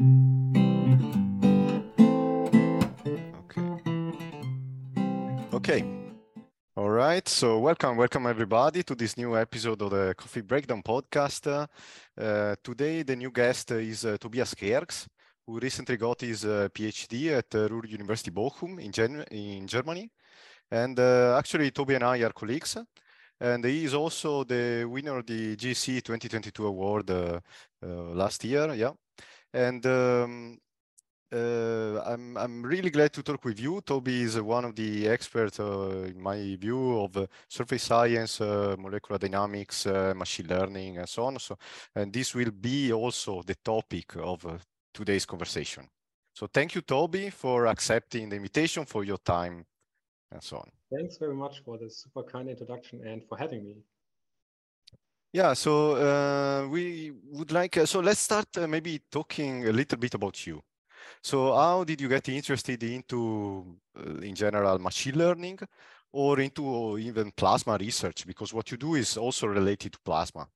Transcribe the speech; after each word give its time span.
Okay. 0.00 0.08
Okay. 5.52 5.84
All 6.74 6.88
right. 6.88 7.28
So 7.28 7.58
welcome, 7.58 7.98
welcome 7.98 8.26
everybody 8.26 8.82
to 8.84 8.94
this 8.94 9.18
new 9.18 9.36
episode 9.36 9.82
of 9.82 9.90
the 9.90 10.14
Coffee 10.16 10.40
Breakdown 10.40 10.82
podcast. 10.82 11.68
Uh, 12.16 12.56
today, 12.64 13.02
the 13.02 13.14
new 13.14 13.30
guest 13.30 13.72
is 13.72 14.06
uh, 14.06 14.16
Tobias 14.18 14.54
Gergs, 14.54 15.06
who 15.46 15.58
recently 15.58 15.98
got 15.98 16.22
his 16.22 16.46
uh, 16.46 16.70
PhD 16.72 17.36
at 17.36 17.54
uh, 17.54 17.68
Ruhr 17.68 17.84
University 17.84 18.30
Bochum 18.30 18.82
in, 18.82 18.92
Gen 18.92 19.22
in 19.30 19.66
Germany. 19.66 20.10
And 20.70 20.98
uh, 20.98 21.36
actually, 21.36 21.72
Toby 21.72 21.96
and 21.96 22.04
I 22.04 22.22
are 22.22 22.32
colleagues. 22.32 22.78
And 23.38 23.62
he 23.66 23.84
is 23.84 23.92
also 23.92 24.44
the 24.44 24.86
winner 24.86 25.18
of 25.18 25.26
the 25.26 25.56
GC 25.56 26.02
2022 26.02 26.66
award 26.66 27.10
uh, 27.10 27.38
last 27.82 28.42
year. 28.44 28.72
Yeah. 28.72 28.92
And 29.52 29.84
um, 29.86 30.58
uh, 31.32 32.02
I'm 32.04 32.36
I'm 32.36 32.62
really 32.62 32.90
glad 32.90 33.12
to 33.12 33.22
talk 33.22 33.44
with 33.44 33.60
you. 33.60 33.80
Toby 33.82 34.22
is 34.22 34.40
one 34.40 34.64
of 34.64 34.74
the 34.74 35.08
experts, 35.08 35.60
uh, 35.60 36.06
in 36.08 36.20
my 36.20 36.56
view, 36.56 37.00
of 37.00 37.16
uh, 37.16 37.26
surface 37.48 37.84
science, 37.84 38.40
uh, 38.40 38.74
molecular 38.78 39.18
dynamics, 39.18 39.86
uh, 39.86 40.12
machine 40.16 40.46
learning, 40.48 40.98
and 40.98 41.08
so 41.08 41.24
on. 41.24 41.38
So, 41.38 41.56
and 41.94 42.12
this 42.12 42.34
will 42.34 42.50
be 42.50 42.92
also 42.92 43.42
the 43.42 43.54
topic 43.54 44.16
of 44.16 44.44
today's 44.92 45.26
conversation. 45.26 45.88
So, 46.34 46.46
thank 46.46 46.74
you, 46.74 46.80
Toby, 46.80 47.30
for 47.30 47.66
accepting 47.66 48.28
the 48.28 48.36
invitation, 48.36 48.84
for 48.84 49.04
your 49.04 49.18
time, 49.18 49.64
and 50.32 50.42
so 50.42 50.56
on. 50.58 50.70
Thanks 50.92 51.16
very 51.18 51.36
much 51.36 51.62
for 51.64 51.78
this 51.78 52.02
super 52.02 52.24
kind 52.24 52.48
introduction 52.48 53.06
and 53.06 53.22
for 53.28 53.38
having 53.38 53.64
me. 53.64 53.76
Yeah, 55.32 55.54
so 55.54 56.68
we 56.68 57.12
would 57.30 57.52
like, 57.52 57.86
so 57.86 58.00
let's 58.00 58.20
start 58.20 58.48
maybe 58.68 59.00
talking 59.10 59.68
a 59.68 59.72
little 59.72 59.98
bit 59.98 60.14
about 60.14 60.46
you. 60.46 60.62
So 61.22 61.54
how 61.54 61.84
did 61.84 62.00
you 62.00 62.08
get 62.08 62.28
interested 62.28 62.82
into, 62.82 63.76
uh, 63.96 64.20
in 64.22 64.34
general, 64.34 64.78
machine 64.78 65.16
learning 65.16 65.58
or 66.12 66.40
into 66.40 66.98
even 66.98 67.30
plasma 67.32 67.76
research? 67.78 68.26
Because 68.26 68.54
what 68.54 68.70
you 68.70 68.76
do 68.76 68.94
is 68.94 69.16
also 69.16 69.46
related 69.46 69.92
to 69.92 69.98
plasma. 70.04 70.48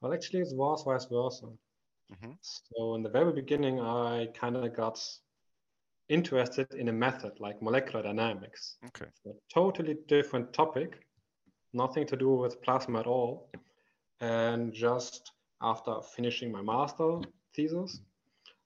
Well, 0.00 0.12
actually, 0.12 0.40
it 0.40 0.54
was 0.54 0.84
vice 0.84 1.06
versa. 1.06 1.46
Mm 2.10 2.18
-hmm. 2.20 2.36
So 2.40 2.94
in 2.96 3.02
the 3.02 3.10
very 3.10 3.32
beginning, 3.32 3.80
I 3.80 4.26
kind 4.40 4.56
of 4.56 4.76
got 4.76 4.98
interested 6.08 6.74
in 6.74 6.88
a 6.88 6.92
method 6.92 7.40
like 7.40 7.62
molecular 7.62 8.02
dynamics. 8.02 8.76
Okay. 8.84 9.10
Totally 9.48 9.96
different 10.06 10.52
topic, 10.52 11.06
nothing 11.74 12.06
to 12.06 12.16
do 12.16 12.30
with 12.30 12.62
plasma 12.62 13.00
at 13.00 13.06
all. 13.06 13.50
And 14.20 14.72
just 14.72 15.32
after 15.60 16.00
finishing 16.16 16.50
my 16.52 16.62
master 16.62 17.20
thesis, 17.54 18.00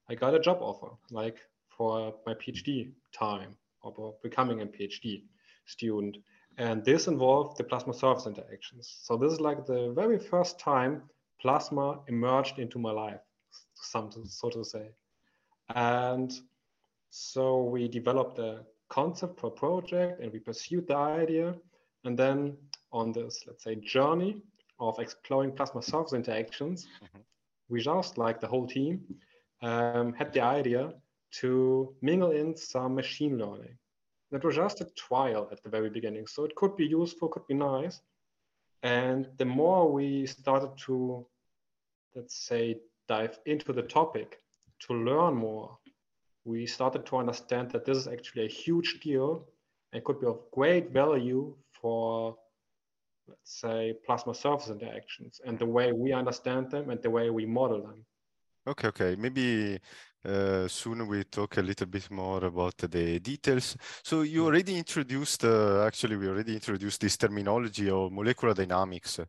I 0.09 0.15
got 0.15 0.33
a 0.35 0.39
job 0.39 0.59
offer, 0.61 0.91
like 1.11 1.37
for 1.69 2.13
my 2.25 2.33
PhD 2.33 2.91
time 3.13 3.55
or 3.81 4.15
becoming 4.23 4.61
a 4.61 4.65
PhD 4.65 5.23
student. 5.65 6.17
And 6.57 6.83
this 6.83 7.07
involved 7.07 7.57
the 7.57 7.63
plasma 7.63 7.93
surface 7.93 8.25
interactions. 8.25 8.99
So 9.03 9.15
this 9.17 9.31
is 9.31 9.39
like 9.39 9.65
the 9.65 9.93
very 9.95 10.19
first 10.19 10.59
time 10.59 11.03
plasma 11.41 11.99
emerged 12.07 12.59
into 12.59 12.79
my 12.79 12.91
life, 12.91 13.21
so 13.75 14.49
to 14.49 14.63
say. 14.65 14.89
And 15.73 16.33
so 17.09 17.63
we 17.63 17.87
developed 17.87 18.39
a 18.39 18.65
concept 18.89 19.39
for 19.39 19.47
a 19.47 19.51
project 19.51 20.21
and 20.21 20.33
we 20.33 20.39
pursued 20.39 20.87
the 20.87 20.97
idea. 20.97 21.55
And 22.03 22.17
then 22.17 22.57
on 22.91 23.11
this, 23.11 23.43
let's 23.47 23.63
say, 23.63 23.75
journey 23.75 24.41
of 24.79 24.99
exploring 24.99 25.51
plasma 25.51 25.81
surface 25.81 26.13
interactions, 26.13 26.87
mm-hmm. 27.03 27.19
we 27.69 27.81
just 27.81 28.17
like 28.17 28.39
the 28.39 28.47
whole 28.47 28.67
team 28.67 29.01
um, 29.61 30.13
had 30.13 30.33
the 30.33 30.41
idea 30.41 30.93
to 31.31 31.93
mingle 32.01 32.31
in 32.31 32.55
some 32.55 32.95
machine 32.95 33.37
learning. 33.37 33.77
That 34.31 34.43
was 34.43 34.55
just 34.55 34.81
a 34.81 34.85
trial 34.95 35.47
at 35.51 35.61
the 35.63 35.69
very 35.69 35.89
beginning. 35.89 36.27
So 36.27 36.43
it 36.43 36.55
could 36.55 36.75
be 36.75 36.85
useful, 36.85 37.29
could 37.29 37.47
be 37.47 37.55
nice. 37.55 38.01
And 38.83 39.27
the 39.37 39.45
more 39.45 39.91
we 39.91 40.25
started 40.25 40.71
to, 40.85 41.25
let's 42.15 42.35
say, 42.35 42.79
dive 43.07 43.39
into 43.45 43.73
the 43.73 43.81
topic 43.81 44.39
to 44.87 44.93
learn 44.93 45.35
more, 45.35 45.77
we 46.45 46.65
started 46.65 47.05
to 47.07 47.17
understand 47.17 47.71
that 47.71 47.85
this 47.85 47.97
is 47.97 48.07
actually 48.07 48.45
a 48.45 48.49
huge 48.49 48.99
deal 49.01 49.47
and 49.91 50.03
could 50.03 50.21
be 50.21 50.27
of 50.27 50.39
great 50.51 50.91
value 50.91 51.55
for, 51.71 52.37
let's 53.29 53.61
say, 53.61 53.93
plasma 54.05 54.33
surface 54.33 54.69
interactions 54.69 55.41
and 55.45 55.57
the 55.57 55.65
way 55.65 55.91
we 55.91 56.11
understand 56.13 56.71
them 56.71 56.89
and 56.89 57.01
the 57.01 57.09
way 57.09 57.29
we 57.29 57.45
model 57.45 57.81
them. 57.81 58.05
Okay, 58.67 58.87
okay. 58.89 59.15
Maybe 59.15 59.79
uh, 60.25 60.67
soon 60.67 61.07
we 61.07 61.23
talk 61.23 61.57
a 61.57 61.61
little 61.61 61.87
bit 61.87 62.11
more 62.11 62.43
about 62.43 62.77
the 62.77 63.19
details. 63.19 63.77
So 64.03 64.21
you 64.21 64.45
already 64.45 64.77
introduced, 64.77 65.45
uh, 65.45 65.85
actually, 65.85 66.17
we 66.17 66.27
already 66.27 66.53
introduced 66.53 66.99
this 66.99 67.17
terminology 67.17 67.89
of 67.89 68.11
molecular 68.11 68.53
dynamics. 68.53 69.19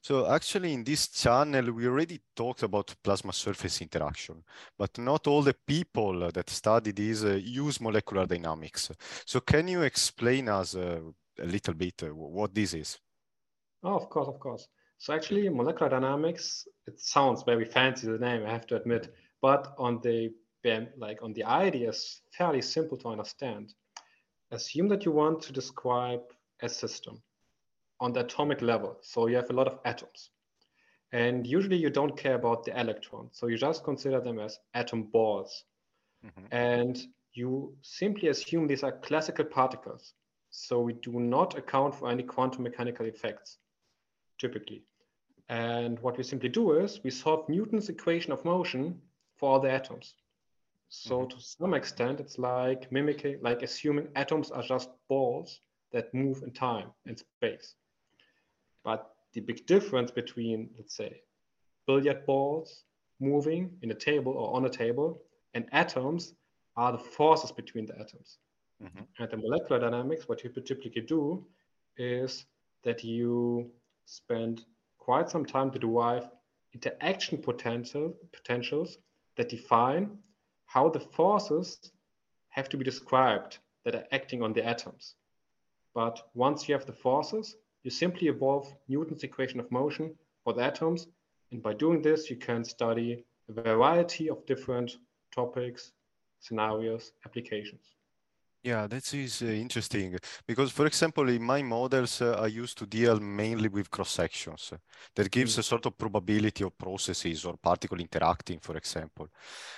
So 0.00 0.26
actually, 0.28 0.72
in 0.72 0.84
this 0.84 1.08
channel, 1.08 1.70
we 1.72 1.86
already 1.86 2.20
talked 2.34 2.62
about 2.62 2.94
plasma 3.02 3.32
surface 3.32 3.82
interaction, 3.82 4.42
but 4.76 4.98
not 4.98 5.26
all 5.26 5.42
the 5.42 5.54
people 5.54 6.30
that 6.32 6.48
study 6.48 6.92
this 6.92 7.24
uh, 7.24 7.38
use 7.40 7.80
molecular 7.80 8.26
dynamics. 8.26 8.90
So 9.26 9.40
can 9.40 9.68
you 9.68 9.82
explain 9.82 10.48
us 10.48 10.74
uh, 10.74 11.00
a 11.38 11.46
little 11.46 11.74
bit 11.74 12.02
uh, 12.02 12.14
what 12.14 12.54
this 12.54 12.74
is? 12.74 12.98
Oh, 13.82 13.94
of 13.94 14.08
course, 14.10 14.28
of 14.28 14.38
course. 14.40 14.68
So 14.98 15.14
actually 15.14 15.48
molecular 15.48 15.90
dynamics, 15.90 16.66
it 16.86 16.98
sounds 17.00 17.44
very 17.44 17.64
fancy, 17.64 18.08
the 18.08 18.18
name, 18.18 18.44
I 18.44 18.50
have 18.50 18.66
to 18.68 18.76
admit, 18.76 19.14
but 19.40 19.74
on 19.78 20.00
the 20.02 20.32
like 20.98 21.22
on 21.22 21.32
the 21.32 21.44
idea 21.44 21.88
is 21.88 22.20
fairly 22.36 22.60
simple 22.60 22.98
to 22.98 23.08
understand. 23.08 23.72
Assume 24.50 24.88
that 24.88 25.04
you 25.06 25.12
want 25.12 25.40
to 25.42 25.52
describe 25.52 26.20
a 26.60 26.68
system 26.68 27.22
on 28.00 28.12
the 28.12 28.20
atomic 28.20 28.60
level. 28.60 28.98
So 29.02 29.28
you 29.28 29.36
have 29.36 29.50
a 29.50 29.54
lot 29.54 29.66
of 29.66 29.78
atoms. 29.84 30.30
And 31.12 31.46
usually 31.46 31.76
you 31.76 31.88
don't 31.90 32.16
care 32.16 32.34
about 32.34 32.64
the 32.64 32.78
electrons. 32.78 33.38
So 33.38 33.46
you 33.46 33.56
just 33.56 33.84
consider 33.84 34.20
them 34.20 34.38
as 34.38 34.58
atom 34.74 35.04
balls. 35.04 35.64
Mm-hmm. 36.26 36.46
And 36.50 36.98
you 37.32 37.74
simply 37.82 38.28
assume 38.28 38.66
these 38.66 38.82
are 38.82 38.92
classical 38.92 39.44
particles. 39.44 40.12
So 40.50 40.80
we 40.80 40.94
do 40.94 41.12
not 41.20 41.56
account 41.56 41.94
for 41.94 42.10
any 42.10 42.24
quantum 42.24 42.64
mechanical 42.64 43.06
effects 43.06 43.58
typically. 44.38 44.82
And 45.48 45.98
what 46.00 46.18
we 46.18 46.24
simply 46.24 46.48
do 46.48 46.72
is 46.72 47.00
we 47.02 47.10
solve 47.10 47.48
Newton's 47.48 47.88
equation 47.88 48.32
of 48.32 48.44
motion 48.44 49.00
for 49.36 49.50
all 49.50 49.60
the 49.60 49.70
atoms. 49.70 50.14
So 50.88 51.20
mm-hmm. 51.20 51.28
to 51.28 51.40
some 51.40 51.74
extent, 51.74 52.20
it's 52.20 52.38
like 52.38 52.90
mimicking, 52.92 53.38
like 53.42 53.62
assuming 53.62 54.08
atoms 54.14 54.50
are 54.50 54.62
just 54.62 54.90
balls 55.08 55.60
that 55.92 56.12
move 56.12 56.42
in 56.42 56.50
time 56.52 56.90
and 57.06 57.18
space. 57.18 57.74
But 58.84 59.10
the 59.32 59.40
big 59.40 59.66
difference 59.66 60.10
between, 60.10 60.70
let's 60.76 60.96
say, 60.96 61.22
billiard 61.86 62.26
balls 62.26 62.84
moving 63.20 63.70
in 63.82 63.90
a 63.90 63.94
table 63.94 64.32
or 64.32 64.54
on 64.54 64.64
a 64.64 64.70
table 64.70 65.22
and 65.54 65.66
atoms 65.72 66.34
are 66.76 66.92
the 66.92 66.98
forces 66.98 67.50
between 67.50 67.86
the 67.86 67.94
atoms. 67.94 68.38
Mm-hmm. 68.82 69.02
And 69.18 69.30
the 69.30 69.36
molecular 69.36 69.80
dynamics, 69.80 70.28
what 70.28 70.44
you 70.44 70.50
typically 70.50 71.02
do 71.02 71.44
is 71.96 72.46
that 72.84 73.02
you 73.02 73.70
spend 74.08 74.64
quite 74.96 75.28
some 75.28 75.44
time 75.44 75.70
to 75.70 75.78
derive 75.78 76.30
interaction 76.72 77.36
potential, 77.36 78.14
potentials 78.32 78.96
that 79.36 79.50
define 79.50 80.16
how 80.64 80.88
the 80.88 81.00
forces 81.00 81.92
have 82.48 82.70
to 82.70 82.78
be 82.78 82.84
described 82.84 83.58
that 83.84 83.94
are 83.94 84.06
acting 84.10 84.42
on 84.42 84.54
the 84.54 84.64
atoms. 84.64 85.14
But 85.94 86.30
once 86.34 86.68
you 86.68 86.74
have 86.74 86.86
the 86.86 86.92
forces, 86.92 87.56
you 87.82 87.90
simply 87.90 88.28
evolve 88.28 88.74
Newton's 88.88 89.24
equation 89.24 89.60
of 89.60 89.70
motion 89.70 90.14
for 90.42 90.54
the 90.54 90.62
atoms. 90.62 91.06
And 91.50 91.62
by 91.62 91.74
doing 91.74 92.00
this, 92.00 92.30
you 92.30 92.36
can 92.36 92.64
study 92.64 93.24
a 93.48 93.52
variety 93.52 94.30
of 94.30 94.44
different 94.46 94.96
topics, 95.32 95.92
scenarios, 96.40 97.12
applications. 97.26 97.94
Yeah, 98.64 98.88
that 98.88 99.14
is 99.14 99.42
uh, 99.42 99.46
interesting 99.46 100.18
because, 100.44 100.72
for 100.72 100.86
example, 100.86 101.28
in 101.28 101.42
my 101.42 101.62
models, 101.62 102.20
uh, 102.20 102.40
I 102.42 102.48
used 102.48 102.76
to 102.78 102.86
deal 102.86 103.20
mainly 103.20 103.68
with 103.68 103.88
cross 103.88 104.10
sections. 104.10 104.72
That 105.14 105.30
gives 105.30 105.54
mm. 105.54 105.58
a 105.58 105.62
sort 105.62 105.86
of 105.86 105.96
probability 105.96 106.64
of 106.64 106.76
processes 106.76 107.44
or 107.44 107.56
particle 107.56 108.00
interacting, 108.00 108.58
for 108.58 108.76
example. 108.76 109.28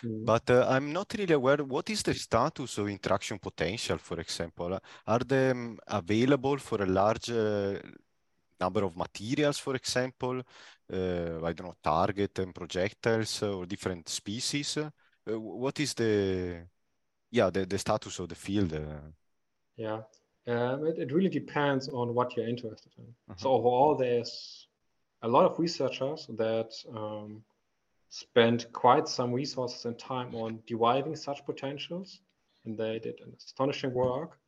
Mm. 0.02 0.24
But 0.24 0.50
uh, 0.50 0.66
I'm 0.66 0.92
not 0.92 1.14
really 1.16 1.34
aware 1.34 1.62
what 1.62 1.90
is 1.90 2.02
the 2.02 2.14
status 2.14 2.78
of 2.78 2.88
interaction 2.88 3.38
potential, 3.38 3.98
for 3.98 4.18
example. 4.18 4.78
Are 5.06 5.18
they 5.18 5.50
um, 5.50 5.78
available 5.86 6.56
for 6.56 6.82
a 6.82 6.86
large 6.86 7.30
uh, 7.30 7.78
number 8.58 8.82
of 8.82 8.96
materials, 8.96 9.58
for 9.58 9.76
example? 9.76 10.42
Uh, 10.90 11.44
I 11.44 11.52
don't 11.52 11.66
know, 11.66 11.76
target 11.82 12.38
and 12.38 12.54
projectiles 12.54 13.42
or 13.42 13.66
different 13.66 14.08
species? 14.08 14.78
Uh, 14.78 14.90
what 15.38 15.78
is 15.80 15.92
the 15.92 16.66
yeah 17.30 17.50
the, 17.50 17.66
the 17.66 17.78
status 17.78 18.18
of 18.18 18.28
the 18.28 18.34
field 18.34 18.72
uh... 18.72 19.00
yeah 19.76 20.00
um, 20.46 20.86
it, 20.86 20.98
it 20.98 21.12
really 21.12 21.28
depends 21.28 21.88
on 21.88 22.14
what 22.14 22.36
you're 22.36 22.48
interested 22.48 22.92
in 22.98 23.04
uh-huh. 23.04 23.34
so 23.36 23.52
overall 23.52 23.94
there's 23.94 24.66
a 25.22 25.28
lot 25.28 25.44
of 25.44 25.58
researchers 25.58 26.26
that 26.38 26.72
um, 26.94 27.42
spent 28.10 28.72
quite 28.72 29.08
some 29.08 29.32
resources 29.32 29.84
and 29.84 29.98
time 29.98 30.34
on 30.34 30.60
deriving 30.66 31.14
such 31.16 31.44
potentials, 31.46 32.20
and 32.64 32.76
they 32.76 32.98
did 32.98 33.20
an 33.20 33.32
astonishing 33.36 33.94
work. 33.94 34.38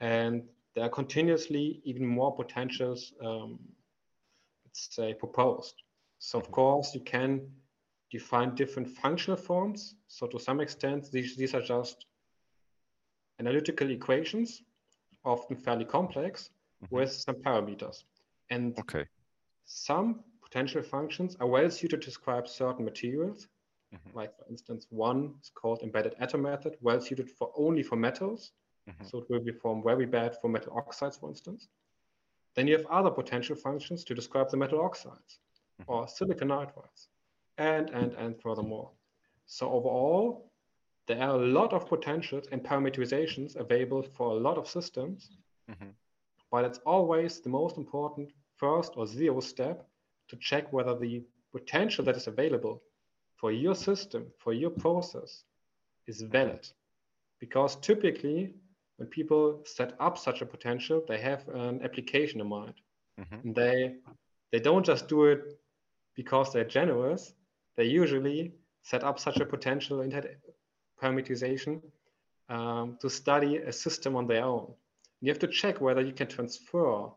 And 0.00 0.44
there 0.74 0.84
are 0.84 0.90
continuously 0.90 1.80
even 1.84 2.06
more 2.06 2.34
potentials, 2.34 3.12
um, 3.24 3.58
let's 4.64 4.94
say, 4.94 5.14
proposed. 5.14 5.74
So, 6.20 6.38
of 6.38 6.44
mm-hmm. 6.44 6.52
course, 6.52 6.94
you 6.94 7.00
can 7.00 7.50
define 8.10 8.54
different 8.54 8.88
functional 8.88 9.36
forms. 9.36 9.96
So, 10.06 10.26
to 10.28 10.38
some 10.38 10.60
extent, 10.60 11.10
these, 11.10 11.36
these 11.36 11.54
are 11.54 11.62
just 11.62 12.04
analytical 13.38 13.90
equations, 13.90 14.62
often 15.24 15.56
fairly 15.56 15.84
complex, 15.84 16.50
mm-hmm. 16.82 16.94
with 16.94 17.12
some 17.12 17.36
parameters. 17.36 18.04
And 18.50 18.78
okay. 18.78 19.04
some 19.64 20.20
potential 20.42 20.82
functions 20.82 21.36
are 21.40 21.46
well 21.46 21.70
suited 21.70 22.00
to 22.00 22.06
describe 22.06 22.48
certain 22.48 22.84
materials. 22.84 23.48
Mm-hmm. 23.94 24.16
Like 24.16 24.36
for 24.36 24.46
instance, 24.48 24.86
one 24.90 25.34
is 25.42 25.50
called 25.54 25.82
embedded 25.82 26.14
atom 26.20 26.42
method, 26.42 26.76
well 26.80 27.00
suited 27.00 27.30
for 27.30 27.52
only 27.56 27.82
for 27.82 27.96
metals. 27.96 28.52
Mm-hmm. 28.88 29.04
So 29.04 29.18
it 29.18 29.24
will 29.28 29.40
be 29.40 29.52
form 29.52 29.82
very 29.82 30.06
bad 30.06 30.36
for 30.40 30.48
metal 30.48 30.72
oxides, 30.76 31.18
for 31.18 31.28
instance. 31.28 31.68
Then 32.54 32.66
you 32.66 32.76
have 32.76 32.86
other 32.86 33.10
potential 33.10 33.56
functions 33.56 34.04
to 34.04 34.14
describe 34.14 34.50
the 34.50 34.56
metal 34.56 34.80
oxides 34.80 35.38
mm-hmm. 35.80 35.92
or 35.92 36.08
silicon 36.08 36.48
nitrides, 36.48 37.08
and 37.58 37.90
and 37.90 38.12
and 38.14 38.40
furthermore. 38.40 38.90
So 39.46 39.70
overall, 39.70 40.47
there 41.08 41.22
are 41.22 41.34
a 41.34 41.46
lot 41.46 41.72
of 41.72 41.88
potentials 41.88 42.46
and 42.52 42.62
parameterizations 42.62 43.56
available 43.56 44.02
for 44.16 44.30
a 44.30 44.34
lot 44.34 44.58
of 44.58 44.68
systems, 44.68 45.30
mm-hmm. 45.68 45.88
but 46.52 46.64
it's 46.64 46.78
always 46.84 47.40
the 47.40 47.48
most 47.48 47.78
important 47.78 48.30
first 48.56 48.92
or 48.96 49.06
zero 49.06 49.40
step 49.40 49.88
to 50.28 50.36
check 50.36 50.70
whether 50.72 50.94
the 50.94 51.24
potential 51.50 52.04
that 52.04 52.16
is 52.16 52.26
available 52.26 52.82
for 53.36 53.50
your 53.50 53.74
system, 53.74 54.26
for 54.38 54.52
your 54.52 54.70
process, 54.70 55.44
is 56.06 56.20
valid. 56.20 56.68
Because 57.40 57.76
typically, 57.76 58.52
when 58.96 59.08
people 59.08 59.62
set 59.64 59.94
up 60.00 60.18
such 60.18 60.42
a 60.42 60.46
potential, 60.46 61.02
they 61.08 61.18
have 61.18 61.48
an 61.48 61.80
application 61.82 62.40
in 62.40 62.48
mind. 62.48 62.74
Mm-hmm. 63.18 63.46
And 63.46 63.54
they 63.54 63.94
they 64.52 64.60
don't 64.60 64.84
just 64.84 65.08
do 65.08 65.24
it 65.24 65.58
because 66.14 66.52
they're 66.52 66.64
generous. 66.64 67.32
They 67.76 67.84
usually 67.84 68.52
set 68.82 69.04
up 69.04 69.18
such 69.18 69.38
a 69.38 69.46
potential 69.46 70.00
parameterization 71.00 71.80
um, 72.48 72.96
to 73.00 73.08
study 73.10 73.58
a 73.58 73.72
system 73.72 74.16
on 74.16 74.26
their 74.26 74.44
own. 74.44 74.72
You 75.20 75.30
have 75.32 75.38
to 75.40 75.48
check 75.48 75.80
whether 75.80 76.00
you 76.00 76.12
can 76.12 76.28
transfer 76.28 77.10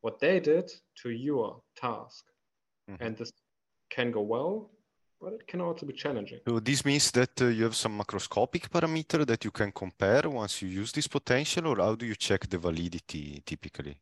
what 0.00 0.20
they 0.20 0.40
did 0.40 0.70
to 1.02 1.10
your 1.10 1.62
task. 1.76 2.24
Mm-hmm. 2.90 3.02
And 3.02 3.16
this 3.16 3.32
can 3.90 4.10
go 4.12 4.22
well, 4.22 4.70
but 5.20 5.32
it 5.32 5.46
can 5.46 5.60
also 5.60 5.86
be 5.86 5.92
challenging. 5.92 6.40
So 6.46 6.60
this 6.60 6.84
means 6.84 7.10
that 7.12 7.40
uh, 7.40 7.46
you 7.46 7.64
have 7.64 7.76
some 7.76 7.98
macroscopic 7.98 8.68
parameter 8.68 9.26
that 9.26 9.44
you 9.44 9.50
can 9.50 9.72
compare 9.72 10.28
once 10.28 10.62
you 10.62 10.68
use 10.68 10.92
this 10.92 11.08
potential, 11.08 11.66
or 11.66 11.76
how 11.76 11.94
do 11.94 12.06
you 12.06 12.14
check 12.14 12.48
the 12.48 12.58
validity 12.58 13.42
typically? 13.44 13.96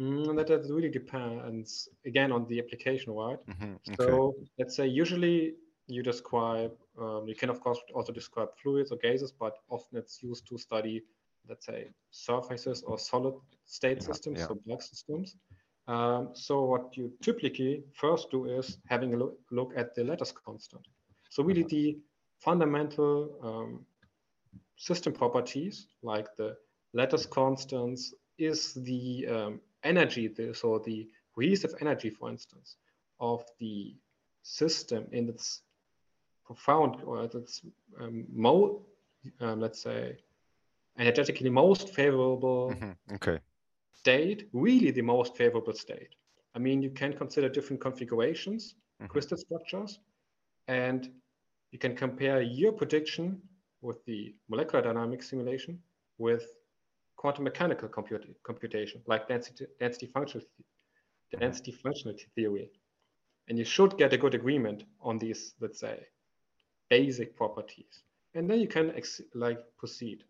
Mm, 0.00 0.36
that, 0.36 0.48
that 0.48 0.62
really 0.68 0.90
depends 0.90 1.88
again 2.04 2.32
on 2.32 2.48
the 2.48 2.58
application, 2.58 3.12
right? 3.12 3.38
Mm-hmm. 3.46 3.74
Okay. 3.92 4.04
So 4.04 4.34
let's 4.58 4.74
say 4.76 4.86
usually 4.88 5.54
you 5.86 6.02
describe, 6.02 6.72
um, 7.00 7.24
you 7.26 7.34
can 7.34 7.50
of 7.50 7.60
course 7.60 7.78
also 7.94 8.12
describe 8.12 8.48
fluids 8.62 8.90
or 8.90 8.96
gases, 8.96 9.32
but 9.32 9.58
often 9.68 9.98
it's 9.98 10.22
used 10.22 10.46
to 10.48 10.58
study, 10.58 11.02
let's 11.48 11.66
say, 11.66 11.88
surfaces 12.10 12.82
or 12.86 12.98
solid 12.98 13.34
state 13.66 13.98
yeah, 14.00 14.06
systems, 14.06 14.38
yeah. 14.38 14.46
so 14.46 14.58
bulk 14.66 14.82
systems. 14.82 15.36
Um, 15.86 16.30
so 16.32 16.64
what 16.64 16.96
you 16.96 17.12
typically 17.22 17.84
first 17.94 18.30
do 18.30 18.46
is 18.46 18.78
having 18.88 19.12
a 19.14 19.16
look, 19.18 19.38
look 19.50 19.72
at 19.76 19.94
the 19.94 20.04
lattice 20.04 20.32
constant. 20.32 20.86
So 21.28 21.42
really 21.42 21.62
uh-huh. 21.62 21.68
the 21.70 21.98
fundamental 22.38 23.38
um, 23.42 23.84
system 24.76 25.12
properties 25.12 25.88
like 26.02 26.34
the 26.36 26.56
lattice 26.94 27.26
constants 27.26 28.14
is 28.38 28.74
the 28.74 29.26
um, 29.28 29.60
energy, 29.82 30.28
the, 30.28 30.54
so 30.54 30.82
the 30.84 31.08
cohesive 31.34 31.74
energy, 31.80 32.10
for 32.10 32.30
instance, 32.30 32.76
of 33.20 33.44
the 33.60 33.94
system 34.42 35.06
in 35.12 35.28
its 35.28 35.62
profound 36.44 36.96
or 37.04 37.24
its 37.24 37.62
um, 38.00 38.26
mo, 38.32 38.82
um, 39.40 39.60
let's 39.60 39.82
say, 39.82 40.16
energetically 40.98 41.50
most 41.50 41.94
favorable 41.94 42.70
mm-hmm. 42.70 43.14
okay 43.14 43.38
state 44.04 44.48
really 44.52 44.90
the 44.90 45.02
most 45.02 45.36
favorable 45.36 45.72
state. 45.72 46.14
I 46.54 46.58
mean, 46.58 46.82
you 46.82 46.90
can 46.90 47.12
consider 47.12 47.48
different 47.48 47.80
configurations, 47.80 48.74
mm-hmm. 49.00 49.10
crystal 49.12 49.38
structures, 49.38 49.98
and 50.68 51.10
you 51.72 51.78
can 51.78 51.96
compare 51.96 52.42
your 52.42 52.72
prediction 52.72 53.40
with 53.80 54.04
the 54.04 54.34
molecular 54.50 54.82
dynamics 54.84 55.30
simulation 55.30 55.78
with 56.18 56.44
quantum 57.16 57.44
mechanical 57.44 57.88
comput- 57.88 58.34
computation, 58.42 59.00
like 59.06 59.26
density, 59.26 59.66
density 59.80 60.06
functional 60.06 60.46
density 61.40 61.72
functional 61.72 62.16
theory. 62.34 62.70
And 63.48 63.58
you 63.58 63.64
should 63.64 63.98
get 63.98 64.12
a 64.12 64.18
good 64.18 64.34
agreement 64.34 64.84
on 65.00 65.18
these, 65.18 65.54
let's 65.60 65.80
say, 65.80 66.06
basic 66.88 67.36
properties. 67.36 68.02
And 68.34 68.48
then 68.48 68.60
you 68.60 68.68
can 68.68 68.92
ex- 68.96 69.20
like 69.34 69.60
proceed. 69.78 70.24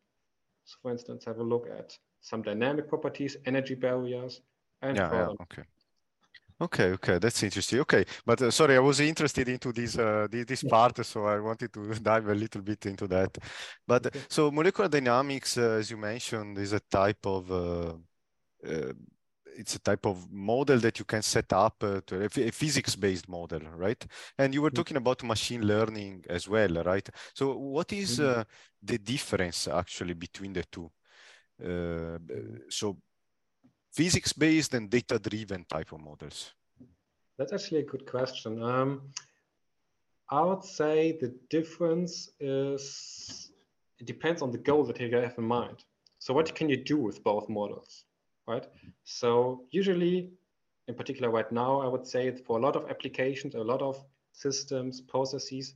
So 0.64 0.76
for 0.82 0.90
instance, 0.90 1.24
have 1.24 1.38
a 1.38 1.42
look 1.42 1.66
at 1.68 1.96
some 2.20 2.42
dynamic 2.42 2.88
properties, 2.88 3.36
energy 3.46 3.74
barriers, 3.74 4.40
and 4.82 4.96
yeah, 4.96 5.12
yeah 5.12 5.28
okay. 5.42 5.62
Okay, 6.60 6.92
okay, 6.92 7.18
that's 7.18 7.42
interesting. 7.42 7.80
Okay, 7.80 8.04
but 8.24 8.40
uh, 8.40 8.50
sorry, 8.50 8.76
I 8.76 8.78
was 8.78 9.00
interested 9.00 9.48
into 9.48 9.72
this 9.72 9.98
uh, 9.98 10.28
this, 10.30 10.46
this 10.46 10.62
part, 10.62 11.04
so 11.04 11.26
I 11.26 11.40
wanted 11.40 11.72
to 11.72 11.94
dive 12.02 12.28
a 12.28 12.34
little 12.34 12.62
bit 12.62 12.86
into 12.86 13.08
that. 13.08 13.36
But 13.86 14.06
okay. 14.06 14.20
so 14.28 14.50
molecular 14.52 14.88
dynamics, 14.88 15.58
uh, 15.58 15.78
as 15.80 15.90
you 15.90 15.96
mentioned, 15.96 16.56
is 16.58 16.72
a 16.72 16.80
type 16.80 17.26
of 17.26 17.50
uh, 17.50 17.94
uh, 18.66 18.92
it's 19.56 19.76
a 19.76 19.78
type 19.78 20.06
of 20.06 20.30
model 20.32 20.78
that 20.78 20.98
you 20.98 21.04
can 21.04 21.22
set 21.22 21.52
up 21.52 21.82
uh, 21.82 22.00
to 22.06 22.22
a, 22.22 22.46
a 22.48 22.50
physics-based 22.50 23.28
model, 23.28 23.60
right? 23.76 24.04
And 24.38 24.52
you 24.54 24.62
were 24.62 24.70
mm-hmm. 24.70 24.76
talking 24.76 24.96
about 24.96 25.22
machine 25.22 25.66
learning 25.66 26.24
as 26.28 26.48
well, 26.48 26.82
right? 26.84 27.08
So 27.34 27.56
what 27.56 27.92
is 27.92 28.18
mm-hmm. 28.18 28.42
the 28.82 28.98
difference 28.98 29.68
actually 29.68 30.14
between 30.14 30.52
the 30.52 30.64
two? 30.64 30.90
Uh, 31.64 32.18
so 32.68 32.96
physics-based 33.92 34.74
and 34.74 34.90
data-driven 34.90 35.64
type 35.64 35.92
of 35.92 36.00
models? 36.00 36.52
That's 37.38 37.52
actually 37.52 37.80
a 37.80 37.84
good 37.84 38.06
question. 38.06 38.62
Um, 38.62 39.02
I 40.30 40.40
would 40.40 40.64
say 40.64 41.18
the 41.20 41.34
difference 41.48 42.30
is 42.40 43.50
it 43.98 44.06
depends 44.06 44.42
on 44.42 44.50
the 44.50 44.58
goal 44.58 44.84
that 44.84 45.00
you 45.00 45.14
have 45.16 45.38
in 45.38 45.44
mind. 45.44 45.84
So 46.18 46.32
what 46.34 46.54
can 46.54 46.68
you 46.68 46.76
do 46.76 46.96
with 46.96 47.22
both 47.22 47.48
models, 47.48 48.04
right? 48.46 48.66
So 49.04 49.64
usually, 49.70 50.30
in 50.88 50.94
particular 50.94 51.30
right 51.30 51.50
now, 51.50 51.80
I 51.80 51.86
would 51.86 52.06
say 52.06 52.30
for 52.32 52.58
a 52.58 52.60
lot 52.60 52.76
of 52.76 52.90
applications, 52.90 53.54
a 53.54 53.58
lot 53.62 53.82
of 53.82 54.02
systems, 54.32 55.00
processes, 55.00 55.74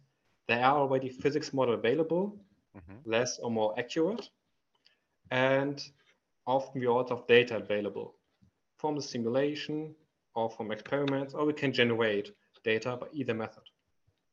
there 0.48 0.64
are 0.64 0.78
already 0.78 1.08
physics 1.08 1.52
model 1.52 1.74
available, 1.74 2.38
mm-hmm. 2.76 3.10
less 3.10 3.38
or 3.38 3.50
more 3.50 3.74
accurate. 3.78 4.28
And 5.30 5.82
often 6.46 6.80
we 6.80 6.86
also 6.86 7.16
have 7.16 7.26
data 7.26 7.56
available 7.56 8.14
from 8.78 8.96
the 8.96 9.02
simulation 9.02 9.94
or 10.34 10.48
from 10.50 10.70
experiments, 10.70 11.34
or 11.34 11.44
we 11.44 11.52
can 11.52 11.72
generate 11.72 12.32
data 12.64 12.96
by 12.96 13.06
either 13.12 13.34
method. 13.34 13.64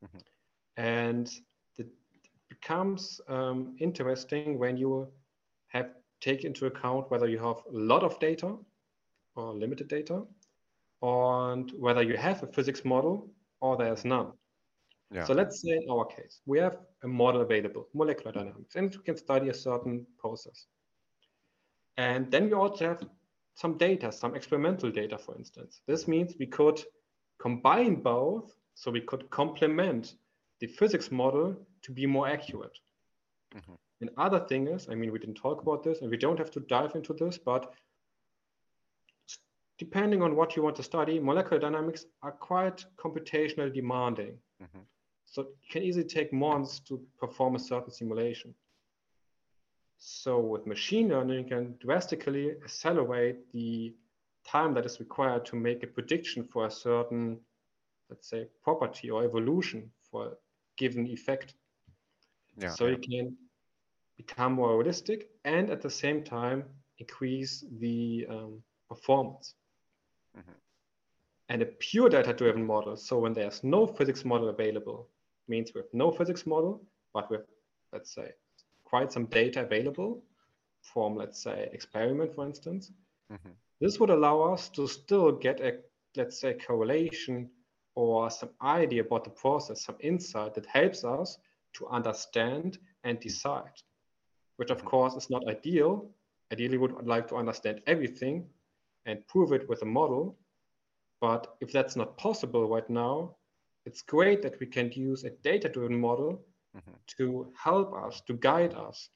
Mm-hmm. 0.03 0.17
And 0.77 1.31
it 1.77 1.87
becomes 2.49 3.19
um, 3.27 3.75
interesting 3.79 4.59
when 4.59 4.77
you 4.77 5.07
have 5.67 5.89
take 6.25 6.43
into 6.43 6.65
account 6.65 7.09
whether 7.11 7.27
you 7.27 7.39
have 7.39 7.57
a 7.73 7.77
lot 7.93 8.03
of 8.03 8.19
data 8.19 8.49
or 9.35 9.53
limited 9.53 9.87
data, 9.87 10.17
and 11.01 11.71
whether 11.77 12.01
you 12.01 12.17
have 12.17 12.41
a 12.43 12.47
physics 12.47 12.83
model 12.83 13.29
or 13.61 13.77
there's 13.77 14.05
none. 14.05 14.31
Yeah. 15.11 15.25
So 15.25 15.33
let's 15.33 15.61
say 15.61 15.73
in 15.81 15.89
our 15.89 16.05
case, 16.05 16.41
we 16.45 16.57
have 16.59 16.77
a 17.03 17.07
model 17.07 17.41
available, 17.41 17.87
molecular 17.93 18.31
dynamics, 18.31 18.75
and 18.75 18.95
we 18.95 19.03
can 19.03 19.17
study 19.17 19.49
a 19.49 19.53
certain 19.53 20.05
process. 20.17 20.65
And 21.97 22.31
then 22.31 22.45
we 22.45 22.53
also 22.53 22.87
have 22.87 23.03
some 23.53 23.77
data, 23.77 24.11
some 24.11 24.35
experimental 24.35 24.91
data, 24.91 25.17
for 25.17 25.35
instance. 25.37 25.81
This 25.87 26.07
means 26.07 26.35
we 26.39 26.47
could 26.47 26.83
combine 27.39 27.95
both, 27.95 28.51
so 28.73 28.91
we 28.91 29.01
could 29.01 29.29
complement 29.29 30.15
the 30.59 30.67
physics 30.67 31.11
model 31.11 31.55
to 31.83 31.91
be 31.91 32.05
more 32.05 32.27
accurate. 32.27 32.77
Mm-hmm. 33.55 33.73
And 34.01 34.09
other 34.17 34.39
thing 34.39 34.67
is, 34.67 34.87
I 34.89 34.95
mean, 34.95 35.11
we 35.11 35.19
didn't 35.19 35.35
talk 35.35 35.61
about 35.61 35.83
this, 35.83 36.01
and 36.01 36.09
we 36.09 36.17
don't 36.17 36.37
have 36.37 36.51
to 36.51 36.59
dive 36.59 36.95
into 36.95 37.13
this, 37.13 37.37
but 37.37 37.73
depending 39.77 40.21
on 40.21 40.35
what 40.35 40.55
you 40.55 40.63
want 40.63 40.75
to 40.77 40.83
study, 40.83 41.19
molecular 41.19 41.59
dynamics 41.59 42.05
are 42.21 42.31
quite 42.31 42.85
computationally 42.97 43.73
demanding. 43.73 44.37
Mm-hmm. 44.61 44.79
So 45.25 45.41
it 45.41 45.47
can 45.69 45.83
easily 45.83 46.05
take 46.05 46.31
months 46.31 46.79
to 46.81 47.01
perform 47.19 47.55
a 47.55 47.59
certain 47.59 47.91
simulation. 47.91 48.53
So 49.97 50.39
with 50.39 50.67
machine 50.67 51.09
learning, 51.09 51.39
you 51.39 51.49
can 51.49 51.75
drastically 51.79 52.51
accelerate 52.51 53.51
the 53.51 53.93
time 54.45 54.73
that 54.75 54.85
is 54.85 54.99
required 54.99 55.45
to 55.47 55.55
make 55.55 55.83
a 55.83 55.87
prediction 55.87 56.43
for 56.43 56.67
a 56.67 56.71
certain, 56.71 57.39
let's 58.09 58.29
say, 58.29 58.47
property 58.63 59.09
or 59.09 59.23
evolution 59.23 59.91
for 60.11 60.27
a 60.27 60.31
given 60.77 61.07
effect. 61.07 61.55
Yeah. 62.57 62.69
so 62.69 62.85
yeah. 62.85 62.91
you 62.91 62.97
can 62.97 63.37
become 64.17 64.53
more 64.53 64.77
realistic 64.77 65.29
and 65.43 65.69
at 65.69 65.81
the 65.81 65.89
same 65.89 66.23
time 66.23 66.63
increase 66.99 67.65
the 67.79 68.25
um, 68.29 68.63
performance. 68.89 69.55
Mhm. 70.37 70.55
And 71.49 71.61
a 71.61 71.65
pure 71.65 72.09
data-driven 72.09 72.65
model, 72.65 72.97
so 72.97 73.19
when 73.19 73.33
there's 73.33 73.63
no 73.63 73.85
physics 73.85 74.25
model 74.25 74.49
available, 74.49 75.09
means 75.47 75.73
we 75.73 75.81
have 75.81 75.93
no 75.93 76.11
physics 76.11 76.45
model, 76.45 76.81
but 77.13 77.29
we 77.29 77.37
have, 77.37 77.45
let's 77.93 78.13
say, 78.13 78.33
quite 78.83 79.11
some 79.11 79.25
data 79.25 79.61
available 79.61 80.23
from, 80.81 81.15
let's 81.15 81.41
say, 81.41 81.69
experiment, 81.71 82.33
for 82.33 82.45
instance. 82.45 82.91
Mhm. 83.31 83.55
This 83.79 83.99
would 83.99 84.09
allow 84.09 84.41
us 84.53 84.69
to 84.69 84.87
still 84.87 85.31
get 85.31 85.59
a, 85.59 85.83
let's 86.15 86.39
say, 86.39 86.53
correlation 86.53 87.49
or 87.95 88.29
some 88.29 88.49
idea 88.61 89.01
about 89.01 89.23
the 89.23 89.29
process, 89.29 89.83
some 89.83 89.97
insight 89.99 90.53
that 90.53 90.65
helps 90.65 91.03
us 91.03 91.37
to 91.73 91.87
understand 91.87 92.77
and 93.03 93.19
decide, 93.19 93.81
which 94.57 94.71
of 94.71 94.81
Mhm. 94.81 94.85
course 94.85 95.15
is 95.15 95.29
not 95.29 95.47
ideal. 95.47 96.09
Ideally, 96.51 96.77
we 96.77 96.87
would 96.87 97.07
like 97.07 97.27
to 97.29 97.35
understand 97.35 97.81
everything 97.87 98.49
and 99.05 99.25
prove 99.27 99.51
it 99.51 99.67
with 99.67 99.81
a 99.81 99.85
model. 99.85 100.37
But 101.21 101.55
if 101.61 101.71
that's 101.71 101.95
not 101.95 102.17
possible 102.17 102.67
right 102.67 102.89
now, 102.89 103.35
it's 103.85 104.01
great 104.01 104.41
that 104.41 104.59
we 104.59 104.67
can 104.67 104.91
use 104.91 105.23
a 105.23 105.29
data-driven 105.29 105.99
model 105.99 106.45
Mhm. 106.75 106.95
to 107.17 107.51
help 107.55 107.93
us, 107.93 108.21
to 108.21 108.33
guide 108.33 108.73
us. 108.73 109.09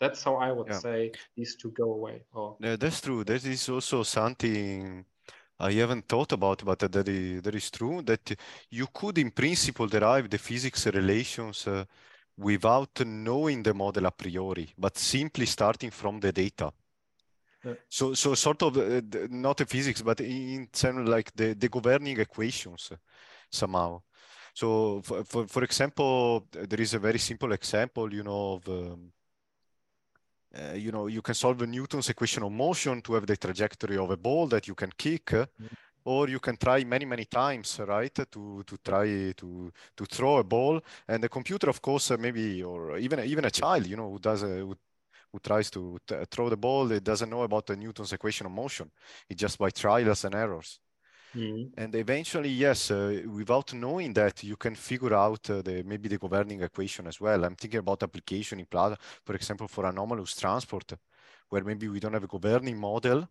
That's 0.00 0.22
how 0.22 0.36
I 0.36 0.52
would 0.52 0.68
Yeah. 0.68 0.78
say 0.78 1.12
these 1.36 1.56
two 1.56 1.70
go 1.70 1.92
away. 1.92 2.24
Or 2.32 2.56
Yeah, 2.60 2.76
that's 2.76 3.00
true. 3.00 3.24
That 3.24 3.44
is 3.44 3.68
also 3.68 4.02
something 4.02 5.04
I 5.58 5.72
haven't 5.72 6.08
thought 6.08 6.32
about, 6.32 6.64
but 6.64 6.78
that 6.80 7.08
is, 7.08 7.42
that 7.42 7.54
is 7.54 7.70
true 7.70 8.02
that 8.02 8.36
you 8.70 8.86
could, 8.92 9.18
in 9.18 9.30
principle, 9.30 9.86
derive 9.86 10.28
the 10.28 10.38
physics 10.38 10.86
relations 10.86 11.66
uh, 11.66 11.84
without 12.36 13.00
knowing 13.04 13.62
the 13.62 13.74
model 13.74 14.06
a 14.06 14.10
priori, 14.10 14.72
but 14.76 14.98
simply 14.98 15.46
starting 15.46 15.90
from 15.90 16.20
the 16.20 16.32
data. 16.32 16.72
Yeah. 17.64 17.74
So, 17.88 18.14
so 18.14 18.34
sort 18.34 18.62
of 18.62 18.76
uh, 18.76 19.00
not 19.30 19.56
the 19.56 19.66
physics, 19.66 20.02
but 20.02 20.20
in 20.20 20.68
terms 20.72 21.08
like 21.08 21.32
the, 21.34 21.54
the 21.54 21.68
governing 21.68 22.20
equations 22.20 22.92
somehow. 23.50 24.02
So, 24.52 25.00
for, 25.02 25.24
for, 25.24 25.46
for 25.46 25.64
example, 25.64 26.46
there 26.52 26.80
is 26.80 26.94
a 26.94 26.98
very 26.98 27.18
simple 27.18 27.52
example, 27.52 28.12
you 28.12 28.22
know, 28.22 28.54
of 28.54 28.68
um, 28.68 29.12
uh, 30.56 30.74
you 30.74 30.92
know, 30.92 31.08
you 31.08 31.20
can 31.20 31.34
solve 31.34 31.60
Newton's 31.66 32.08
equation 32.10 32.44
of 32.44 32.52
motion 32.52 33.02
to 33.02 33.14
have 33.14 33.26
the 33.26 33.36
trajectory 33.36 33.96
of 33.96 34.10
a 34.10 34.16
ball 34.16 34.46
that 34.46 34.68
you 34.68 34.74
can 34.74 34.90
kick, 34.96 35.32
uh, 35.32 35.46
or 36.04 36.28
you 36.28 36.40
can 36.40 36.56
try 36.56 36.84
many, 36.84 37.04
many 37.04 37.24
times, 37.24 37.78
right, 37.80 38.14
to 38.14 38.62
to 38.66 38.76
try 38.84 39.32
to 39.32 39.72
to 39.96 40.04
throw 40.06 40.38
a 40.38 40.44
ball. 40.44 40.80
And 41.08 41.22
the 41.22 41.28
computer, 41.28 41.68
of 41.70 41.80
course, 41.82 42.10
uh, 42.10 42.16
maybe, 42.18 42.62
or 42.62 42.98
even 42.98 43.20
even 43.20 43.44
a 43.44 43.50
child, 43.50 43.86
you 43.86 43.96
know, 43.96 44.10
who 44.10 44.18
does 44.18 44.42
a, 44.42 44.48
who, 44.48 44.76
who 45.32 45.38
tries 45.40 45.70
to 45.70 45.98
throw 46.30 46.48
the 46.50 46.56
ball, 46.56 46.90
it 46.92 47.04
doesn't 47.04 47.30
know 47.30 47.42
about 47.42 47.66
the 47.66 47.76
Newton's 47.76 48.12
equation 48.12 48.46
of 48.46 48.52
motion. 48.52 48.90
It 49.28 49.36
just 49.36 49.58
by 49.58 49.70
trials 49.70 50.24
and 50.24 50.34
errors. 50.34 50.80
Mhm. 51.34 51.74
And 51.76 51.94
eventually, 51.96 52.50
yes, 52.50 52.90
uh, 52.90 53.22
without 53.26 53.74
knowing 53.74 54.12
that, 54.14 54.44
you 54.44 54.56
can 54.56 54.74
figure 54.76 55.14
out 55.14 55.50
uh, 55.50 55.60
the 55.62 55.82
maybe 55.84 56.08
the 56.08 56.18
governing 56.18 56.62
equation 56.62 57.06
as 57.08 57.20
well. 57.20 57.44
I'm 57.44 57.56
thinking 57.56 57.80
about 57.80 58.02
application 58.02 58.60
in 58.60 58.66
plasma, 58.66 58.96
for 59.24 59.34
example, 59.34 59.66
for 59.68 59.84
anomalous 59.86 60.36
transport, 60.36 60.92
where 61.48 61.64
maybe 61.64 61.88
we 61.88 61.98
don't 62.00 62.12
have 62.14 62.22
a 62.24 62.28
governing 62.28 62.78
model, 62.78 63.28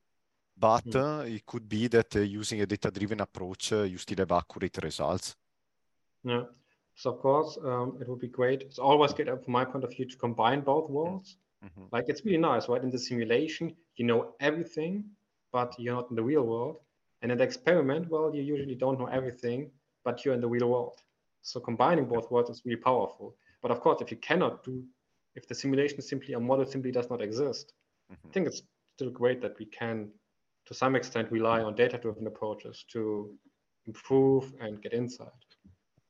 but 0.57 0.85
Mm. 0.85 0.95
uh, 0.95 1.23
it 1.25 1.45
could 1.45 1.67
be 1.67 1.87
that 1.87 2.15
uh, 2.15 2.19
using 2.19 2.61
a 2.61 2.65
data-driven 2.65 3.19
approach, 3.21 3.71
uh, 3.73 3.83
you 3.83 3.97
still 3.97 4.17
have 4.17 4.31
accurate 4.31 4.77
results. 4.83 5.35
Yeah. 6.23 6.43
So 6.95 7.11
of 7.11 7.19
course, 7.19 7.57
um, 7.63 7.97
it 7.99 8.07
would 8.07 8.19
be 8.19 8.27
great. 8.27 8.61
It's 8.61 8.79
always 8.79 9.13
good 9.13 9.27
from 9.27 9.53
my 9.53 9.65
point 9.65 9.83
of 9.83 9.91
view 9.91 10.05
to 10.05 10.17
combine 10.17 10.61
both 10.61 10.89
worlds. 10.89 11.37
Mhm. 11.61 11.89
Like 11.91 12.05
it's 12.07 12.23
really 12.25 12.37
nice, 12.37 12.69
right? 12.69 12.83
In 12.83 12.89
the 12.89 12.99
simulation, 12.99 13.75
you 13.95 14.05
know 14.05 14.35
everything, 14.39 15.05
but 15.51 15.73
you're 15.79 15.95
not 15.95 16.09
in 16.09 16.15
the 16.15 16.23
real 16.23 16.43
world. 16.43 16.81
And 17.21 17.31
in 17.31 17.37
the 17.37 17.43
experiment, 17.43 18.09
well, 18.09 18.33
you 18.35 18.41
usually 18.43 18.75
don't 18.75 18.99
know 18.99 19.07
everything, 19.07 19.71
but 20.03 20.23
you're 20.23 20.33
in 20.33 20.41
the 20.41 20.47
real 20.47 20.69
world. 20.69 21.01
So 21.41 21.59
combining 21.59 22.05
both 22.05 22.31
worlds 22.31 22.49
is 22.49 22.61
really 22.65 22.81
powerful. 22.81 23.35
But 23.61 23.71
of 23.71 23.79
course, 23.79 24.01
if 24.01 24.11
you 24.11 24.17
cannot 24.17 24.63
do, 24.63 24.83
if 25.35 25.47
the 25.47 25.55
simulation 25.55 25.97
is 25.99 26.07
simply 26.07 26.33
a 26.33 26.39
model 26.39 26.65
simply 26.65 26.91
does 26.91 27.09
not 27.09 27.21
exist, 27.21 27.73
I 28.09 28.15
Mhm. 28.15 28.33
think 28.33 28.47
it's 28.47 28.61
still 28.95 29.09
great 29.11 29.41
that 29.41 29.57
we 29.59 29.65
can, 29.65 30.11
to 30.65 30.73
some 30.73 30.95
extent, 30.95 31.31
rely 31.31 31.61
on 31.61 31.75
data-driven 31.75 32.27
approaches 32.27 32.85
to 32.91 33.33
improve 33.85 34.53
and 34.59 34.81
get 34.81 34.93
insight. 34.93 35.27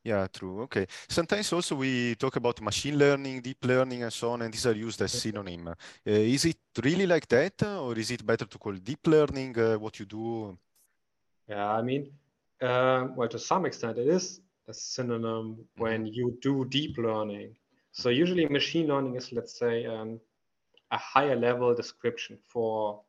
Yeah, 0.03 0.27
true. 0.27 0.61
Okay. 0.63 0.85
Sometimes 1.07 1.53
also 1.53 1.75
we 1.75 2.15
talk 2.15 2.35
about 2.35 2.61
machine 2.61 2.97
learning, 2.97 3.41
deep 3.41 3.63
learning, 3.63 4.03
and 4.03 4.11
so 4.11 4.31
on, 4.31 4.41
and 4.41 4.53
these 4.53 4.65
are 4.65 4.75
used 4.75 5.01
as 5.01 5.13
synonym. 5.13 5.69
Uh, 5.69 5.75
is 6.05 6.43
it 6.45 6.57
really 6.83 7.05
like 7.05 7.25
that, 7.29 7.63
uh, 7.63 7.81
or 7.83 7.97
is 7.97 8.11
it 8.11 8.25
better 8.25 8.45
to 8.45 8.57
call 8.57 8.73
deep 8.73 9.07
learning 9.07 9.57
uh, 9.57 9.75
what 9.75 9.97
you 9.99 10.05
do? 10.05 10.57
Yeah, 11.47 11.69
I 11.71 11.81
mean, 11.81 12.11
um, 12.61 13.15
well, 13.15 13.29
to 13.29 13.39
some 13.39 13.65
extent, 13.65 13.97
it 13.97 14.07
is 14.07 14.41
a 14.67 14.73
synonym 14.73 15.65
when 15.77 16.05
you 16.05 16.37
do 16.41 16.65
deep 16.65 16.97
learning. 16.97 17.55
So 17.93 18.09
usually, 18.09 18.45
machine 18.47 18.87
learning 18.87 19.15
is, 19.15 19.31
let's 19.31 19.57
say, 19.57 19.85
um, 19.85 20.19
a 20.91 20.97
higher 20.97 21.35
level 21.37 21.73
description 21.73 22.37
for 22.51 23.01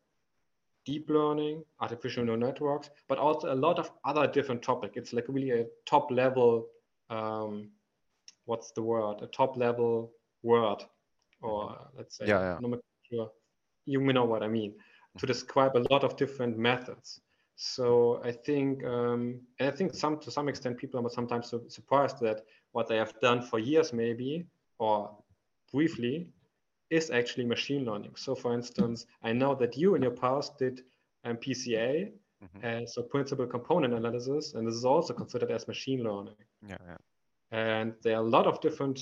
deep 0.84 1.08
learning, 1.08 1.64
artificial 1.80 2.24
neural 2.24 2.40
networks, 2.40 2.90
but 3.08 3.18
also 3.18 3.52
a 3.52 3.54
lot 3.54 3.78
of 3.78 3.90
other 4.04 4.26
different 4.26 4.62
topics. 4.62 4.96
It's 4.96 5.12
like 5.12 5.24
really 5.28 5.50
a 5.50 5.66
top 5.86 6.10
level, 6.10 6.68
um, 7.10 7.70
what's 8.44 8.72
the 8.72 8.82
word? 8.82 9.22
A 9.22 9.26
top 9.26 9.56
level 9.56 10.12
word, 10.42 10.84
or 11.40 11.76
let's 11.96 12.16
say 12.18 12.26
Yeah, 12.26 12.58
yeah. 13.10 13.24
You 13.86 14.00
may 14.00 14.12
know 14.12 14.24
what 14.24 14.42
I 14.42 14.48
mean. 14.48 14.74
To 15.18 15.26
describe 15.26 15.76
a 15.76 15.84
lot 15.90 16.02
of 16.02 16.16
different 16.16 16.58
methods. 16.58 17.20
So 17.56 18.20
I 18.24 18.32
think, 18.32 18.84
um, 18.84 19.40
and 19.60 19.68
I 19.68 19.70
think 19.70 19.94
some 19.94 20.18
to 20.20 20.30
some 20.30 20.48
extent, 20.48 20.76
people 20.76 21.06
are 21.06 21.10
sometimes 21.10 21.54
surprised 21.68 22.18
that 22.20 22.44
what 22.72 22.88
they 22.88 22.96
have 22.96 23.18
done 23.20 23.40
for 23.42 23.58
years, 23.60 23.92
maybe 23.92 24.44
or 24.78 25.16
briefly, 25.72 26.28
is 26.94 27.10
actually 27.10 27.44
machine 27.44 27.84
learning. 27.84 28.14
So, 28.16 28.34
for 28.34 28.54
instance, 28.54 29.06
I 29.22 29.32
know 29.32 29.54
that 29.56 29.76
you 29.76 29.94
in 29.96 30.02
your 30.02 30.16
past 30.24 30.58
did 30.58 30.76
um, 31.24 31.36
PCA, 31.38 32.12
Mhm. 32.44 32.64
uh, 32.64 32.86
so 32.86 33.02
principal 33.02 33.46
component 33.46 33.94
analysis, 33.94 34.54
and 34.54 34.66
this 34.66 34.74
is 34.74 34.84
also 34.84 35.12
considered 35.14 35.50
as 35.50 35.66
machine 35.66 36.02
learning. 36.08 36.36
Yeah, 36.70 36.76
yeah. 36.90 36.98
And 37.50 37.94
there 38.02 38.16
are 38.18 38.24
a 38.24 38.30
lot 38.36 38.46
of 38.46 38.60
different, 38.60 38.98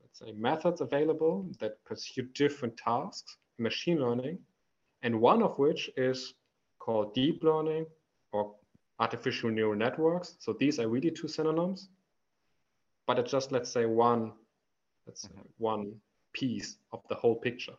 let's 0.00 0.18
say, 0.20 0.32
methods 0.32 0.80
available 0.80 1.34
that 1.60 1.72
pursue 1.84 2.22
different 2.42 2.76
tasks 2.76 3.36
in 3.58 3.62
machine 3.64 3.98
learning, 3.98 4.38
and 5.02 5.20
one 5.20 5.42
of 5.42 5.58
which 5.58 5.90
is 5.96 6.34
called 6.78 7.14
deep 7.14 7.42
learning 7.42 7.86
or 8.32 8.54
artificial 8.98 9.50
neural 9.50 9.76
networks. 9.76 10.36
So 10.38 10.52
these 10.52 10.78
are 10.80 10.88
really 10.88 11.10
two 11.10 11.28
synonyms, 11.28 11.90
but 13.06 13.18
it's 13.18 13.32
just 13.32 13.50
let's 13.52 13.70
say 13.70 13.84
one, 13.86 14.32
let's 15.06 15.22
say 15.22 15.30
one 15.58 16.00
piece 16.32 16.78
of 16.92 17.02
the 17.08 17.14
whole 17.16 17.36
picture. 17.36 17.74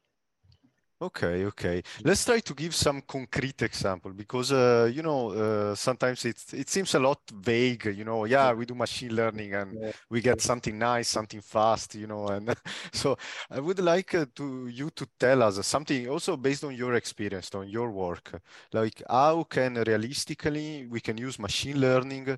Okay, 1.01 1.43
okay. 1.47 1.83
Let's 2.05 2.23
try 2.23 2.39
to 2.39 2.53
give 2.53 2.73
some 2.73 3.01
concrete 3.01 3.61
example 3.63 4.13
because 4.13 4.53
uh, 4.53 4.89
you 4.93 5.01
know 5.01 5.31
uh, 5.31 5.75
sometimes 5.75 6.23
it 6.23 6.41
it 6.53 6.69
seems 6.69 6.95
a 6.95 6.99
lot 6.99 7.19
vague. 7.29 7.85
You 7.87 8.05
know, 8.05 8.23
yeah, 8.23 8.53
we 8.53 8.65
do 8.65 8.73
machine 8.73 9.13
learning 9.13 9.53
and 9.53 9.77
Yeah. 9.81 9.91
we 10.09 10.21
get 10.21 10.39
something 10.39 10.77
nice, 10.79 11.09
something 11.09 11.41
fast. 11.41 11.95
You 11.95 12.07
know, 12.07 12.27
and 12.29 12.55
so 12.93 13.17
I 13.49 13.59
would 13.59 13.79
like 13.79 14.15
uh, 14.15 14.27
to 14.35 14.67
you 14.67 14.91
to 14.91 15.05
tell 15.19 15.43
us 15.43 15.65
something 15.67 16.07
also 16.07 16.37
based 16.37 16.63
on 16.63 16.73
your 16.73 16.93
experience, 16.93 17.53
on 17.53 17.67
your 17.67 17.91
work, 17.91 18.41
like 18.71 19.01
how 19.09 19.43
can 19.43 19.73
realistically 19.85 20.87
we 20.89 21.01
can 21.01 21.17
use 21.17 21.37
machine 21.37 21.81
learning 21.81 22.37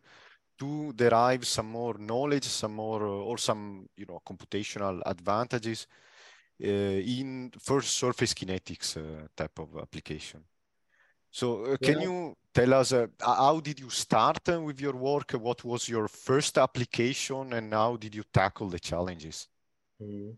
to 0.60 0.94
derive 0.94 1.46
some 1.48 1.68
more 1.72 1.96
knowledge, 1.98 2.46
some 2.46 2.76
more 2.76 3.04
uh, 3.06 3.30
or 3.30 3.38
some 3.38 3.88
you 3.98 4.06
know 4.08 4.22
computational 4.26 5.02
advantages 5.06 5.88
uh, 6.64 6.68
in 6.68 7.52
first 7.60 7.96
surface 7.98 8.34
kinetics 8.34 8.98
uh, 8.98 9.28
type 9.36 9.60
of 9.60 9.78
application. 9.78 10.44
So 11.32 11.66
uh, 11.66 11.78
can 11.78 12.00
Yeah. 12.00 12.02
you 12.02 12.36
tell 12.54 12.74
us 12.74 12.94
uh, 12.94 13.08
how 13.22 13.60
did 13.60 13.80
you 13.80 13.90
start 13.90 14.40
uh, 14.50 14.62
with 14.62 14.80
your 14.82 14.94
work? 14.96 15.32
What 15.34 15.64
was 15.64 15.90
your 15.90 16.08
first 16.08 16.58
application 16.58 17.54
and 17.54 17.74
how 17.74 17.98
did 17.98 18.16
you 18.16 18.24
tackle 18.34 18.70
the 18.70 18.80
challenges? 18.80 19.48
Mhm. 20.02 20.36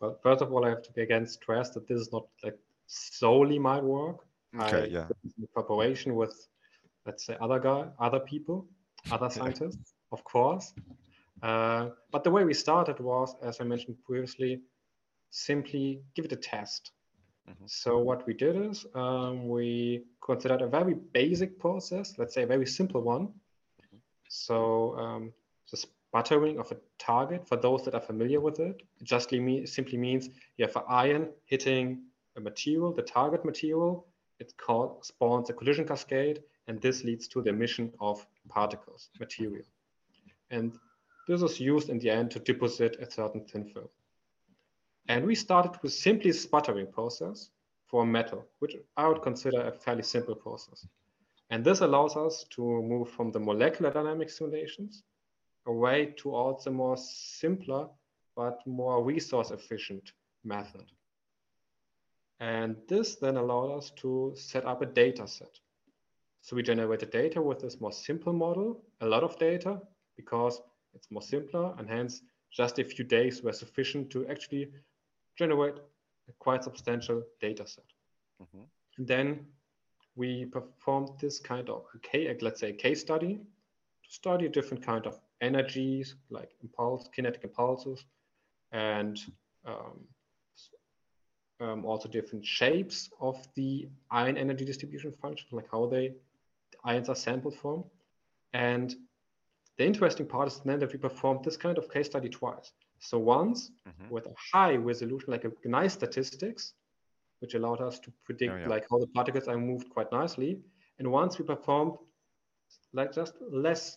Well, 0.00 0.18
first 0.22 0.42
of 0.42 0.52
all, 0.52 0.64
I 0.64 0.70
have 0.70 0.82
to 0.82 1.00
again 1.00 1.26
stress 1.26 1.70
that 1.70 1.86
this 1.88 2.00
is 2.00 2.12
not 2.12 2.26
like 2.44 2.58
solely 2.86 3.58
my 3.58 3.80
work. 3.80 4.24
Okay, 4.60 4.86
I 4.86 4.88
yeah. 4.90 5.08
in 5.38 5.46
cooperation 5.54 6.14
with, 6.14 6.48
let's 7.06 7.24
say, 7.26 7.36
other 7.40 7.58
guy, 7.60 7.88
other 7.98 8.20
people, 8.20 8.66
other 9.10 9.30
scientists, 9.30 9.94
of 10.12 10.22
course. 10.24 10.72
Uh, 11.42 11.90
but 12.10 12.24
the 12.24 12.30
way 12.30 12.44
we 12.44 12.54
started 12.54 12.98
was, 13.00 13.36
as 13.42 13.60
I 13.60 13.64
mentioned 13.64 13.96
previously, 14.04 14.60
simply 15.30 16.02
give 16.14 16.24
it 16.24 16.32
a 16.32 16.36
test. 16.36 16.92
Mhm. 17.48 17.68
So 17.68 17.98
what 17.98 18.26
we 18.26 18.34
did 18.34 18.56
is 18.56 18.86
um, 18.94 19.48
we 19.48 20.04
considered 20.20 20.62
a 20.62 20.66
very 20.66 20.94
basic 20.94 21.58
process, 21.58 22.18
let's 22.18 22.34
say 22.34 22.42
a 22.42 22.46
very 22.46 22.66
simple 22.66 23.00
one. 23.00 23.28
So 24.28 24.98
um, 24.98 25.32
just 25.70 25.88
sputtering 26.08 26.58
of 26.58 26.70
a 26.72 26.76
target 26.98 27.46
for 27.46 27.56
those 27.56 27.84
that 27.84 27.94
are 27.94 28.00
familiar 28.00 28.40
with 28.40 28.60
it. 28.60 28.82
It 29.00 29.04
just 29.04 29.30
simply 29.30 29.98
means 29.98 30.28
you 30.56 30.66
have 30.66 30.76
an 30.76 30.82
ion 30.88 31.28
hitting 31.44 32.02
a 32.36 32.40
material, 32.40 32.92
the 32.92 33.02
target 33.02 33.44
material. 33.44 34.06
It 34.38 34.56
called, 34.56 35.04
spawns 35.04 35.50
a 35.50 35.52
collision 35.52 35.86
cascade, 35.86 36.42
and 36.68 36.80
this 36.80 37.02
leads 37.02 37.26
to 37.28 37.42
the 37.42 37.50
emission 37.50 37.92
of 38.00 38.24
particles, 38.48 39.10
material. 39.18 39.64
And 40.50 40.72
this 41.26 41.42
is 41.42 41.60
used 41.60 41.88
in 41.88 41.98
the 41.98 42.10
end 42.10 42.30
to 42.32 42.38
deposit 42.38 42.96
a 43.00 43.10
certain 43.10 43.44
thin 43.44 43.64
film. 43.66 43.88
And 45.08 45.26
we 45.26 45.34
started 45.34 45.72
with 45.82 45.92
simply 45.92 46.32
sputtering 46.32 46.90
process 46.90 47.50
for 47.86 48.04
metal, 48.04 48.46
which 48.58 48.76
I 48.96 49.08
would 49.08 49.22
consider 49.22 49.62
a 49.62 49.72
fairly 49.72 50.02
simple 50.02 50.34
process. 50.34 50.86
And 51.50 51.64
this 51.64 51.80
allows 51.80 52.16
us 52.16 52.44
to 52.50 52.62
move 52.62 53.10
from 53.10 53.32
the 53.32 53.40
molecular 53.40 53.90
dynamic 53.90 54.28
simulations 54.28 55.02
away 55.66 56.14
towards 56.16 56.66
a 56.66 56.70
more 56.70 56.96
simpler 56.96 57.88
but 58.36 58.64
more 58.66 59.02
resource 59.02 59.50
efficient 59.50 60.12
method. 60.44 60.84
And 62.40 62.76
this 62.86 63.16
then 63.16 63.36
allowed 63.36 63.76
us 63.78 63.90
to 63.96 64.32
set 64.36 64.64
up 64.64 64.80
a 64.80 64.86
data 64.86 65.26
set. 65.26 65.58
So 66.42 66.56
we 66.56 66.62
generated 66.62 67.10
data 67.10 67.42
with 67.42 67.60
this 67.60 67.80
more 67.80 67.92
simple 67.92 68.32
model, 68.32 68.82
a 69.00 69.06
lot 69.06 69.22
of 69.22 69.38
data, 69.38 69.80
because 70.16 70.60
it's 70.94 71.10
more 71.10 71.22
simpler, 71.22 71.74
and 71.78 71.88
hence 71.88 72.22
just 72.50 72.78
a 72.78 72.84
few 72.84 73.04
days 73.04 73.42
were 73.42 73.52
sufficient 73.52 74.10
to 74.10 74.26
actually 74.28 74.70
generate 75.36 75.74
a 76.28 76.32
quite 76.38 76.64
substantial 76.64 77.22
data 77.40 77.66
set. 77.66 77.84
Mm-hmm. 78.42 78.64
And 78.98 79.06
then 79.06 79.46
we 80.16 80.46
performed 80.46 81.10
this 81.20 81.38
kind 81.38 81.68
of, 81.68 81.84
okay, 81.96 82.36
let's 82.40 82.60
say, 82.60 82.72
case 82.72 83.00
study 83.00 83.34
to 83.34 84.10
study 84.10 84.48
different 84.48 84.84
kind 84.84 85.06
of 85.06 85.20
energies 85.40 86.16
like 86.30 86.50
impulse, 86.62 87.08
kinetic 87.14 87.44
impulses, 87.44 88.04
and 88.72 89.20
um, 89.66 90.00
um, 91.60 91.84
also 91.84 92.08
different 92.08 92.44
shapes 92.44 93.10
of 93.20 93.36
the 93.54 93.88
ion 94.10 94.36
energy 94.36 94.64
distribution 94.64 95.12
function, 95.20 95.46
like 95.52 95.68
how 95.70 95.86
they 95.86 96.08
the 96.08 96.14
ions 96.84 97.08
are 97.08 97.14
sampled 97.14 97.56
from. 97.56 97.84
And 98.52 98.94
the 99.76 99.84
interesting 99.84 100.26
part 100.26 100.48
is 100.48 100.60
then 100.64 100.78
that 100.80 100.92
we 100.92 100.98
performed 100.98 101.44
this 101.44 101.56
kind 101.56 101.78
of 101.78 101.90
case 101.90 102.06
study 102.06 102.28
twice. 102.28 102.72
So 102.98 103.18
once 103.18 103.70
mm-hmm. 103.88 104.12
with 104.12 104.26
a 104.26 104.34
high 104.52 104.76
resolution, 104.76 105.30
like 105.30 105.44
a 105.44 105.68
nice 105.68 105.92
statistics, 105.92 106.74
which 107.40 107.54
allowed 107.54 107.80
us 107.80 107.98
to 108.00 108.12
predict 108.24 108.52
oh, 108.52 108.58
yeah. 108.58 108.68
like 108.68 108.86
how 108.90 108.98
the 108.98 109.06
particles 109.08 109.46
are 109.46 109.56
moved 109.56 109.90
quite 109.90 110.10
nicely. 110.10 110.60
And 110.98 111.12
once 111.12 111.38
we 111.38 111.44
performed 111.44 111.92
like 112.92 113.12
just 113.12 113.34
less 113.50 113.96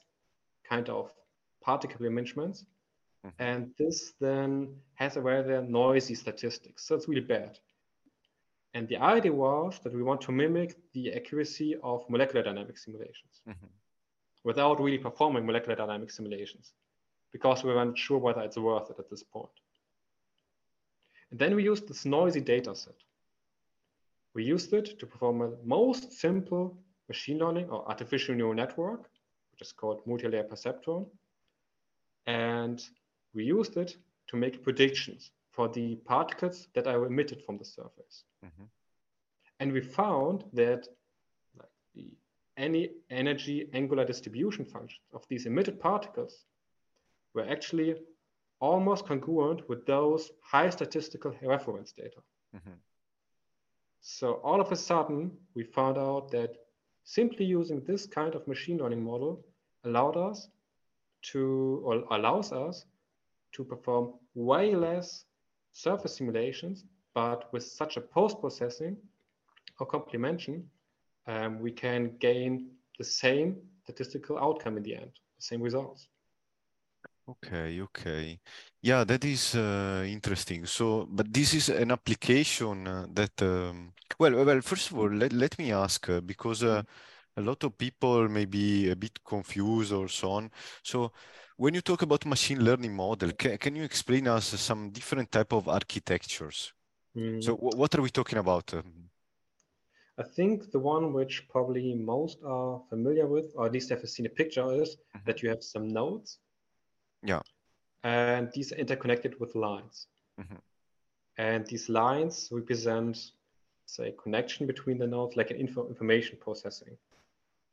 kind 0.70 0.90
of 0.90 1.12
particle 1.62 2.06
arrangements. 2.06 2.66
Mm-hmm. 3.26 3.44
And 3.44 3.72
this 3.78 4.14
then 4.20 4.76
has 4.96 5.18
a 5.18 5.22
rather 5.22 5.62
noisy 5.62 6.16
statistics. 6.16 6.86
So 6.86 6.96
it's 6.96 7.08
really 7.08 7.22
bad. 7.22 7.60
And 8.74 8.88
the 8.88 8.98
idea 8.98 9.34
was 9.34 9.80
that 9.84 9.94
we 9.94 10.02
want 10.02 10.22
to 10.22 10.32
mimic 10.32 10.78
the 10.94 11.14
accuracy 11.14 11.76
of 11.84 12.10
molecular 12.10 12.44
dynamic 12.44 12.78
simulations 12.78 13.42
mm-hmm. 13.48 13.68
without 14.44 14.80
really 14.80 14.98
performing 14.98 15.46
molecular 15.46 15.76
dynamic 15.76 16.10
simulations 16.10 16.72
because 17.34 17.64
we 17.64 17.74
weren't 17.74 17.98
sure 17.98 18.18
whether 18.18 18.42
it's 18.42 18.58
worth 18.58 18.90
it 18.90 19.00
at 19.00 19.10
this 19.10 19.24
point. 19.24 19.50
And 21.32 21.40
then 21.40 21.56
we 21.56 21.64
used 21.64 21.88
this 21.88 22.06
noisy 22.06 22.42
data 22.42 22.76
set. 22.76 22.96
We 24.34 24.44
used 24.46 24.74
it 24.74 25.00
to 25.00 25.06
perform 25.06 25.42
a 25.42 25.52
most 25.64 26.14
simple 26.14 26.78
machine 27.10 27.40
learning 27.40 27.70
or 27.70 27.88
artificial 27.90 28.36
neural 28.36 28.54
network, 28.54 29.10
which 29.52 29.62
is 29.62 29.74
called 29.74 30.02
multi-layer 30.06 30.44
perceptron. 30.44 31.08
And 32.26 32.82
we 33.34 33.44
used 33.44 33.76
it 33.76 33.98
to 34.28 34.38
make 34.38 34.64
predictions 34.64 35.32
for 35.52 35.68
the 35.68 35.96
particles 36.06 36.68
that 36.74 36.88
are 36.88 37.06
emitted 37.06 37.42
from 37.44 37.58
the 37.58 37.66
surface. 37.66 38.24
Mm-hmm. 38.46 38.64
And 39.60 39.72
we 39.74 39.82
found 39.82 40.46
that 40.54 40.88
like, 41.58 41.70
the, 41.94 42.10
any 42.58 42.90
energy 43.10 43.70
angular 43.74 44.06
distribution 44.06 44.66
functions 44.66 45.02
of 45.14 45.24
these 45.30 45.46
emitted 45.46 45.80
particles 45.80 46.46
were 47.34 47.48
actually 47.48 47.96
almost 48.60 49.06
congruent 49.06 49.68
with 49.68 49.86
those 49.86 50.32
high 50.42 50.70
statistical 50.70 51.34
reference 51.42 51.92
data. 51.92 52.22
Mm-hmm. 52.56 52.74
So 54.02 54.34
all 54.44 54.62
of 54.62 54.72
a 54.72 54.76
sudden, 54.76 55.32
we 55.56 55.64
found 55.64 55.98
out 55.98 56.32
that 56.32 56.56
simply 57.04 57.46
using 57.46 57.82
this 57.82 58.06
kind 58.06 58.36
of 58.36 58.48
machine 58.48 58.78
learning 58.78 59.04
model 59.04 59.46
allowed 59.84 60.18
us 60.18 60.48
to, 61.24 61.82
or 61.84 62.04
allows 62.12 62.52
us 62.52 62.86
to 63.54 63.64
perform 63.64 64.14
way 64.34 64.76
less 64.76 65.26
surface 65.72 66.16
simulations, 66.16 66.86
but 67.14 67.52
with 67.52 67.64
such 67.64 67.98
a 67.98 68.02
post-processing 68.02 68.98
or 69.80 69.88
complementation, 69.88 70.64
um, 71.28 71.60
we 71.60 71.72
can 71.72 72.16
gain 72.20 72.70
the 72.98 73.04
same 73.04 73.58
statistical 73.84 74.38
outcome 74.38 74.78
in 74.78 74.84
the 74.84 74.96
end, 74.96 75.12
the 75.38 75.44
same 75.44 75.62
results. 75.62 76.08
Okay, 77.28 77.82
okay. 77.82 78.40
Yeah, 78.82 79.04
that 79.04 79.24
is 79.24 79.56
uh, 79.56 80.04
interesting. 80.08 80.66
So, 80.66 81.08
but 81.10 81.32
this 81.32 81.54
is 81.54 81.70
an 81.70 81.92
application 81.92 82.88
uh, 82.88 83.06
that, 83.14 83.42
um, 83.42 83.94
well, 84.20 84.44
well, 84.44 84.62
first 84.62 84.92
of 84.92 84.98
all, 84.98 85.10
let, 85.10 85.32
let 85.32 85.58
me 85.58 85.72
ask, 85.72 86.10
uh, 86.10 86.20
because 86.20 86.64
uh, 86.64 86.84
a 87.38 87.42
lot 87.42 87.64
of 87.64 87.78
people 87.78 88.28
may 88.28 88.46
be 88.46 88.90
a 88.90 88.96
bit 88.96 89.24
confused 89.24 89.94
or 89.94 90.08
so 90.08 90.32
on. 90.32 90.52
So 90.84 91.12
when 91.58 91.74
you 91.74 91.82
talk 91.82 92.02
about 92.02 92.26
machine 92.26 92.64
learning 92.64 92.96
model, 92.96 93.32
can, 93.32 93.58
can 93.58 93.76
you 93.76 93.84
explain 93.84 94.28
us 94.28 94.46
some 94.46 94.90
different 94.90 95.32
type 95.32 95.54
of 95.54 95.68
architectures? 95.68 96.74
Mm. 97.16 97.44
So 97.44 97.56
what 97.56 97.94
are 97.96 98.02
we 98.02 98.10
talking 98.10 98.38
about? 98.38 98.74
I 100.18 100.24
think 100.24 100.72
the 100.72 100.80
one 100.80 101.14
which 101.14 101.48
probably 101.50 101.96
most 101.96 102.40
are 102.46 102.82
familiar 102.90 103.28
with, 103.28 103.54
or 103.56 103.66
at 103.66 103.72
least 103.72 103.90
have 103.90 104.08
seen 104.08 104.26
a 104.26 104.30
picture, 104.30 104.72
is 104.82 104.96
mm-hmm. 104.96 105.20
that 105.26 105.42
you 105.42 105.50
have 105.50 105.64
some 105.64 105.88
nodes 105.88 106.40
yeah. 107.24 107.42
And 108.04 108.52
these 108.54 108.72
are 108.72 108.76
interconnected 108.76 109.40
with 109.40 109.56
lines. 109.56 110.08
Mm-hmm. 110.40 110.56
And 111.38 111.66
these 111.68 111.88
lines 111.88 112.50
represent, 112.52 113.18
say, 113.86 114.14
connection 114.22 114.68
between 114.68 114.98
the 114.98 115.08
nodes, 115.08 115.36
like 115.36 115.52
an 115.52 115.58
info- 115.58 115.88
information 115.88 116.38
processing 116.42 116.98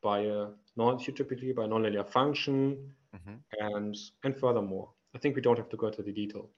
by 0.03 0.21
a 0.21 0.47
non 0.77 0.99
typically 0.99 1.53
by 1.53 1.65
a 1.65 1.69
nonlinear 1.69 2.09
function, 2.09 2.93
mm-hmm. 3.15 3.35
and 3.61 3.97
and 4.25 4.37
furthermore. 4.37 4.91
I 5.15 5.19
think 5.19 5.37
we 5.37 5.43
don't 5.43 5.59
have 5.59 5.71
to 5.71 5.77
go 5.77 5.87
into 5.89 6.03
the 6.03 6.13
detail. 6.13 6.51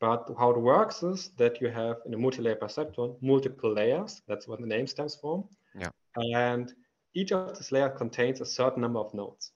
But 0.00 0.28
how 0.38 0.50
it 0.50 0.60
works 0.60 1.02
is 1.02 1.30
that 1.36 1.60
you 1.60 1.68
have 1.68 1.96
in 2.06 2.14
a 2.14 2.18
multi-layer 2.18 2.56
perceptron 2.56 3.16
multiple 3.22 3.72
layers. 3.72 4.22
That's 4.28 4.48
what 4.48 4.60
the 4.60 4.66
name 4.66 4.86
stands 4.86 5.14
for. 5.16 5.46
Yeah. 5.78 5.90
And 6.16 6.74
each 7.14 7.32
of 7.32 7.56
these 7.56 7.72
layers 7.72 7.96
contains 7.96 8.40
a 8.40 8.46
certain 8.46 8.82
number 8.82 8.98
of 8.98 9.14
nodes. 9.14 9.52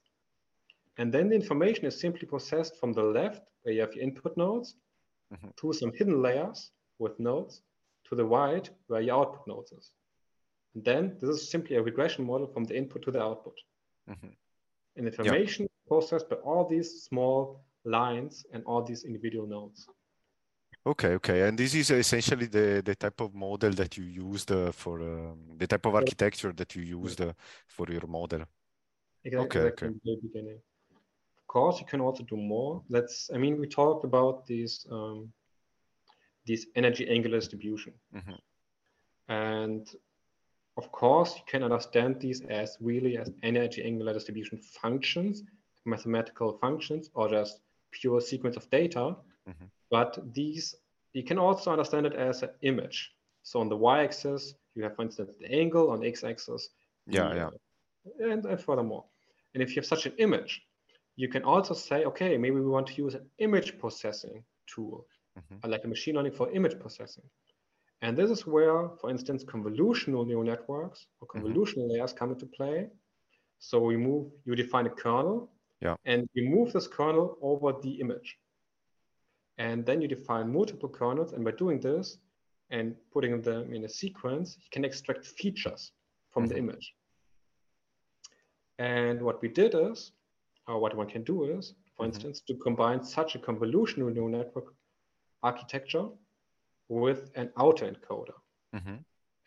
And 0.97 1.13
then 1.13 1.29
the 1.29 1.35
information 1.35 1.85
is 1.85 1.99
simply 1.99 2.27
processed 2.27 2.77
from 2.77 2.93
the 2.93 3.03
left, 3.03 3.43
where 3.63 3.73
you 3.73 3.81
have 3.81 3.93
your 3.93 4.03
input 4.03 4.35
nodes, 4.37 4.75
mm-hmm. 5.33 5.49
to 5.57 5.73
some 5.73 5.91
hidden 5.93 6.21
layers 6.21 6.71
with 6.99 7.19
nodes, 7.19 7.61
to 8.05 8.15
the 8.15 8.25
right, 8.25 8.69
where 8.87 9.01
your 9.01 9.19
output 9.19 9.47
nodes 9.47 9.71
is. 9.71 9.91
And 10.75 10.83
then 10.83 11.17
this 11.19 11.29
is 11.29 11.49
simply 11.49 11.75
a 11.75 11.81
regression 11.81 12.25
model 12.25 12.47
from 12.47 12.63
the 12.65 12.75
input 12.75 13.01
to 13.03 13.11
the 13.11 13.21
output. 13.21 13.57
Mm-hmm. 14.09 14.33
And 14.97 15.07
information 15.07 15.63
yep. 15.63 15.71
processed 15.87 16.29
by 16.29 16.37
all 16.37 16.67
these 16.67 17.03
small 17.03 17.63
lines 17.85 18.45
and 18.53 18.63
all 18.65 18.83
these 18.83 19.03
individual 19.03 19.47
nodes. 19.47 19.87
Okay, 20.85 21.09
okay, 21.09 21.41
and 21.47 21.57
this 21.57 21.75
is 21.75 21.91
essentially 21.91 22.45
the 22.45 22.81
the 22.83 22.95
type 22.95 23.19
of 23.19 23.33
model 23.33 23.71
that 23.71 23.97
you 23.97 24.05
used 24.05 24.49
uh, 24.51 24.71
for 24.71 25.01
um, 25.01 25.37
the 25.57 25.67
type 25.67 25.85
of 25.85 25.93
architecture 25.93 26.53
that 26.53 26.73
you 26.75 26.83
used 26.83 27.19
uh, 27.21 27.33
for 27.67 27.85
your 27.91 28.07
model. 28.07 28.45
Exactly, 29.25 29.61
okay, 29.61 29.85
okay 29.85 30.15
beginning. 30.21 30.59
Of 31.41 31.47
course, 31.47 31.79
you 31.81 31.85
can 31.85 31.99
also 31.99 32.23
do 32.23 32.37
more. 32.37 32.81
Let's, 32.89 33.29
I 33.33 33.37
mean, 33.37 33.59
we 33.59 33.67
talked 33.67 34.05
about 34.05 34.45
these 34.45 34.85
um, 34.89 35.33
these 36.45 36.67
energy 36.75 37.09
angular 37.09 37.39
distribution. 37.39 37.93
Mm-hmm. 38.15 38.39
And 39.27 39.87
of 40.79 40.87
course, 40.91 41.31
you 41.35 41.43
can 41.45 41.61
understand 41.61 42.11
these 42.25 42.39
as 42.61 42.77
really 42.79 43.13
as 43.17 43.27
energy 43.43 43.81
angular 43.89 44.13
distribution 44.13 44.57
functions, 44.81 45.43
mathematical 45.85 46.49
functions, 46.63 47.03
or 47.17 47.25
just 47.37 47.59
pure 47.91 48.21
sequence 48.21 48.55
of 48.55 48.65
data. 48.69 49.03
Mm-hmm. 49.49 49.67
But 49.95 50.11
these, 50.33 50.65
you 51.17 51.23
can 51.29 51.37
also 51.37 51.67
understand 51.75 52.05
it 52.05 52.15
as 52.29 52.43
an 52.43 52.51
image. 52.61 52.97
So 53.43 53.59
on 53.59 53.67
the 53.67 53.75
y-axis, 53.75 54.55
you 54.75 54.83
have, 54.83 54.95
for 54.95 55.03
instance, 55.07 55.31
the 55.41 55.51
angle. 55.61 55.85
On 55.91 55.99
the 55.99 56.07
x-axis, 56.07 56.69
yeah, 57.07 57.29
yeah, 57.39 57.49
and, 58.31 58.45
and 58.45 58.61
furthermore. 58.67 59.03
And 59.53 59.61
if 59.63 59.69
you 59.71 59.77
have 59.81 59.91
such 59.93 60.05
an 60.05 60.13
image, 60.17 60.53
you 61.21 61.27
can 61.27 61.43
also 61.43 61.73
say, 61.73 62.05
okay, 62.05 62.37
maybe 62.37 62.57
we 62.65 62.71
want 62.75 62.87
to 62.87 62.95
use 63.03 63.15
an 63.15 63.25
image 63.39 63.77
processing 63.81 64.37
tool, 64.73 65.05
mm-hmm. 65.37 65.69
like 65.69 65.83
a 65.83 65.89
machine 65.95 66.15
learning 66.15 66.35
for 66.39 66.49
image 66.51 66.79
processing. 66.79 67.27
And 68.01 68.17
this 68.17 68.31
is 68.31 68.47
where, 68.47 68.89
for 69.01 69.09
instance, 69.09 69.43
convolutional 69.43 70.25
neural 70.25 70.43
networks 70.43 71.05
or 71.19 71.27
mm-hmm. 71.27 71.45
convolutional 71.45 71.83
mm-hmm. 71.83 71.93
layers 71.93 72.13
come 72.13 72.31
into 72.31 72.45
play. 72.45 72.87
So 73.59 73.79
we 73.79 73.97
move, 73.97 74.31
you 74.45 74.55
define 74.55 74.85
a 74.87 74.89
kernel, 74.89 75.51
Yeah. 75.81 75.95
And 76.05 76.29
you 76.33 76.49
move 76.49 76.73
this 76.73 76.87
kernel 76.87 77.37
over 77.41 77.73
the 77.81 77.99
image. 77.99 78.37
And 79.57 79.85
then 79.85 80.01
you 80.01 80.07
define 80.07 80.51
multiple 80.51 80.89
kernels. 80.89 81.33
And 81.33 81.43
by 81.43 81.51
doing 81.51 81.79
this 81.79 82.17
and 82.69 82.95
putting 83.11 83.41
them 83.41 83.73
in 83.73 83.85
a 83.85 83.89
sequence, 83.89 84.57
you 84.57 84.69
can 84.71 84.85
extract 84.85 85.25
features 85.25 85.91
from 86.31 86.43
mm-hmm. 86.43 86.53
the 86.53 86.57
image. 86.57 86.95
And 88.77 89.21
what 89.21 89.41
we 89.41 89.49
did 89.49 89.75
is, 89.75 90.11
or 90.67 90.79
what 90.79 90.95
one 90.95 91.07
can 91.07 91.23
do 91.23 91.43
is, 91.57 91.73
for 91.95 92.05
mm-hmm. 92.05 92.13
instance, 92.13 92.41
to 92.47 92.55
combine 92.55 93.03
such 93.03 93.35
a 93.35 93.39
convolutional 93.39 94.13
neural 94.13 94.29
network 94.29 94.73
architecture 95.43 96.07
with 96.89 97.31
an 97.35 97.49
autoencoder. 97.57 98.33
Mm-hmm. 98.75 98.97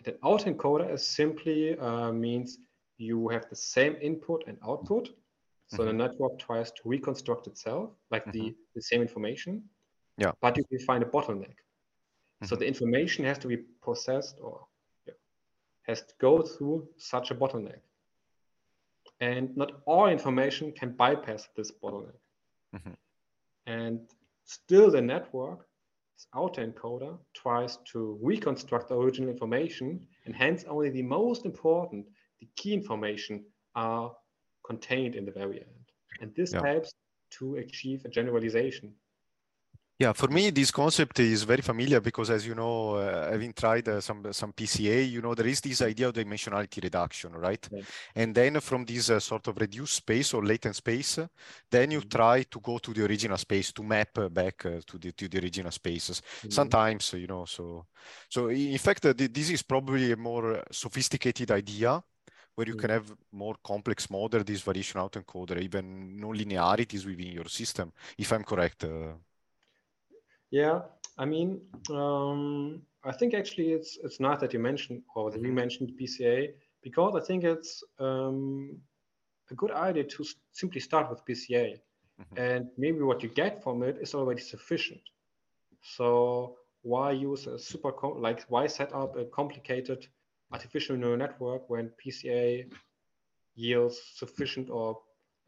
an 0.07 0.15
autoencoder 0.25 0.93
is 0.93 1.07
simply 1.07 1.79
uh, 1.79 2.11
means 2.11 2.59
you 2.99 3.29
have 3.29 3.49
the 3.49 3.57
same 3.57 3.97
input 4.01 4.45
and 4.47 4.59
output. 4.67 5.11
So 5.69 5.79
mm-hmm. 5.79 5.87
the 5.87 5.93
network 5.93 6.39
tries 6.39 6.71
to 6.73 6.83
reconstruct 6.85 7.47
itself, 7.47 7.91
like 8.11 8.25
the, 8.33 8.41
mm-hmm. 8.41 8.75
the 8.75 8.83
same 8.83 9.03
information. 9.03 9.63
Yeah. 10.19 10.33
But 10.41 10.57
you 10.57 10.65
can 10.65 10.79
find 10.81 11.03
a 11.03 11.07
bottleneck. 11.07 11.57
So 12.45 12.55
mm-hmm. 12.55 12.61
the 12.61 12.67
information 12.67 13.25
has 13.25 13.39
to 13.39 13.49
be 13.49 13.57
processed 13.57 14.39
or 14.41 14.67
yeah, 15.07 15.15
has 15.87 16.03
to 16.03 16.15
go 16.21 16.43
through 16.43 16.89
such 16.97 17.31
a 17.31 17.35
bottleneck. 17.35 17.81
And 19.21 19.57
not 19.57 19.83
all 19.87 20.09
information 20.09 20.73
can 20.73 20.91
bypass 20.91 21.49
this 21.57 21.71
bottleneck. 21.71 22.21
Mm-hmm. 22.75 22.95
And 23.67 24.01
still 24.45 24.91
the 24.91 25.01
network, 25.01 25.67
this 26.15 26.27
autoencoder, 26.35 27.19
tries 27.35 27.79
to 27.93 28.19
reconstruct 28.23 28.89
the 28.89 28.97
original 28.97 29.31
information, 29.31 30.07
and 30.27 30.35
hence 30.35 30.65
only 30.69 30.91
the 30.91 31.03
most 31.03 31.45
important, 31.45 32.07
the 32.41 32.49
key 32.57 32.75
information 32.75 33.45
are 33.75 34.15
contained 34.67 35.15
in 35.15 35.25
the 35.25 35.33
very 35.33 35.61
end. 35.61 35.93
And 36.21 36.35
this 36.35 36.53
yeah. 36.53 36.65
helps 36.65 36.93
to 37.39 37.57
achieve 37.57 38.05
a 38.05 38.09
generalization. 38.09 38.93
Yeah, 40.03 40.13
for 40.15 40.27
me, 40.27 40.51
this 40.51 40.73
concept 40.73 41.21
is 41.21 41.45
very 41.45 41.63
familiar 41.63 42.01
because, 42.01 42.29
as 42.31 42.45
you 42.45 42.57
know, 42.57 42.97
uh, 42.97 43.31
having 43.31 43.53
tried 43.53 43.89
uh, 43.89 44.01
some 44.01 44.33
some 44.33 44.53
PCA, 44.53 45.09
you 45.09 45.23
know, 45.23 45.33
there 45.33 45.47
is 45.47 45.61
this 45.61 45.81
idea 45.81 46.09
of 46.09 46.15
dimensionality 46.15 46.83
reduction, 46.83 47.31
right? 47.31 47.69
And 48.17 48.35
then 48.35 48.59
from 48.59 48.85
this 48.85 49.11
uh, 49.11 49.21
sort 49.21 49.47
of 49.47 49.57
reduced 49.59 49.95
space 49.95 50.35
or 50.35 50.45
latent 50.45 50.75
space, 50.75 51.21
then 51.71 51.93
you 51.93 52.01
mm-hmm. 52.01 52.19
try 52.19 52.43
to 52.43 52.59
go 52.59 52.79
to 52.79 52.93
the 52.93 53.05
original 53.05 53.39
space 53.39 53.71
to 53.71 53.85
map 53.85 54.19
uh, 54.19 54.29
back 54.29 54.67
uh, 54.67 54.81
to 54.85 54.99
the 54.99 55.13
to 55.13 55.29
the 55.29 55.39
original 55.39 55.71
spaces. 55.71 56.21
Mm-hmm. 56.21 56.51
Sometimes, 56.51 57.13
you 57.13 57.29
know, 57.29 57.45
so 57.45 57.87
so 58.29 58.49
in 58.49 58.79
fact, 58.79 59.07
uh, 59.07 59.15
this 59.17 59.51
is 59.51 59.63
probably 59.63 60.11
a 60.11 60.17
more 60.17 60.65
sophisticated 60.73 61.53
idea 61.53 62.03
where 62.57 62.67
you 62.67 62.75
mm-hmm. 62.75 62.81
can 62.81 62.91
have 62.91 63.15
more 63.31 63.55
complex 63.63 64.11
model, 64.11 64.43
this 64.43 64.63
variation 64.63 65.01
autoencoder, 65.01 65.63
even 65.63 66.17
no 66.17 66.31
linearities 66.31 67.07
within 67.07 67.33
your 67.33 67.49
system, 67.49 67.93
if 68.19 68.33
I'm 68.33 68.43
correct. 68.43 68.85
Yeah, 70.53 70.83
I 71.19 71.25
mean, 71.25 71.63
um, 71.91 72.83
I 73.05 73.13
think 73.13 73.33
actually 73.33 73.73
it's 73.73 73.99
it's 74.05 74.21
not 74.21 74.39
that 74.41 74.53
you 74.53 74.61
mentioned 74.61 75.03
or 75.17 75.31
that 75.31 75.41
we 75.41 75.49
mm-hmm. 75.49 75.55
mentioned 75.57 75.93
PCA 75.99 76.53
because 76.83 77.15
I 77.17 77.25
think 77.27 77.43
it's 77.43 77.83
um, 77.99 78.79
a 79.51 79.55
good 79.55 79.71
idea 79.71 80.05
to 80.05 80.25
simply 80.53 80.81
start 80.81 81.09
with 81.09 81.25
PCA, 81.25 81.79
mm-hmm. 82.21 82.37
and 82.37 82.69
maybe 82.77 83.01
what 83.01 83.23
you 83.23 83.31
get 83.31 83.63
from 83.63 83.83
it 83.83 83.97
is 84.03 84.15
already 84.15 84.43
sufficient. 84.43 85.01
So 85.81 86.59
why 86.83 87.13
use 87.13 87.47
a 87.47 87.59
super 87.59 87.91
com- 87.91 88.21
like 88.21 88.45
why 88.49 88.67
set 88.67 88.93
up 88.93 89.17
a 89.17 89.25
complicated 89.25 90.07
artificial 90.53 90.97
neural 90.99 91.17
network 91.17 91.71
when 91.71 91.91
PCA 92.05 92.71
yields 93.55 93.99
sufficient 94.17 94.69
or 94.69 94.99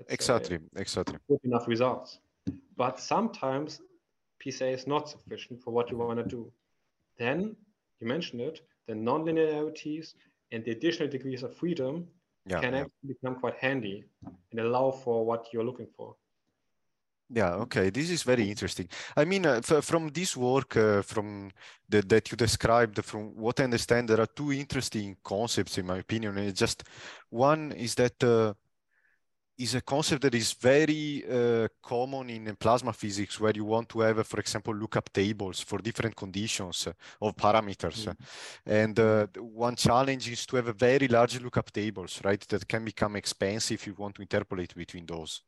exactly 0.08 0.56
say, 0.56 0.80
exactly 0.80 1.18
good 1.28 1.40
enough 1.44 1.68
results? 1.68 2.20
But 2.74 2.98
sometimes 2.98 3.82
PCA 4.44 4.74
is 4.74 4.86
not 4.86 5.08
sufficient 5.08 5.62
for 5.62 5.70
what 5.70 5.90
you 5.90 5.96
want 5.96 6.18
to 6.18 6.24
do. 6.24 6.52
Then, 7.18 7.56
you 8.00 8.06
mentioned 8.06 8.42
it, 8.42 8.60
the 8.86 8.94
nonlinearities 8.94 10.14
and 10.52 10.64
the 10.64 10.72
additional 10.72 11.08
degrees 11.08 11.42
of 11.42 11.56
freedom 11.56 12.06
yeah, 12.46 12.60
can 12.60 12.74
yeah. 12.74 12.80
actually 12.80 13.08
become 13.08 13.36
quite 13.36 13.54
handy 13.56 14.04
and 14.50 14.60
allow 14.60 14.90
for 14.90 15.24
what 15.24 15.46
you're 15.52 15.64
looking 15.64 15.88
for. 15.96 16.16
Yeah, 17.30 17.54
okay, 17.54 17.88
this 17.88 18.10
is 18.10 18.22
very 18.22 18.50
interesting. 18.50 18.86
I 19.16 19.24
mean, 19.24 19.46
uh, 19.46 19.62
from 19.62 20.08
this 20.08 20.36
work, 20.36 20.76
uh, 20.76 21.00
from 21.00 21.50
the, 21.88 22.02
that 22.02 22.30
you 22.30 22.36
described, 22.36 23.02
from 23.02 23.34
what 23.34 23.60
I 23.60 23.64
understand, 23.64 24.08
there 24.08 24.20
are 24.20 24.26
two 24.26 24.52
interesting 24.52 25.16
concepts, 25.24 25.78
in 25.78 25.86
my 25.86 25.98
opinion. 25.98 26.36
And 26.36 26.54
just 26.54 26.84
one 27.30 27.72
is 27.72 27.94
that 27.94 28.22
uh, 28.22 28.52
is 29.58 29.74
a 29.74 29.80
concept 29.80 30.22
that 30.22 30.34
is 30.34 30.52
very 30.52 31.24
uh, 31.30 31.68
common 31.82 32.30
in 32.30 32.56
plasma 32.56 32.92
physics 32.92 33.38
where 33.38 33.52
you 33.54 33.64
want 33.64 33.88
to 33.88 34.00
have, 34.00 34.26
for 34.26 34.40
example, 34.40 34.74
lookup 34.74 35.12
tables 35.12 35.60
for 35.60 35.78
different 35.78 36.16
conditions 36.16 36.88
of 37.20 37.36
parameters. 37.36 38.06
Mm. 38.06 38.16
And 38.66 38.98
uh, 38.98 39.26
one 39.38 39.76
challenge 39.76 40.28
is 40.28 40.44
to 40.46 40.56
have 40.56 40.68
a 40.68 40.72
very 40.72 41.06
large 41.08 41.40
lookup 41.40 41.70
tables, 41.70 42.20
right? 42.24 42.40
That 42.48 42.66
can 42.66 42.84
become 42.84 43.16
expensive 43.16 43.74
if 43.74 43.86
you 43.86 43.94
want 43.96 44.16
to 44.16 44.22
interpolate 44.22 44.74
between 44.74 45.06
those. 45.06 45.42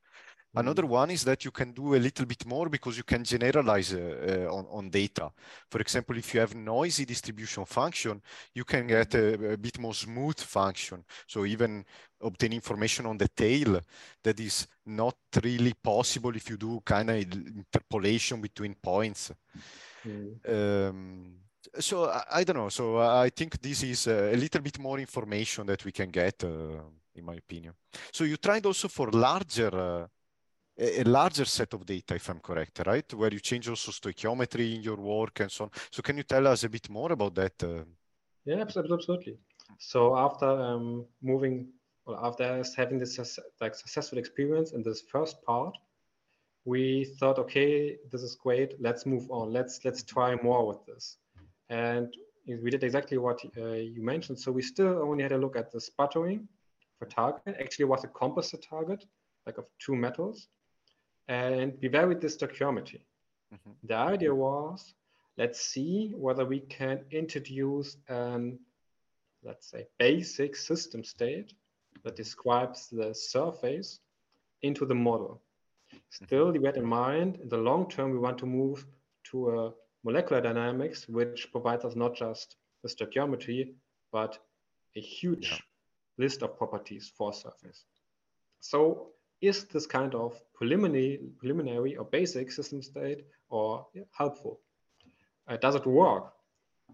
Another 0.56 0.82
mm-hmm. 0.82 0.92
one 0.92 1.10
is 1.10 1.24
that 1.24 1.44
you 1.44 1.50
can 1.50 1.72
do 1.72 1.94
a 1.94 1.98
little 1.98 2.24
bit 2.24 2.46
more 2.46 2.70
because 2.70 2.96
you 2.96 3.04
can 3.04 3.22
generalize 3.22 3.92
uh, 3.92 4.46
uh, 4.48 4.54
on, 4.54 4.66
on 4.70 4.90
data. 4.90 5.30
For 5.70 5.80
example, 5.80 6.16
if 6.16 6.32
you 6.32 6.40
have 6.40 6.54
noisy 6.54 7.04
distribution 7.04 7.66
function, 7.66 8.22
you 8.54 8.64
can 8.64 8.86
get 8.86 9.14
a, 9.14 9.52
a, 9.52 9.56
bit 9.58 9.78
more 9.78 9.94
smooth 9.94 10.40
function. 10.40 11.04
So 11.26 11.44
even 11.44 11.84
obtain 12.22 12.54
information 12.54 13.04
on 13.04 13.18
the 13.18 13.28
tail 13.28 13.80
that 14.22 14.40
is 14.40 14.66
not 14.86 15.16
really 15.42 15.74
possible 15.74 16.34
if 16.34 16.48
you 16.48 16.56
do 16.56 16.80
kind 16.82 17.10
of 17.10 17.16
interpolation 17.16 18.40
between 18.40 18.76
points. 18.76 19.32
Mm. 20.06 20.88
Um, 20.88 21.34
so 21.78 22.08
I, 22.08 22.22
I, 22.32 22.44
don't 22.44 22.56
know. 22.56 22.68
So 22.70 22.98
I 22.98 23.28
think 23.28 23.60
this 23.60 23.82
is 23.82 24.06
a, 24.06 24.34
a, 24.34 24.36
little 24.36 24.62
bit 24.62 24.78
more 24.78 24.98
information 24.98 25.66
that 25.66 25.84
we 25.84 25.92
can 25.92 26.10
get, 26.10 26.44
uh, 26.44 26.80
in 27.14 27.24
my 27.24 27.34
opinion. 27.34 27.74
So 28.10 28.24
you 28.24 28.36
tried 28.38 28.64
also 28.64 28.88
for 28.88 29.10
larger 29.10 29.74
uh, 29.74 30.06
a, 30.78 31.04
larger 31.04 31.44
set 31.44 31.72
of 31.74 31.86
data, 31.86 32.14
if 32.14 32.28
I'm 32.28 32.40
correct, 32.40 32.82
right? 32.86 33.12
Where 33.14 33.32
you 33.32 33.40
change 33.40 33.68
also 33.68 33.90
stoichiometry 33.90 34.76
in 34.76 34.82
your 34.82 34.96
work 34.96 35.40
and 35.40 35.50
so 35.50 35.64
on. 35.64 35.70
So 35.90 36.02
can 36.02 36.16
you 36.16 36.22
tell 36.22 36.46
us 36.46 36.64
a 36.64 36.68
bit 36.68 36.88
more 36.90 37.12
about 37.12 37.34
that? 37.36 37.62
Uh? 37.62 37.84
Yeah, 38.44 38.60
absolutely. 38.60 39.38
So 39.78 40.16
after 40.16 40.46
um, 40.46 41.06
moving, 41.22 41.68
or 42.04 42.24
after 42.24 42.62
having 42.76 42.98
this 42.98 43.18
like 43.60 43.74
successful 43.74 44.18
experience 44.18 44.72
in 44.72 44.82
this 44.82 45.02
first 45.10 45.42
part, 45.42 45.76
we 46.64 47.04
thought, 47.18 47.38
okay, 47.38 47.96
this 48.10 48.22
is 48.22 48.34
great. 48.34 48.74
Let's 48.80 49.06
move 49.06 49.30
on. 49.30 49.52
Let's 49.52 49.84
let's 49.84 50.02
try 50.02 50.36
more 50.42 50.66
with 50.66 50.84
this. 50.86 51.16
And 51.70 52.12
we 52.46 52.70
did 52.70 52.84
exactly 52.84 53.18
what 53.18 53.40
uh, 53.56 53.72
you 53.72 54.02
mentioned. 54.02 54.38
So 54.38 54.52
we 54.52 54.62
still 54.62 55.02
only 55.02 55.22
had 55.22 55.32
a 55.32 55.38
look 55.38 55.56
at 55.56 55.72
the 55.72 55.80
sputtering 55.80 56.48
for 56.98 57.06
target. 57.06 57.56
Actually, 57.60 57.86
was 57.86 58.04
a 58.04 58.08
composite 58.08 58.64
target, 58.68 59.04
like 59.46 59.58
of 59.58 59.66
two 59.78 59.96
metals 59.96 60.48
and 61.28 61.74
we 61.80 61.88
varied 61.88 62.20
this 62.20 62.36
stoichiometry. 62.36 63.00
Mm-hmm. 63.52 63.70
The 63.84 63.94
idea 63.94 64.34
was, 64.34 64.94
let's 65.36 65.60
see 65.60 66.12
whether 66.14 66.44
we 66.44 66.60
can 66.60 67.00
introduce 67.10 67.96
an, 68.08 68.58
let's 69.42 69.70
say, 69.70 69.86
basic 69.98 70.56
system 70.56 71.04
state 71.04 71.52
that 72.04 72.16
describes 72.16 72.88
the 72.88 73.14
surface 73.14 74.00
into 74.62 74.86
the 74.86 74.94
model. 74.94 75.42
Still, 76.10 76.50
we 76.52 76.64
had 76.64 76.76
in 76.76 76.86
mind, 76.86 77.38
in 77.42 77.48
the 77.48 77.56
long 77.56 77.88
term, 77.88 78.10
we 78.10 78.18
want 78.18 78.38
to 78.38 78.46
move 78.46 78.86
to 79.30 79.50
a 79.50 79.72
molecular 80.04 80.40
dynamics, 80.40 81.08
which 81.08 81.50
provides 81.52 81.84
us 81.84 81.96
not 81.96 82.14
just 82.14 82.56
the 82.82 82.88
stoichiometry, 82.88 83.74
but 84.12 84.38
a 84.96 85.00
huge 85.00 85.50
yeah. 85.50 85.58
list 86.18 86.42
of 86.42 86.56
properties 86.56 87.12
for 87.16 87.32
surface. 87.32 87.84
So 88.60 89.10
is 89.40 89.64
this 89.64 89.87
kind 89.87 90.14
of 90.14 90.40
preliminary, 90.55 91.20
preliminary 91.38 91.96
or 91.96 92.05
basic 92.05 92.51
system 92.51 92.83
state 92.83 93.25
or 93.49 93.87
helpful? 94.12 94.61
Uh, 95.49 95.57
does 95.57 95.75
it 95.75 95.87
work? 95.87 96.33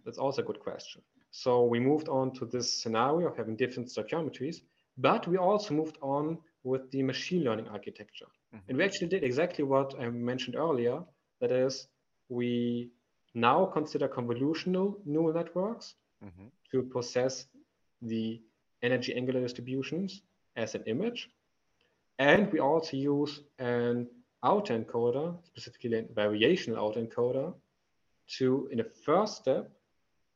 That's 0.04 0.18
also 0.18 0.42
a 0.42 0.44
good 0.44 0.60
question. 0.60 1.02
So 1.30 1.64
we 1.64 1.80
moved 1.80 2.08
on 2.08 2.32
to 2.34 2.44
this 2.44 2.82
scenario 2.82 3.28
of 3.28 3.36
having 3.36 3.56
different 3.56 3.88
stoichiometries, 3.88 4.56
but 4.98 5.26
we 5.26 5.38
also 5.38 5.74
moved 5.74 5.96
on 6.02 6.38
with 6.64 6.90
the 6.90 7.02
machine 7.02 7.44
learning 7.44 7.68
architecture. 7.68 8.26
Mm-hmm. 8.54 8.68
And 8.68 8.78
we 8.78 8.84
actually 8.84 9.08
did 9.08 9.24
exactly 9.24 9.64
what 9.64 9.94
I 9.98 10.08
mentioned 10.10 10.56
earlier. 10.56 11.02
That 11.40 11.52
is, 11.52 11.88
we 12.28 12.90
now 13.34 13.64
consider 13.64 14.08
convolutional 14.08 14.96
neural 15.06 15.32
networks 15.32 15.94
mm-hmm. 16.22 16.46
to 16.70 16.82
process 16.82 17.46
the 18.02 18.42
energy 18.82 19.14
angular 19.14 19.40
distributions 19.40 20.22
as 20.56 20.74
an 20.74 20.82
image 20.86 21.30
and 22.22 22.52
we 22.52 22.60
also 22.60 22.96
use 22.96 23.40
an 23.58 24.06
autoencoder, 24.44 25.36
specifically 25.44 25.98
a 25.98 26.04
variational 26.04 26.78
autoencoder, 26.84 27.52
to, 28.36 28.68
in 28.70 28.78
the 28.78 28.90
first 29.04 29.36
step, 29.38 29.68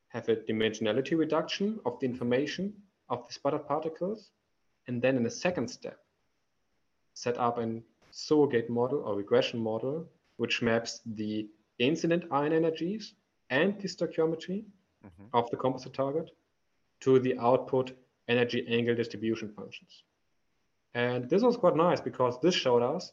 have 0.08 0.28
a 0.28 0.34
dimensionality 0.34 1.16
reduction 1.16 1.78
of 1.86 1.92
the 2.00 2.06
information 2.06 2.72
of 3.08 3.24
the 3.26 3.32
sputtered 3.32 3.68
particles. 3.68 4.30
And 4.88 5.00
then 5.00 5.16
in 5.16 5.22
the 5.22 5.30
second 5.30 5.68
step, 5.68 5.98
set 7.14 7.38
up 7.38 7.58
an 7.58 7.84
surrogate 8.10 8.68
model 8.68 9.02
or 9.06 9.14
regression 9.14 9.60
model, 9.60 10.08
which 10.38 10.62
maps 10.62 11.00
the 11.06 11.48
incident 11.78 12.24
ion 12.32 12.52
energies 12.52 13.14
and 13.50 13.80
the 13.80 13.86
stoichiometry 13.86 14.64
mm-hmm. 15.06 15.26
of 15.32 15.48
the 15.50 15.56
composite 15.56 15.94
target 15.94 16.30
to 17.02 17.20
the 17.20 17.38
output 17.38 17.92
energy 18.26 18.66
angle 18.68 18.96
distribution 18.96 19.52
functions. 19.52 20.02
And 20.94 21.28
this 21.28 21.42
was 21.42 21.56
quite 21.56 21.76
nice 21.76 22.00
because 22.00 22.38
this 22.40 22.54
showed 22.54 22.82
us, 22.82 23.12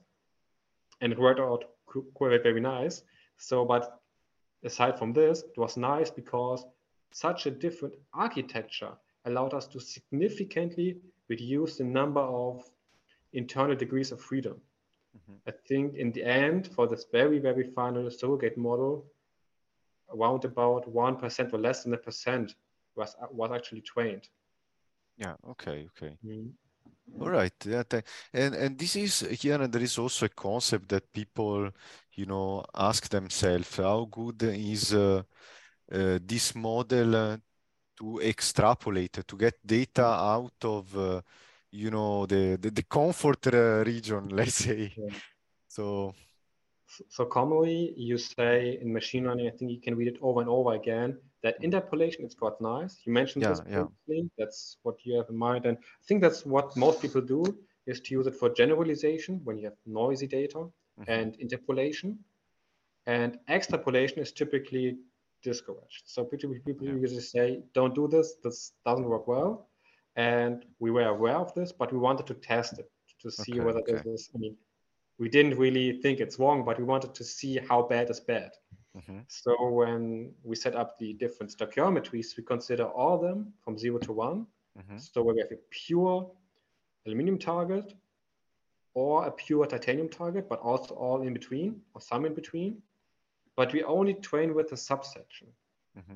and 1.02 1.12
it 1.12 1.20
worked 1.20 1.40
out 1.40 1.66
quite 2.14 2.42
very 2.44 2.62
nice. 2.62 3.04
So, 3.38 3.66
but 3.66 4.00
aside 4.64 4.98
from 4.98 5.14
this, 5.14 5.44
it 5.44 5.58
was 5.58 5.76
nice 5.78 6.10
because 6.10 6.66
such 7.12 7.46
a 7.46 7.52
different 7.52 7.96
architecture 8.14 8.92
allowed 9.26 9.54
us 9.54 9.68
to 9.68 9.80
significantly 9.80 10.98
reduce 11.30 11.78
the 11.78 11.84
number 11.84 12.22
of 12.22 12.64
internal 13.34 13.76
degrees 13.76 14.12
of 14.12 14.22
freedom. 14.22 14.62
Mm-hmm. 15.18 15.38
I 15.48 15.54
think 15.68 15.96
in 15.96 16.12
the 16.12 16.24
end, 16.24 16.70
for 16.76 16.88
this 16.88 17.06
very, 17.12 17.40
very 17.40 17.64
final 17.64 18.10
surrogate 18.10 18.58
model, 18.58 19.06
around 20.14 20.46
about 20.46 20.92
1% 20.92 21.54
or 21.54 21.58
less 21.58 21.84
than 21.84 21.94
a 21.94 21.98
percent 21.98 22.56
was, 22.96 23.16
was 23.32 23.52
actually 23.52 23.82
trained. 23.82 24.28
Yeah, 25.18 25.36
okay, 25.52 25.88
okay. 25.96 26.18
Mm-hmm. 26.26 26.50
All 27.20 27.30
right, 27.30 27.54
yeah, 27.66 27.84
and 28.34 28.56
and 28.56 28.78
this 28.78 28.96
is 28.96 29.20
here, 29.42 29.62
and 29.62 29.72
there 29.72 29.84
is 29.84 29.98
also 29.98 30.26
a 30.26 30.30
concept 30.30 30.90
that 30.90 31.12
people, 31.14 31.70
you 32.14 32.26
know, 32.26 32.64
ask 32.74 33.08
themselves: 33.10 33.78
How 33.78 34.06
good 34.06 34.42
is 34.44 34.94
uh, 34.94 35.22
uh, 35.92 36.20
this 36.22 36.56
model 36.56 37.16
uh, 37.16 37.38
to 37.98 38.20
extrapolate, 38.20 39.28
to 39.28 39.38
get 39.38 39.56
data 39.66 40.06
out 40.06 40.64
of, 40.64 40.98
uh, 40.98 41.22
you 41.72 41.92
know, 41.92 42.26
the 42.26 42.58
the, 42.60 42.72
the 42.72 42.84
comfort 42.84 43.48
uh, 43.48 43.84
region, 43.86 44.30
let's 44.36 44.56
say. 44.56 44.92
Yeah. 44.96 45.14
So, 45.68 46.14
so 47.10 47.26
commonly 47.26 47.94
you 47.98 48.18
say 48.18 48.80
in 48.82 48.94
machine 48.94 49.26
learning, 49.26 49.48
I 49.48 49.58
think 49.58 49.72
you 49.72 49.82
can 49.82 49.96
read 49.96 50.08
it 50.08 50.18
over 50.22 50.42
and 50.42 50.50
over 50.50 50.74
again 50.74 51.18
that 51.44 51.58
interpolation 51.62 52.26
is 52.26 52.34
quite 52.34 52.60
nice. 52.62 53.02
You 53.06 53.14
mentioned 53.14 53.44
yeah, 53.44 53.50
this. 53.50 53.62
Yeah. 53.70 54.22
That's 54.38 54.78
what 54.84 54.96
you 55.04 55.18
have 55.18 55.28
in 55.30 55.38
mind, 55.38 55.66
and 55.66 55.78
I 55.78 56.04
think 56.08 56.22
that's 56.22 56.46
what 56.46 56.76
most 56.76 57.02
people 57.02 57.22
do 57.22 57.44
is 57.86 58.00
to 58.00 58.14
use 58.14 58.28
it 58.28 58.36
for 58.36 58.50
generalization 58.50 59.42
when 59.44 59.58
you 59.58 59.66
have 59.66 59.78
noisy 59.86 60.26
data 60.26 60.60
mm-hmm. 60.60 61.04
and 61.08 61.36
interpolation. 61.36 62.18
And 63.06 63.38
extrapolation 63.50 64.20
is 64.20 64.32
typically 64.32 64.98
discouraged. 65.44 66.04
So 66.06 66.24
people 66.24 66.56
yeah. 66.80 66.94
usually 66.94 67.20
say, 67.20 67.64
"Don't 67.74 67.94
do 67.94 68.08
this. 68.08 68.36
This 68.44 68.72
doesn't 68.86 69.06
work 69.06 69.28
well." 69.28 69.70
And 70.16 70.66
we 70.80 70.92
were 70.92 71.08
aware 71.08 71.36
of 71.36 71.54
this, 71.54 71.72
but 71.74 71.92
we 71.92 72.00
wanted 72.00 72.28
to 72.28 72.36
test 72.36 72.80
it 72.80 72.90
to 73.20 73.30
see 73.30 73.54
okay, 73.54 73.60
whether 73.66 73.80
okay. 73.80 73.94
this 73.94 74.06
is. 74.06 74.30
I 74.34 74.38
mean, 74.38 74.56
we 75.20 75.28
didn't 75.28 75.58
really 75.58 76.02
think 76.02 76.20
it's 76.20 76.40
wrong, 76.40 76.64
but 76.64 76.78
we 76.78 76.86
wanted 76.86 77.14
to 77.16 77.24
see 77.24 77.60
how 77.70 77.84
bad 77.84 78.10
is 78.10 78.22
bad. 78.22 78.52
Mm-hmm. 78.98 79.20
So 79.28 79.70
when 79.70 80.34
we 80.44 80.56
set 80.56 80.76
up 80.76 81.00
the 81.00 81.14
different 81.14 81.56
stoichiometries, 81.56 82.38
we 82.38 82.44
consider 82.44 82.86
all 82.86 83.16
of 83.16 83.22
them 83.22 83.54
from 83.64 83.78
zero 83.78 83.98
to 84.00 84.12
one. 84.12 84.46
Mm-hmm. 84.78 84.98
So 84.98 85.24
where 85.24 85.36
we 85.36 85.42
have 85.42 85.52
a 85.52 85.62
pure 85.70 86.30
aluminum 87.06 87.38
target 87.40 87.94
or 88.94 89.26
a 89.26 89.32
pure 89.32 89.66
titanium 89.66 90.10
target, 90.10 90.48
but 90.48 90.60
also 90.60 90.94
all 90.96 91.22
in 91.24 91.34
between 91.34 91.82
or 91.94 92.02
some 92.02 92.26
in 92.26 92.34
between. 92.34 92.82
But 93.56 93.74
we 93.74 93.84
only 93.84 94.14
train 94.16 94.54
with 94.54 94.72
a 94.72 94.78
subsection. 94.78 95.48
Mm-hmm. 95.98 96.16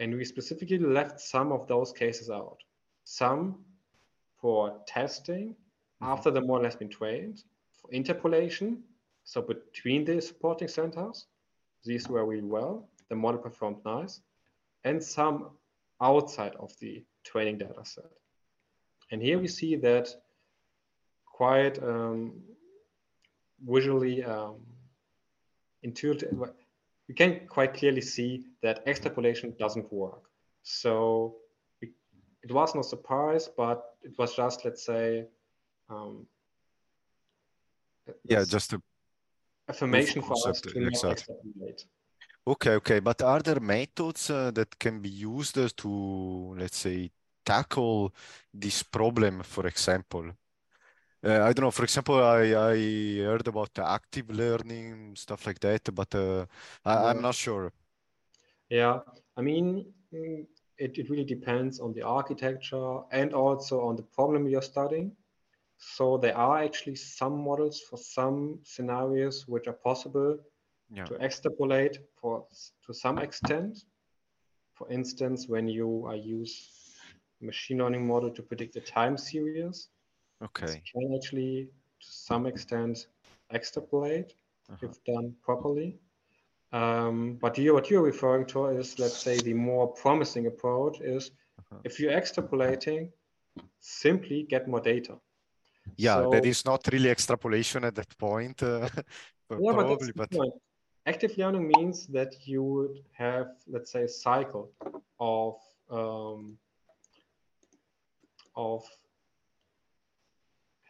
And 0.00 0.14
we 0.14 0.24
specifically 0.24 0.78
left 0.78 1.20
some 1.20 1.52
of 1.52 1.68
those 1.68 1.92
cases 1.92 2.28
out. 2.28 2.58
Some 3.04 3.64
for 4.40 4.80
testing 4.86 5.50
mm-hmm. 5.50 6.06
after 6.06 6.32
the 6.32 6.40
model 6.40 6.64
has 6.64 6.76
been 6.76 6.88
trained, 6.88 7.44
for 7.80 7.90
interpolation, 7.92 8.82
so 9.24 9.40
between 9.40 10.04
the 10.04 10.20
supporting 10.20 10.68
centers, 10.68 11.26
these 11.84 12.08
were 12.08 12.24
really 12.24 12.42
well. 12.42 12.88
The 13.08 13.16
model 13.16 13.40
performed 13.40 13.78
nice. 13.84 14.20
And 14.84 15.02
some 15.02 15.50
outside 16.00 16.54
of 16.56 16.72
the 16.80 17.04
training 17.24 17.58
data 17.58 17.84
set. 17.84 18.10
And 19.10 19.22
here 19.22 19.38
we 19.38 19.48
see 19.48 19.76
that 19.76 20.08
quite 21.26 21.82
um, 21.82 22.40
visually 23.66 24.24
um, 24.24 24.56
intuitive, 25.82 26.32
we 27.08 27.14
can 27.14 27.46
quite 27.48 27.74
clearly 27.74 28.00
see 28.00 28.44
that 28.62 28.82
extrapolation 28.86 29.54
doesn't 29.58 29.92
work. 29.92 30.22
So 30.62 31.36
it 32.44 32.52
was 32.52 32.74
no 32.74 32.82
surprise, 32.82 33.48
but 33.56 33.96
it 34.02 34.18
was 34.18 34.36
just, 34.36 34.64
let's 34.64 34.84
say, 34.84 35.26
um, 35.88 36.26
yeah, 38.24 38.44
just 38.44 38.74
a 38.74 38.82
affirmation 39.68 40.22
for 40.22 40.36
us 40.48 40.60
to 40.60 40.80
not. 40.80 41.24
Okay, 42.46 42.74
okay. 42.74 43.00
But 43.00 43.22
are 43.22 43.40
there 43.40 43.60
methods 43.60 44.28
uh, 44.30 44.50
that 44.50 44.78
can 44.78 45.00
be 45.00 45.08
used 45.08 45.56
to, 45.76 46.54
let's 46.58 46.76
say, 46.76 47.10
tackle 47.44 48.12
this 48.52 48.82
problem, 48.82 49.42
for 49.42 49.66
example? 49.66 50.30
Uh, 51.24 51.42
I 51.42 51.52
don't 51.54 51.64
know. 51.64 51.70
For 51.70 51.84
example, 51.84 52.22
I, 52.22 52.54
I 52.54 52.76
heard 53.24 53.48
about 53.48 53.72
the 53.72 53.88
active 53.88 54.28
learning, 54.28 55.16
stuff 55.16 55.46
like 55.46 55.58
that, 55.60 55.94
but 55.94 56.14
uh, 56.14 56.44
I, 56.84 57.10
am 57.12 57.22
not 57.22 57.34
sure. 57.34 57.72
Yeah, 58.68 58.98
I 59.38 59.40
mean, 59.40 59.86
mm, 60.12 60.44
it, 60.76 60.98
it 60.98 61.08
really 61.08 61.24
depends 61.24 61.80
on 61.80 61.94
the 61.94 62.02
architecture 62.02 62.98
and 63.10 63.32
also 63.32 63.80
on 63.80 63.96
the 63.96 64.02
problem 64.02 64.46
you're 64.46 64.60
studying. 64.60 65.12
So 65.78 66.18
there 66.18 66.36
are 66.36 66.62
actually 66.62 66.96
some 66.96 67.44
models 67.44 67.80
for 67.80 67.96
some 67.96 68.58
scenarios 68.62 69.46
which 69.46 69.66
are 69.66 69.78
possible 69.84 70.38
yeah. 70.92 71.04
to 71.04 71.14
extrapolate 71.16 71.98
for 72.16 72.46
to 72.86 72.94
some 72.94 73.18
extent. 73.18 73.84
For 74.74 74.90
instance, 74.90 75.48
when 75.48 75.68
you 75.68 76.04
are 76.06 76.16
use 76.16 76.70
machine 77.40 77.78
learning 77.78 78.06
model 78.06 78.30
to 78.30 78.42
predict 78.42 78.76
a 78.76 78.80
time 78.80 79.16
series, 79.16 79.88
okay, 80.42 80.82
can 80.92 81.14
actually 81.14 81.68
to 82.00 82.06
some 82.10 82.46
extent 82.46 83.06
extrapolate 83.52 84.34
uh-huh. 84.70 84.88
if 84.88 85.04
done 85.04 85.34
properly. 85.42 85.98
Um, 86.72 87.38
but 87.40 87.56
you, 87.56 87.72
what 87.72 87.88
you're 87.88 88.02
referring 88.02 88.46
to 88.46 88.66
is, 88.66 88.98
let's 88.98 89.18
say, 89.18 89.38
the 89.38 89.54
more 89.54 89.86
promising 89.86 90.46
approach 90.46 91.00
is 91.00 91.30
uh-huh. 91.58 91.78
if 91.84 92.00
you're 92.00 92.12
extrapolating, 92.12 93.10
simply 93.80 94.42
get 94.42 94.66
more 94.66 94.80
data. 94.80 95.18
Yeah, 95.96 96.22
so, 96.22 96.30
that 96.30 96.44
is 96.44 96.64
not 96.64 96.86
really 96.92 97.10
extrapolation 97.10 97.84
at 97.84 97.94
that 97.94 98.16
point. 98.18 98.62
Uh, 98.62 98.88
yeah, 99.50 99.72
probably, 99.72 100.12
but, 100.14 100.30
but... 100.30 100.48
active 101.06 101.36
learning 101.38 101.70
means 101.76 102.06
that 102.08 102.34
you 102.44 102.62
would 102.62 102.98
have, 103.12 103.48
let's 103.66 103.92
say, 103.92 104.04
a 104.04 104.08
cycle 104.08 104.70
of 105.20 105.56
um, 105.90 106.58
of 108.56 108.84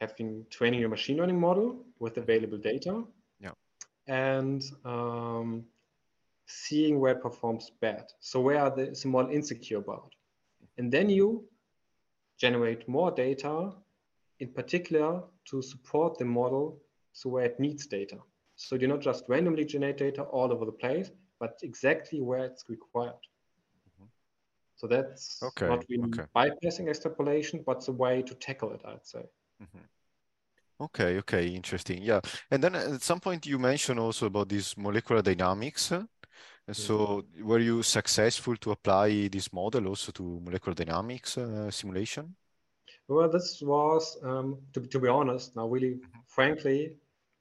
having 0.00 0.44
training 0.50 0.80
your 0.80 0.88
machine 0.88 1.16
learning 1.16 1.40
model 1.40 1.84
with 1.98 2.16
available 2.18 2.58
data. 2.58 3.04
Yeah. 3.40 3.52
And 4.06 4.62
um, 4.84 5.64
seeing 6.46 7.00
where 7.00 7.12
it 7.12 7.22
performs 7.22 7.70
bad. 7.80 8.04
So 8.20 8.40
where 8.40 8.72
is 8.78 9.02
the 9.02 9.08
model 9.08 9.30
insecure 9.30 9.78
about? 9.78 10.14
And 10.78 10.92
then 10.92 11.08
you 11.08 11.44
generate 12.38 12.88
more 12.88 13.10
data 13.10 13.72
in 14.40 14.48
particular 14.52 15.22
to 15.46 15.62
support 15.62 16.18
the 16.18 16.24
model 16.24 16.80
so 17.12 17.30
where 17.30 17.44
it 17.44 17.60
needs 17.60 17.86
data. 17.86 18.18
So 18.56 18.76
you 18.76 18.88
not 18.88 19.00
just 19.00 19.24
randomly 19.28 19.64
generate 19.64 19.98
data 19.98 20.22
all 20.22 20.52
over 20.52 20.64
the 20.64 20.72
place, 20.72 21.10
but 21.40 21.58
exactly 21.62 22.20
where 22.20 22.44
it's 22.44 22.64
required. 22.68 23.12
Mm-hmm. 23.88 24.06
So 24.76 24.86
that's 24.86 25.42
okay, 25.42 25.68
not 25.68 25.84
really 25.88 26.04
okay. 26.04 26.24
bypassing 26.34 26.88
extrapolation, 26.88 27.62
but 27.66 27.84
the 27.84 27.92
way 27.92 28.22
to 28.22 28.34
tackle 28.34 28.72
it, 28.72 28.82
I'd 28.84 29.06
say. 29.06 29.24
Mm-hmm. 29.62 30.84
Okay, 30.84 31.18
okay, 31.18 31.46
interesting. 31.46 32.02
Yeah. 32.02 32.20
And 32.50 32.62
then 32.62 32.74
at 32.74 33.02
some 33.02 33.20
point 33.20 33.46
you 33.46 33.58
mentioned 33.58 34.00
also 34.00 34.26
about 34.26 34.48
this 34.48 34.76
molecular 34.76 35.22
dynamics. 35.22 35.92
So 36.72 37.24
were 37.40 37.58
you 37.60 37.82
successful 37.82 38.56
to 38.56 38.72
apply 38.72 39.28
this 39.28 39.52
model 39.52 39.86
also 39.86 40.10
to 40.12 40.40
molecular 40.42 40.74
dynamics 40.74 41.38
uh, 41.38 41.70
simulation? 41.70 42.34
Well, 43.08 43.28
this 43.28 43.60
was, 43.60 44.16
um, 44.22 44.58
to, 44.72 44.80
to 44.80 44.98
be 44.98 45.08
honest, 45.08 45.56
now 45.56 45.68
really, 45.68 46.00
frankly, 46.26 46.96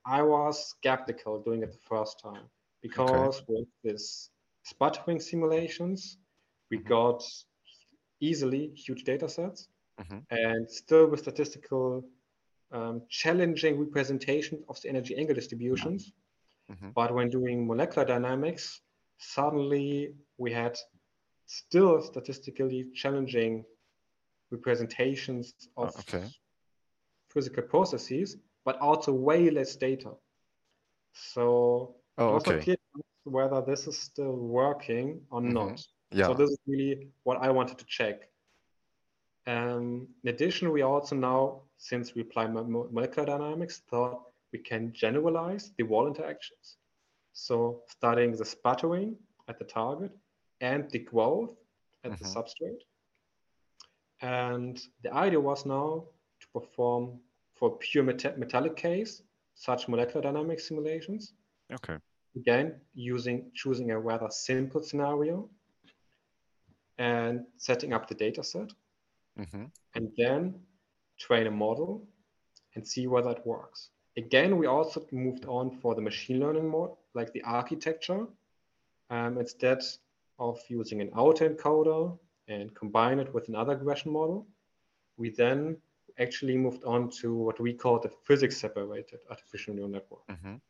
I 0.06 0.22
was 0.22 0.70
skeptical 0.70 1.42
doing 1.42 1.64
it 1.64 1.72
the 1.72 1.78
first 1.78 2.20
time 2.20 2.44
because 2.82 3.38
okay. 3.38 3.46
with 3.48 3.68
this 3.84 4.30
sputtering 4.64 5.20
simulations, 5.20 6.18
we 6.70 6.78
mm-hmm. 6.78 6.88
got 6.88 7.24
easily 8.20 8.74
huge 8.76 9.04
data 9.04 9.30
sets 9.30 9.70
mm-hmm. 10.02 10.20
and 10.32 10.70
still 10.70 11.08
with 11.08 11.22
statistical 11.22 12.04
um, 12.72 13.04
challenging 13.10 13.80
representation 13.80 14.64
of 14.68 14.82
the 14.82 14.90
energy 14.90 15.16
angle 15.16 15.36
distributions. 15.36 16.12
Mm-hmm. 16.72 16.90
But 16.96 17.14
when 17.14 17.30
doing 17.30 17.68
molecular 17.68 18.06
dynamics, 18.06 18.82
suddenly 19.18 20.14
we 20.38 20.52
had 20.52 20.78
still 21.46 22.02
statistically 22.02 22.88
challenging 22.96 23.64
representations 24.54 25.54
of 25.76 25.90
okay. 26.02 26.26
physical 27.30 27.64
processes, 27.64 28.38
but 28.66 28.78
also 28.80 29.12
way 29.12 29.50
less 29.50 29.76
data. 29.76 30.12
So 31.14 31.96
Oh, 32.18 32.30
it 32.30 32.34
was 32.34 32.46
not 32.46 32.56
okay. 32.56 32.64
clear 32.64 32.78
whether 33.24 33.62
this 33.62 33.88
is 33.88 33.98
still 34.00 34.36
working 34.36 35.26
or 35.32 35.42
Mhm. 35.42 35.54
not. 35.54 35.88
Yeah. 36.12 36.28
So 36.28 36.34
this 36.36 36.52
is 36.52 36.60
really 36.68 37.12
what 37.24 37.38
I 37.42 37.50
wanted 37.50 37.78
to 37.80 37.86
check. 37.86 38.30
Um, 39.48 40.08
in 40.24 40.30
addition, 40.30 40.72
we 40.72 40.84
also 40.84 41.16
now, 41.16 41.64
since 41.78 42.14
we 42.16 42.22
apply 42.22 42.48
mo- 42.48 42.64
mo- 42.64 42.88
molecular 42.92 43.26
dynamics, 43.26 43.80
thought 43.90 44.32
we 44.54 44.60
can 44.60 44.94
generalize 44.94 45.74
the 45.78 45.84
wall 45.84 46.08
interactions. 46.08 46.78
So 47.34 47.84
studying 47.90 48.32
the 48.38 48.46
sputtering 48.46 49.18
at 49.50 49.58
the 49.60 49.66
target 49.66 50.12
and 50.62 50.90
the 50.92 51.00
growth 51.00 51.56
at 52.04 52.12
the 52.20 52.26
Mhm. 52.26 52.34
substrate. 52.36 52.84
And 54.24 54.82
the 55.04 55.14
idea 55.14 55.40
was 55.40 55.66
now 55.66 56.06
to 56.40 56.48
perform 56.60 57.20
for 57.56 57.78
pure 57.78 58.04
meta- 58.04 58.36
metallic 58.38 58.76
case 58.78 59.22
such 59.56 59.88
molecular 59.88 60.22
dynamic 60.22 60.60
simulations 60.60 61.34
Okay. 61.72 61.98
again 62.36 62.82
using 62.96 63.52
choosing 63.54 63.92
a 63.92 64.00
rather 64.00 64.30
simple 64.30 64.82
scenario 64.82 65.48
and 66.98 67.46
setting 67.58 67.94
up 67.94 68.08
the 68.08 68.16
data 68.16 68.44
set 68.44 68.72
Mhm. 69.38 69.72
and 69.96 70.12
then 70.18 70.66
train 71.18 71.48
a 71.48 71.52
model 71.52 72.08
and 72.76 72.88
see 72.88 73.06
whether 73.08 73.30
it 73.32 73.46
works 73.46 73.90
again 74.18 74.58
we 74.58 74.66
also 74.68 75.06
moved 75.12 75.46
on 75.46 75.70
for 75.80 75.96
the 75.96 76.02
machine 76.02 76.40
learning 76.40 76.68
mode 76.68 76.96
like 77.14 77.32
the 77.34 77.44
architecture 77.44 78.26
um, 79.10 79.38
instead 79.38 79.80
of 80.40 80.60
using 80.70 81.02
an 81.02 81.12
autoencoder 81.12 82.18
and 82.48 82.74
combine 82.76 83.20
it 83.20 83.34
with 83.34 83.48
another 83.50 83.76
regression 83.78 84.12
model 84.12 84.46
we 85.18 85.30
then 85.30 85.78
actually 86.20 86.58
moved 86.58 86.84
on 86.84 87.10
to 87.10 87.34
what 87.34 87.60
we 87.60 87.74
call 87.74 88.00
the 88.00 88.10
physics 88.10 88.58
separated 88.58 89.20
artificial 89.30 89.74
neural 89.74 89.90
network 89.90 90.26
Mhm. 90.28 90.62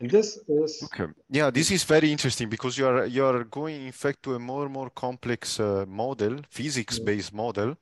and 0.00 0.10
this 0.10 0.38
is 0.48 0.82
Okay. 0.82 1.06
Yeah, 1.28 1.50
this 1.50 1.70
is 1.70 1.84
very 1.84 2.10
interesting 2.10 2.48
because 2.48 2.78
you 2.78 2.86
are 2.86 3.06
you 3.06 3.24
are 3.24 3.44
going 3.44 3.86
in 3.86 3.92
fact 3.92 4.22
to 4.22 4.34
a 4.34 4.38
more 4.38 4.64
and 4.64 4.72
more 4.72 4.90
complex 4.90 5.60
uh, 5.60 5.84
model, 5.86 6.40
physics-based 6.48 7.32
model, 7.32 7.76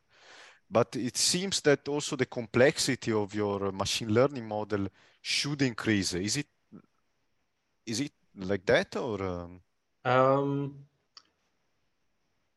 but 0.70 0.96
it 0.96 1.16
seems 1.16 1.60
that 1.62 1.88
also 1.88 2.16
the 2.16 2.26
complexity 2.26 3.12
of 3.12 3.34
your 3.34 3.72
machine 3.72 4.12
learning 4.12 4.46
model 4.46 4.88
should 5.20 5.62
increase. 5.62 6.14
Is 6.14 6.36
it 6.36 6.48
is 7.86 8.00
it 8.00 8.12
like 8.36 8.64
that 8.66 8.96
or 8.96 9.22
um, 9.22 9.60
Um, 10.04 10.74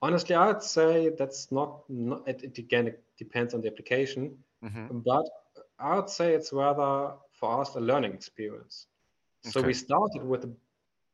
honestly, 0.01 0.35
I'd 0.35 0.63
say 0.63 1.09
that's 1.09 1.51
not, 1.51 1.83
not 1.89 2.27
it, 2.27 2.43
it 2.43 2.57
again, 2.57 2.87
it 2.87 3.03
depends 3.17 3.53
on 3.53 3.61
the 3.61 3.67
application, 3.67 4.37
mhm. 4.63 5.03
but 5.03 5.25
I 5.79 5.95
would 5.95 6.09
say 6.09 6.33
it's 6.33 6.53
rather 6.53 7.13
for 7.31 7.61
us 7.61 7.75
a 7.75 7.79
learning 7.79 8.13
experience. 8.13 8.87
So 9.43 9.61
we 9.61 9.73
started 9.73 10.23
with, 10.23 10.45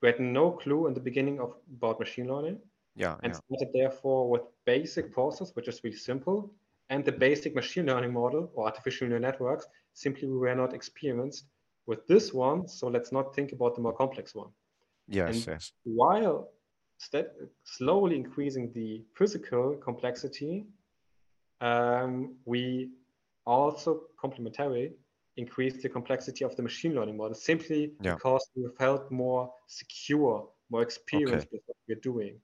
we 0.01 0.07
had 0.07 0.19
no 0.19 0.51
clue 0.51 0.87
in 0.87 0.93
the 0.93 0.99
beginning 0.99 1.39
of 1.39 1.53
about 1.77 1.99
machine 1.99 2.27
learning 2.27 2.59
Yeah, 2.95 3.15
and 3.23 3.33
yeah. 3.33 3.39
started 3.45 3.69
therefore 3.73 4.29
with 4.29 4.41
basic 4.65 5.13
process, 5.13 5.55
which 5.55 5.67
is 5.67 5.81
really 5.83 5.97
simple, 5.97 6.51
and 6.89 7.05
the 7.05 7.11
basic 7.11 7.55
machine 7.55 7.85
learning 7.85 8.13
model 8.13 8.51
or 8.53 8.65
artificial 8.65 9.07
neural 9.07 9.21
networks. 9.21 9.67
Simply, 9.93 10.27
we 10.27 10.37
were 10.37 10.55
not 10.55 10.73
experienced 10.73 11.45
with 11.85 12.05
this 12.07 12.33
one, 12.33 12.67
so 12.67 12.87
let's 12.87 13.11
not 13.11 13.33
think 13.33 13.51
about 13.53 13.75
the 13.75 13.81
more 13.81 13.93
complex 13.93 14.35
one 14.35 14.51
Yes, 15.07 15.35
And- 15.35 15.47
yes. 15.47 15.71
while 15.83 16.49
slowly 17.63 18.15
increasing 18.15 18.71
the 18.73 19.03
physical 19.15 19.75
complexity, 19.77 20.65
um, 21.61 22.35
we 22.45 22.91
also 23.45 24.03
complementary 24.19 24.93
increased 25.37 25.81
the 25.81 25.89
complexity 25.89 26.43
of 26.43 26.55
the 26.55 26.63
machine 26.63 26.93
learning 26.95 27.15
model 27.17 27.35
simply 27.35 27.93
Yeah. 28.01 28.15
because 28.15 28.49
we 28.55 28.67
felt 28.77 29.11
more 29.11 29.53
secure, 29.67 30.49
more 30.69 30.81
experienced 30.81 31.47
with 31.51 31.61
what 31.67 31.77
we're 31.87 32.01
doing. 32.01 32.41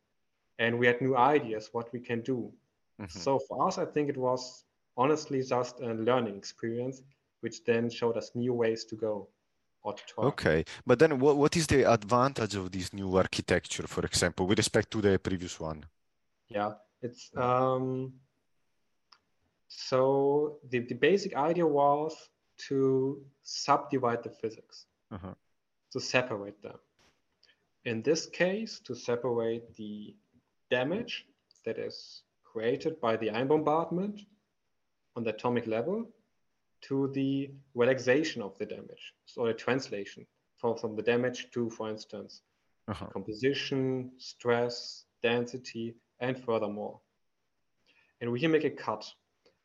And 0.60 0.78
we 0.80 0.86
had 0.88 1.02
new 1.02 1.18
ideas 1.18 1.70
what 1.74 1.92
we 1.92 2.00
can 2.00 2.22
do. 2.22 2.54
Mhm. 3.00 3.10
So 3.10 3.40
for 3.40 3.68
us, 3.68 3.78
I 3.80 3.86
think 3.86 4.10
it 4.10 4.18
was 4.18 4.66
honestly 4.96 5.42
just 5.42 5.80
a 5.82 5.94
learning 5.94 6.38
experience, 6.38 7.02
which 7.42 7.64
then 7.64 7.90
showed 7.90 8.16
us 8.16 8.36
new 8.36 8.54
ways 8.54 8.86
to 8.86 8.96
go 8.96 9.28
or 9.84 9.94
to 9.94 10.04
try. 10.06 10.24
Okay. 10.26 10.66
But 10.86 11.00
then 11.00 11.20
what, 11.20 11.38
what 11.38 11.56
is 11.58 11.68
the 11.68 11.84
advantage 11.92 12.56
of 12.56 12.72
this 12.72 12.94
new 12.94 13.16
architecture, 13.18 13.86
for 13.88 14.06
example, 14.06 14.48
with 14.48 14.58
respect 14.58 14.92
to 14.92 15.02
the 15.02 15.20
previous 15.20 15.60
one? 15.60 15.86
Yeah, 16.50 16.74
it's 17.02 17.32
um, 17.36 18.14
so 19.68 20.60
the, 20.70 20.80
the 20.80 20.96
basic 20.96 21.36
idea 21.36 21.66
was 21.68 22.30
to 22.70 23.22
subdivide 23.44 24.24
the 24.24 24.30
physics, 24.30 24.86
Uh-huh. 25.12 25.34
to 25.92 26.00
separate 26.00 26.62
them. 26.62 26.78
In 27.86 28.02
this 28.02 28.26
case, 28.28 28.80
to 28.86 28.96
separate 28.96 29.76
the 29.76 30.16
damage 30.70 31.26
that 31.66 31.78
is 31.78 32.24
created 32.44 33.00
by 33.02 33.18
the 33.18 33.30
ion 33.32 33.48
bombardment 33.48 34.22
on 35.16 35.24
the 35.24 35.32
atomic 35.32 35.68
level 35.68 36.08
to 36.88 37.08
the 37.14 37.52
relaxation 37.76 38.42
of 38.42 38.58
the 38.58 38.66
damage, 38.66 39.14
so 39.26 39.46
the 39.46 39.54
translation 39.54 40.26
from, 40.58 40.78
from 40.78 40.96
the 40.96 41.02
damage 41.02 41.50
to, 41.52 41.70
for 41.70 41.90
instance, 41.90 42.42
Uh-huh. 42.88 43.08
composition, 43.14 44.12
stress, 44.18 45.06
density, 45.22 45.96
and 46.20 46.36
furthermore. 46.38 47.00
And 48.20 48.30
we 48.32 48.40
can 48.40 48.52
make 48.52 48.66
a 48.66 48.76
cut. 48.86 49.04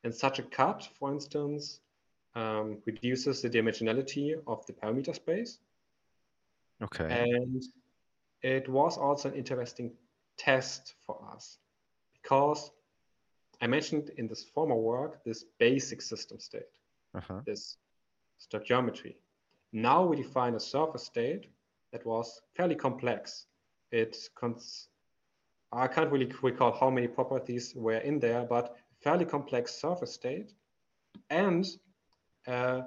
And 0.05 0.15
such 0.15 0.39
a 0.39 0.43
cut, 0.43 0.89
for 0.99 1.13
instance, 1.13 1.81
um, 2.35 2.79
reduces 2.87 3.43
the 3.43 3.51
dimensionality 3.51 4.41
of 4.47 4.65
the 4.67 4.73
parameter 4.73 5.15
space. 5.15 5.59
Okay. 6.81 7.09
And 7.11 7.63
it 8.43 8.69
was 8.69 8.97
also 8.97 9.29
an 9.31 9.35
interesting 9.35 9.91
test 10.37 10.95
for 11.05 11.17
us 11.35 11.59
because 12.13 12.71
I 13.61 13.67
mentioned 13.67 14.11
in 14.17 14.29
this 14.29 14.45
former 14.45 14.77
work 14.77 15.25
this 15.25 15.45
basic 15.59 16.03
system 16.03 16.39
state, 16.39 16.78
Uh-huh. 17.15 17.41
this 17.47 17.77
stoichiometry. 18.39 19.17
Now 19.73 20.05
we 20.05 20.17
define 20.17 20.55
a 20.55 20.61
surface 20.61 21.05
state 21.05 21.47
that 21.93 22.05
was 22.05 22.41
fairly 22.57 22.75
complex. 22.75 23.47
It 23.91 24.17
cons- 24.35 24.89
I 25.73 25.87
can't 25.87 26.11
really 26.11 26.33
recall 26.43 26.73
how 26.73 26.91
many 26.91 27.09
properties 27.09 27.75
were 27.75 27.99
in 27.99 28.19
there, 28.19 28.45
but 28.45 28.77
fairly 29.03 29.25
complex 29.25 29.75
surface 29.75 30.13
state 30.13 30.53
and 31.31 31.67
a 32.47 32.85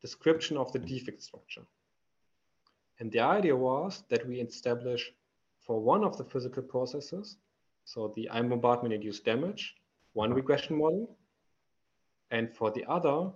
description 0.00 0.56
of 0.56 0.72
the 0.72 0.78
defect 0.78 1.22
structure. 1.22 1.66
And 3.00 3.10
the 3.10 3.20
idea 3.20 3.56
was 3.56 4.04
that 4.08 4.26
we 4.26 4.40
establish 4.40 5.10
for 5.60 5.80
one 5.80 6.04
of 6.04 6.16
the 6.16 6.24
physical 6.24 6.62
processes, 6.62 7.38
so 7.84 8.12
the 8.14 8.28
ion 8.28 8.48
bombardment 8.48 8.94
induced 8.94 9.24
damage, 9.24 9.74
one 10.12 10.32
regression 10.32 10.78
model, 10.78 11.16
and 12.30 12.54
for 12.54 12.70
the 12.70 12.84
other 12.86 13.30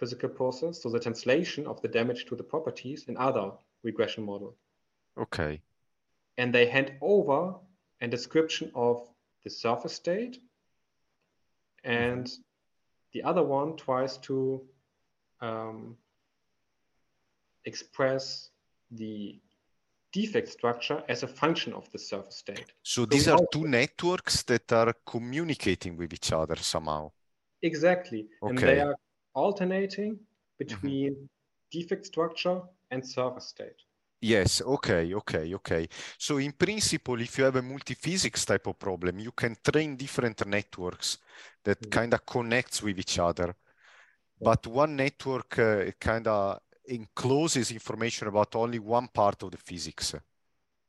physical 0.00 0.30
process, 0.30 0.82
so 0.82 0.88
the 0.90 0.98
translation 1.06 1.66
of 1.66 1.80
the 1.82 1.88
damage 1.98 2.24
to 2.26 2.34
the 2.34 2.42
properties, 2.42 3.00
in 3.08 3.16
other 3.28 3.52
regression 3.82 4.24
model. 4.24 4.56
Okay. 5.24 5.60
And 6.38 6.48
they 6.54 6.66
hand 6.66 6.88
over 7.12 7.54
a 8.00 8.08
description 8.08 8.72
of 8.74 8.96
the 9.44 9.50
surface 9.50 9.94
state, 9.94 10.40
and 11.84 12.26
the 13.12 13.22
other 13.30 13.44
one 13.58 13.76
tries 13.76 14.16
to 14.28 14.36
um, 15.40 15.96
express 17.64 18.50
the 18.90 19.38
defect 20.12 20.48
structure 20.48 21.02
as 21.08 21.22
a 21.22 21.28
function 21.28 21.72
of 21.72 21.84
the 21.92 21.98
surface 21.98 22.38
state. 22.44 22.72
So 22.82 23.06
these 23.06 23.28
are 23.28 23.38
also- 23.38 23.46
two 23.52 23.66
networks 23.68 24.42
that 24.44 24.72
are 24.72 24.94
communicating 25.06 25.96
with 25.96 26.12
each 26.12 26.32
other 26.32 26.56
somehow. 26.56 27.12
Exactly. 27.62 28.22
And 28.42 28.58
Okay. 28.58 28.66
they 28.74 28.80
are 28.80 28.96
alternating 29.34 30.18
between 30.58 31.28
defect 31.70 32.06
structure 32.06 32.62
and 32.90 33.06
surface 33.06 33.48
state. 33.48 33.82
Yes, 34.22 34.60
okay, 34.60 35.14
okay, 35.14 35.54
okay. 35.54 35.88
So 36.18 36.38
in 36.38 36.52
principle, 36.52 37.20
if 37.20 37.38
you 37.38 37.44
have 37.44 37.56
a 37.56 37.62
multi-physics 37.62 38.44
type 38.44 38.66
of 38.66 38.78
problem, 38.78 39.18
you 39.18 39.32
can 39.32 39.56
train 39.62 39.96
different 39.96 40.46
networks 40.46 41.18
that 41.64 41.78
Mhm. 41.80 41.90
kind 41.90 42.12
of 42.14 42.26
connects 42.26 42.82
with 42.82 42.98
each 42.98 43.18
other. 43.18 43.54
But 44.40 44.66
one 44.66 44.96
network 44.96 45.58
uh, 45.58 45.92
kind 46.00 46.26
of 46.26 46.60
encloses 46.84 47.70
information 47.72 48.28
about 48.28 48.56
only 48.56 48.78
one 48.78 49.08
part 49.08 49.42
of 49.42 49.50
the 49.50 49.58
physics. 49.58 50.14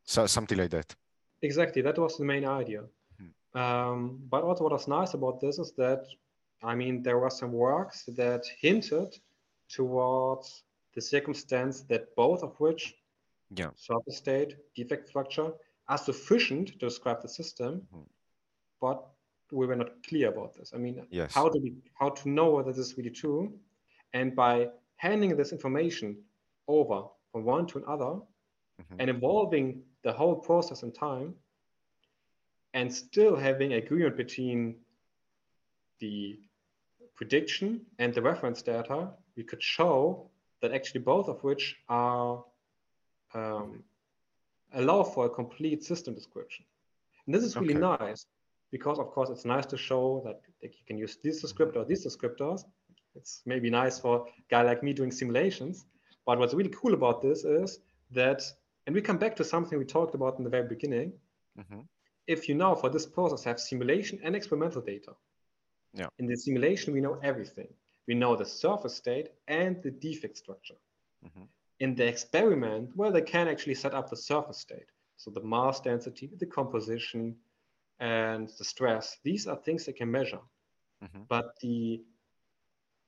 So 0.03 0.27
something 0.27 0.57
like 0.57 0.71
that. 0.71 0.95
Exactly. 1.41 1.81
That 1.81 1.97
was 1.97 2.17
the 2.17 2.25
main 2.25 2.45
idea. 2.45 2.83
Mhm. 3.19 3.31
Um, 3.53 4.19
but 4.29 4.43
also, 4.43 4.63
what 4.63 4.73
was 4.73 4.87
nice 4.87 5.13
about 5.13 5.41
this 5.41 5.59
is 5.59 5.73
that, 5.77 6.05
I 6.63 6.75
mean, 6.75 7.01
there 7.01 7.17
were 7.17 7.29
some 7.29 7.51
works 7.51 8.03
that 8.05 8.45
hinted 8.59 9.19
towards 9.67 10.63
the 10.93 11.01
circumstance 11.01 11.81
that 11.83 12.15
both 12.15 12.43
of 12.43 12.59
which, 12.59 12.95
Yeah. 13.55 13.71
surface 13.75 14.17
state, 14.17 14.57
defect 14.75 15.07
structure, 15.07 15.53
are 15.87 15.97
sufficient 15.97 16.67
to 16.69 16.77
describe 16.77 17.21
the 17.21 17.27
system, 17.27 17.87
Mhm. 17.91 18.07
but 18.79 19.07
we 19.51 19.65
were 19.65 19.75
not 19.75 20.03
clear 20.03 20.29
about 20.29 20.53
this. 20.53 20.73
I 20.73 20.77
mean, 20.77 21.05
Yes. 21.09 21.33
how 21.33 21.49
do 21.49 21.59
we 21.59 21.75
how 21.99 22.09
to 22.09 22.29
know 22.29 22.51
whether 22.51 22.71
this 22.71 22.91
is 22.91 22.97
really 22.97 23.09
true? 23.09 23.59
And 24.13 24.35
by 24.35 24.71
handing 24.97 25.35
this 25.35 25.51
information 25.51 26.23
over 26.67 27.09
from 27.31 27.43
one 27.43 27.65
to 27.67 27.79
another 27.79 28.21
Mhm. 28.79 28.95
and 28.99 29.09
involving 29.09 29.83
the 30.03 30.13
whole 30.13 30.35
process 30.35 30.83
in 30.83 30.91
time 30.91 31.35
and 32.73 32.93
still 32.93 33.35
having 33.35 33.73
agreement 33.73 34.15
between 34.15 34.85
the 35.99 36.39
prediction 37.15 37.81
and 37.99 38.13
the 38.13 38.21
reference 38.21 38.61
data, 38.61 39.09
we 39.35 39.43
could 39.43 39.61
show 39.61 40.29
that 40.61 40.71
actually 40.71 41.01
both 41.01 41.27
of 41.27 41.43
which 41.43 41.77
are 41.89 42.43
um, 43.33 43.83
allow 44.73 45.03
for 45.03 45.25
a 45.25 45.29
complete 45.29 45.83
system 45.83 46.13
description. 46.13 46.65
And 47.25 47.35
this 47.35 47.43
is 47.43 47.55
really 47.55 47.75
Okay. 47.75 47.97
nice 48.03 48.25
because, 48.71 48.99
of 48.99 49.11
course, 49.11 49.29
it's 49.29 49.45
nice 49.45 49.65
to 49.67 49.77
show 49.77 50.21
that 50.25 50.41
like, 50.61 50.75
you 50.77 50.85
can 50.85 50.97
use 50.97 51.17
this 51.23 51.43
descriptor 51.43 51.77
or 51.77 51.85
these 51.85 52.05
descriptors. 52.05 52.63
It's 53.15 53.41
maybe 53.45 53.69
nice 53.69 53.99
for 53.99 54.27
a 54.27 54.31
guy 54.49 54.61
like 54.61 54.83
me 54.83 54.93
doing 54.93 55.11
simulations. 55.11 55.85
But 56.25 56.39
what's 56.39 56.53
really 56.53 56.69
cool 56.69 56.93
about 56.93 57.21
this 57.21 57.43
is 57.43 57.79
that, 58.11 58.41
and 58.85 58.95
we 58.95 59.01
come 59.01 59.17
back 59.17 59.35
to 59.37 59.43
something 59.43 59.77
we 59.77 59.85
talked 59.85 60.15
about 60.15 60.37
in 60.37 60.43
the 60.43 60.49
very 60.49 60.67
beginning. 60.67 61.13
Mhm. 61.57 61.87
If 62.27 62.47
you 62.47 62.55
now, 62.55 62.75
for 62.75 62.89
this 62.89 63.05
process, 63.05 63.43
have 63.43 63.59
simulation 63.59 64.19
and 64.23 64.35
experimental 64.35 64.81
data, 64.81 65.15
Yeah. 65.93 66.07
in 66.19 66.27
the 66.27 66.35
simulation, 66.37 66.93
we 66.93 67.01
know 67.01 67.19
everything. 67.23 67.67
We 68.07 68.15
know 68.15 68.35
the 68.35 68.45
surface 68.45 68.95
state 68.95 69.29
and 69.47 69.81
the 69.83 69.91
defect 69.91 70.37
structure. 70.37 70.77
Mhm. 71.25 71.47
In 71.79 71.95
the 71.95 72.07
experiment, 72.07 72.95
well, 72.95 73.11
they 73.11 73.21
can 73.21 73.47
actually 73.47 73.75
set 73.75 73.93
up 73.93 74.09
the 74.09 74.15
surface 74.15 74.59
state. 74.59 74.89
So 75.17 75.31
the 75.31 75.41
mass 75.43 75.81
density, 75.81 76.27
the 76.37 76.45
composition, 76.45 77.35
and 77.99 78.49
the 78.57 78.63
stress. 78.63 79.17
These 79.23 79.47
are 79.47 79.57
things 79.57 79.85
they 79.85 79.93
can 79.93 80.09
measure. 80.09 80.41
Mhm. 81.01 81.27
But 81.27 81.45
the 81.61 82.03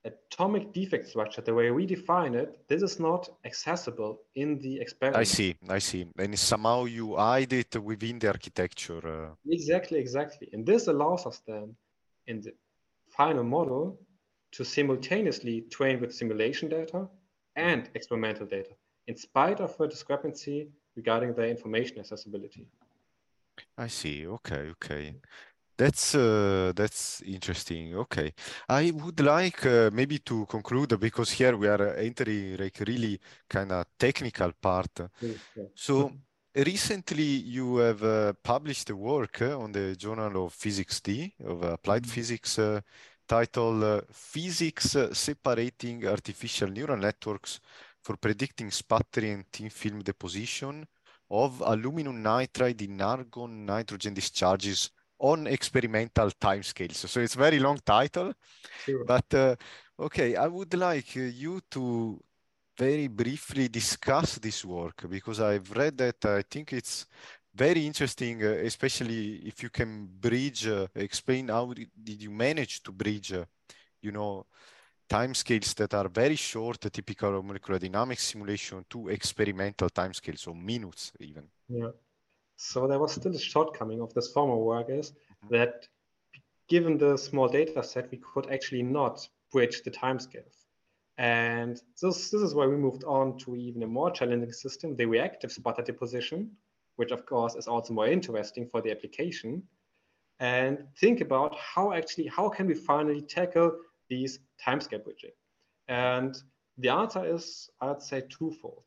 atomic 0.06 0.74
defect 0.74 1.08
structure, 1.08 1.42
the 1.42 1.54
way 1.54 1.72
we 1.72 1.86
define 1.86 2.36
it, 2.36 2.68
this 2.68 2.82
is 2.82 3.00
not 3.00 3.30
accessible 3.46 4.22
in 4.36 4.60
the 4.60 4.80
experiment. 4.80 5.22
I 5.22 5.24
see, 5.24 5.56
I 5.70 5.80
see. 5.80 6.06
And 6.18 6.38
somehow 6.38 6.86
you 6.86 7.16
hide 7.16 7.54
it 7.54 7.76
within 7.82 8.20
the 8.20 8.28
architecture. 8.28 9.08
uh, 9.08 9.36
Exactly, 9.48 10.00
exactly. 10.00 10.50
And 10.54 10.66
this 10.66 10.88
allows 10.88 11.26
us 11.26 11.42
then 11.48 11.76
in 12.28 12.42
the 12.42 12.54
final 13.18 13.44
model 13.44 14.00
to 14.52 14.64
simultaneously 14.64 15.62
train 15.70 16.00
with 16.00 16.14
simulation 16.14 16.70
data 16.70 17.08
and 17.56 17.90
experimental 17.96 18.46
data, 18.46 18.72
in 19.08 19.16
spite 19.16 19.60
of 19.60 19.80
a 19.80 19.88
discrepancy 19.88 20.68
regarding 20.96 21.34
the 21.34 21.48
information 21.48 22.00
accessibility. 22.00 22.68
I 23.78 23.88
see. 23.88 24.28
Okay, 24.28 24.70
okay. 24.72 25.16
That's 25.78 26.16
uh, 26.16 26.72
that's 26.76 27.22
interesting. 27.22 27.96
Okay. 27.96 28.34
I 28.70 28.92
would 28.92 29.20
like 29.20 29.66
uh, 29.66 29.90
maybe 29.92 30.20
to 30.20 30.46
conclude 30.46 31.00
because 31.00 31.32
here 31.32 31.58
we 31.58 31.68
are 31.68 31.96
entering 31.96 32.58
like 32.58 32.80
really 32.88 33.20
kind 33.50 33.72
of 33.72 33.86
technical 33.98 34.52
part. 34.62 35.10
Yeah. 35.22 35.64
So 35.74 36.12
recently 36.56 37.24
you 37.24 37.78
have 37.78 38.04
uh, 38.04 38.34
published 38.44 38.90
a 38.90 38.96
work 38.96 39.42
uh, 39.42 39.58
on 39.60 39.72
the 39.72 39.96
Journal 39.96 40.46
of 40.46 40.54
Physics 40.54 41.02
D 41.02 41.34
of 41.44 41.64
Applied 41.64 42.04
Mhm. 42.04 42.10
Physics 42.10 42.60
uh, 42.60 42.82
titled 43.28 43.84
uh, 43.84 44.02
Physics 44.12 44.96
uh, 44.96 45.14
Separating 45.14 46.06
Artificial 46.08 46.70
Neural 46.70 46.98
Networks 46.98 47.60
for 48.04 48.18
Predicting 48.18 48.70
Sputtering 48.72 49.34
and 49.34 49.46
Thin 49.52 49.70
Film 49.70 50.02
Deposition 50.04 50.86
of 51.30 51.62
Aluminum 51.62 52.22
Nitride 52.22 52.82
in 52.84 53.02
Argon 53.02 53.66
Nitrogen 53.66 54.14
Discharges 54.14 54.92
on 55.20 55.48
Experimental 55.48 56.30
Timescales. 56.32 57.08
So 57.08 57.22
it's 57.22 57.36
a 57.36 57.40
very 57.40 57.60
long 57.60 57.80
title, 57.86 58.34
Sure. 58.86 59.06
but 59.06 59.34
uh, 59.34 59.56
okay, 59.98 60.36
I 60.36 60.48
would 60.48 60.74
like 60.74 61.16
you 61.16 61.62
to 61.72 62.20
very 62.78 63.08
briefly 63.08 63.68
discuss 63.68 64.38
this 64.40 64.66
work 64.66 65.06
because 65.10 65.40
I've 65.40 65.72
read 65.72 65.98
that 66.00 66.26
I 66.26 66.42
think 66.44 66.74
it's 66.74 67.06
very 67.54 67.86
interesting, 67.86 68.44
uh, 68.44 68.48
especially 68.66 69.36
if 69.48 69.62
you 69.62 69.70
can 69.70 70.08
bridge, 70.08 70.68
uh, 70.68 70.88
explain 70.96 71.50
how 71.50 71.74
did 71.74 72.22
you 72.22 72.32
manage 72.32 72.82
to 72.84 72.92
bridge, 72.92 73.34
uh, 73.34 73.46
you 74.02 74.12
know, 74.12 74.46
timescales 75.10 75.76
that 75.76 75.94
are 75.94 76.10
very 76.10 76.36
short, 76.36 76.82
the 76.82 76.90
typical 76.90 77.38
of 77.38 77.46
molecular 77.46 77.80
dynamics 77.80 78.24
simulation 78.24 78.86
to 78.90 79.10
experimental 79.10 79.90
timescales, 79.90 80.48
or 80.48 80.56
minutes 80.56 81.12
even. 81.20 81.48
Yeah. 81.70 81.92
So 82.58 82.88
there 82.88 83.00
was 83.00 83.14
still 83.14 83.36
a 83.36 83.40
shortcoming 83.40 84.02
of 84.02 84.14
this 84.14 84.32
former 84.32 84.58
work 84.58 84.90
is 84.90 85.14
Mhm. 85.44 85.50
that 85.52 85.88
given 86.68 86.98
the 86.98 87.18
small 87.18 87.48
data 87.48 87.84
set, 87.84 88.10
we 88.12 88.18
could 88.18 88.50
actually 88.50 88.84
not 88.84 89.28
bridge 89.52 89.84
the 89.84 89.92
timescales. 89.92 90.63
And 91.18 91.82
this, 92.02 92.32
this 92.32 92.42
is 92.42 92.56
why 92.56 92.66
we 92.66 92.76
moved 92.76 93.04
on 93.04 93.38
to 93.40 93.56
even 93.56 93.84
a 93.84 93.88
more 93.88 94.12
challenging 94.12 94.52
system, 94.52 94.96
the 94.96 95.06
reactive 95.06 95.52
sputter 95.52 95.84
deposition, 95.84 96.52
which 96.96 97.12
of 97.12 97.26
course 97.26 97.56
is 97.56 97.68
also 97.68 97.94
more 97.94 98.08
interesting 98.08 98.68
for 98.70 98.82
the 98.82 98.92
application. 98.92 99.64
And 100.40 100.88
think 101.00 101.22
about 101.22 101.56
how 101.56 101.94
actually, 101.94 102.28
how 102.28 102.50
can 102.50 102.68
we 102.68 102.74
finally 102.74 103.22
tackle 103.22 103.80
these 104.10 104.40
timescale 104.66 105.04
bridging? 105.04 105.32
And 105.88 106.36
the 106.78 106.90
answer 106.90 107.24
is, 107.26 107.70
I'd 107.82 108.02
say 108.02 108.22
twofold. 108.30 108.84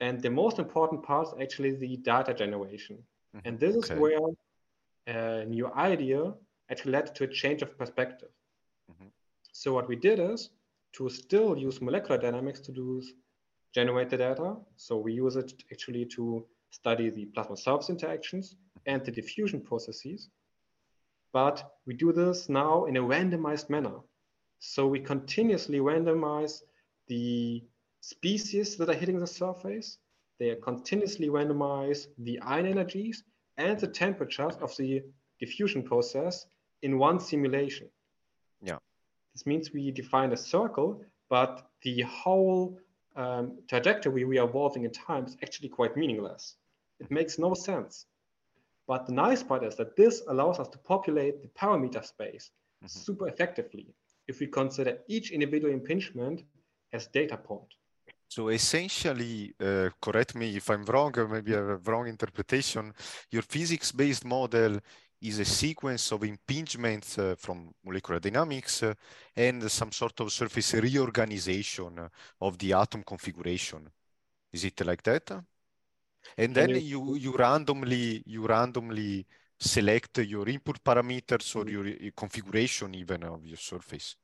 And 0.00 0.20
the 0.20 0.30
most 0.30 0.58
important 0.58 1.02
part 1.04 1.28
is 1.28 1.34
actually 1.40 1.76
the 1.76 1.96
data 1.98 2.34
generation. 2.34 2.98
And 3.44 3.56
Mhm. 3.56 3.60
this 3.60 3.76
is 3.76 3.90
where 3.92 4.18
a 5.06 5.44
new 5.44 5.72
idea 5.74 6.34
actually 6.70 6.92
led 6.92 7.14
to 7.14 7.24
a 7.24 7.28
change 7.28 7.62
of 7.62 7.78
perspective. 7.78 8.30
Mhm. 8.90 9.12
So 9.52 9.72
what 9.72 9.88
we 9.88 9.96
did 9.96 10.18
is 10.18 10.50
to 10.96 11.08
still 11.08 11.56
use 11.56 11.80
molecular 11.80 12.20
dynamics 12.20 12.60
to 12.60 12.72
do 12.72 13.02
generate 13.74 14.08
the 14.08 14.16
data. 14.16 14.56
So 14.76 14.96
we 14.96 15.12
use 15.12 15.36
it 15.36 15.52
actually 15.72 16.06
to 16.16 16.46
study 16.70 17.10
the 17.10 17.26
plasma 17.26 17.56
surface 17.56 17.90
interactions 17.90 18.56
and 18.86 19.04
the 19.04 19.10
diffusion 19.10 19.60
processes. 19.60 20.28
But 21.32 21.72
we 21.86 21.94
do 21.94 22.12
this 22.12 22.48
now 22.48 22.84
in 22.84 22.96
a 22.96 23.02
randomized 23.02 23.68
manner. 23.68 23.98
So 24.60 24.86
we 24.86 25.00
continuously 25.00 25.78
randomize 25.78 26.62
the 27.08 27.64
species 28.00 28.76
that 28.76 28.88
are 28.88 28.94
hitting 28.94 29.18
the 29.18 29.26
surface. 29.26 29.98
They 30.38 30.50
are 30.50 30.56
continuously 30.56 31.28
randomize 31.28 32.06
the 32.18 32.38
ion 32.40 32.66
energies 32.66 33.24
and 33.56 33.78
the 33.78 33.88
temperatures 33.88 34.56
of 34.60 34.76
the 34.76 35.02
diffusion 35.40 35.82
process 35.82 36.46
in 36.82 36.98
one 36.98 37.18
simulation. 37.18 37.88
This 39.34 39.46
means 39.46 39.72
we 39.72 39.90
define 39.90 40.32
a 40.32 40.36
circle, 40.36 41.02
but 41.28 41.68
the 41.82 42.02
whole 42.02 42.78
um, 43.16 43.58
trajectory 43.68 44.24
we 44.24 44.38
are 44.38 44.48
evolving 44.48 44.84
in 44.84 44.92
time 44.92 45.24
is 45.26 45.36
actually 45.42 45.68
quite 45.68 45.96
meaningless. 45.96 46.56
It 47.00 47.10
makes 47.10 47.38
no 47.38 47.54
sense. 47.54 48.06
But 48.86 49.06
the 49.06 49.12
nice 49.12 49.42
part 49.42 49.64
is 49.64 49.76
that 49.76 49.96
this 49.96 50.22
allows 50.28 50.58
us 50.58 50.68
to 50.68 50.78
populate 50.78 51.42
the 51.42 51.48
parameter 51.48 52.04
space 52.04 52.50
Mhm. 52.82 52.88
super 52.88 53.28
effectively 53.28 53.86
if 54.28 54.40
we 54.40 54.46
consider 54.46 54.98
each 55.08 55.30
individual 55.32 55.72
impingement 55.72 56.44
as 56.92 57.06
data 57.08 57.36
point. 57.36 57.74
So 58.28 58.48
essentially, 58.48 59.54
uh, 59.60 59.90
correct 60.00 60.34
me 60.34 60.56
if 60.56 60.68
I'm 60.68 60.84
wrong, 60.84 61.16
or 61.18 61.28
maybe 61.28 61.54
I 61.54 61.58
have 61.58 61.68
a 61.68 61.90
wrong 61.90 62.08
interpretation. 62.08 62.92
Your 63.30 63.42
physics-based 63.42 64.24
model 64.24 64.80
is 65.24 65.38
a 65.38 65.44
sequence 65.44 66.12
of 66.12 66.20
impingements 66.22 67.18
uh, 67.18 67.34
from 67.36 67.74
molecular 67.84 68.20
dynamics 68.20 68.82
uh, 68.82 68.94
and 69.34 69.70
some 69.70 69.90
sort 69.90 70.20
of 70.20 70.30
surface 70.30 70.74
reorganization 70.74 72.08
of 72.40 72.58
the 72.58 72.72
atom 72.74 73.02
configuration. 73.02 73.90
Is 74.52 74.64
it 74.64 74.84
like 74.84 75.02
that? 75.02 75.30
And 76.36 76.54
then 76.54 76.70
you- 76.76 77.16
you 77.16 77.32
randomly 77.36 78.22
you 78.26 78.46
randomly 78.46 79.26
select 79.58 80.18
your 80.18 80.48
input 80.48 80.82
parameters 80.84 81.56
or 81.56 81.68
your, 81.70 81.86
your 81.86 82.12
configuration 82.12 82.94
even 82.94 83.22
of 83.24 83.44
your 83.46 83.56
surface. 83.56 84.16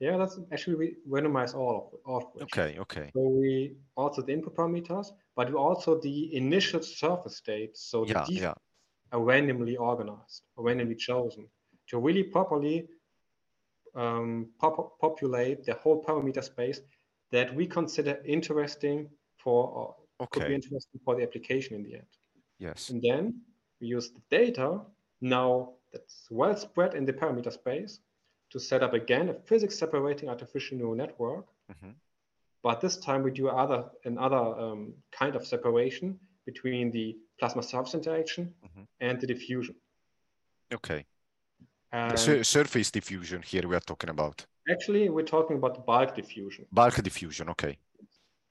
Yeah, 0.00 0.16
that's 0.16 0.38
actually 0.52 0.76
we 0.76 0.96
randomize 1.08 1.54
all 1.54 1.76
of, 1.76 2.00
all 2.06 2.16
of 2.18 2.24
which. 2.34 2.44
Okay, 2.44 2.78
okay. 2.78 3.10
So 3.14 3.20
we 3.20 3.76
also 3.96 4.22
the 4.22 4.32
input 4.32 4.54
parameters, 4.54 5.08
but 5.34 5.48
we 5.48 5.56
also 5.56 6.00
the 6.00 6.36
initial 6.36 6.82
surface 6.82 7.36
state. 7.38 7.76
So 7.76 8.04
the 8.04 8.12
Yeah, 8.12 8.26
yeah. 8.30 8.54
Are 9.12 9.20
randomly 9.20 9.76
organized 9.76 10.42
or 10.56 10.64
randomly 10.64 10.94
chosen 10.94 11.48
to 11.88 11.98
really 11.98 12.22
properly 12.22 12.86
um, 13.94 14.48
pop- 14.60 14.98
populate 15.00 15.64
the 15.64 15.74
whole 15.74 16.04
parameter 16.04 16.42
space 16.42 16.80
that 17.30 17.54
we 17.54 17.66
consider 17.66 18.18
interesting 18.24 19.08
for 19.36 19.94
or 20.18 20.26
could 20.28 20.46
be 20.48 20.54
interesting 20.54 21.00
for 21.04 21.14
the 21.14 21.22
application 21.22 21.76
in 21.76 21.82
the 21.82 21.94
end. 21.94 22.06
Yes. 22.58 22.90
And 22.90 23.00
then 23.02 23.40
we 23.80 23.86
use 23.86 24.10
the 24.10 24.20
data 24.30 24.80
now 25.20 25.74
that's 25.92 26.26
well 26.30 26.56
spread 26.56 26.94
in 26.94 27.04
the 27.04 27.12
parameter 27.12 27.52
space 27.52 28.00
to 28.50 28.58
set 28.58 28.82
up 28.82 28.94
again 28.94 29.28
a 29.28 29.34
physics 29.34 29.78
separating 29.78 30.28
artificial 30.28 30.76
neural 30.76 30.94
network. 30.94 31.46
Mhm. 31.70 31.94
But 32.62 32.80
this 32.80 32.96
time 32.96 33.22
we 33.22 33.30
do 33.30 33.48
other 33.48 33.90
another 34.04 34.36
um, 34.36 34.94
kind 35.12 35.36
of 35.36 35.46
separation 35.46 36.18
between 36.44 36.90
the 36.90 37.16
plasma 37.38 37.62
surface 37.62 37.94
interaction 37.94 38.54
Mhm. 38.64 38.86
and 39.00 39.20
the 39.20 39.26
diffusion. 39.26 39.74
Okay. 40.72 41.06
And 41.92 42.18
Sur- 42.18 42.44
surface 42.44 42.90
diffusion 42.90 43.42
here 43.42 43.66
we 43.66 43.74
are 43.74 43.80
talking 43.86 44.10
about. 44.10 44.46
Actually, 44.70 45.08
we're 45.08 45.24
talking 45.36 45.56
about 45.56 45.86
bulk 45.86 46.14
diffusion. 46.14 46.66
Bulk 46.72 46.94
diffusion, 47.02 47.48
okay. 47.48 47.78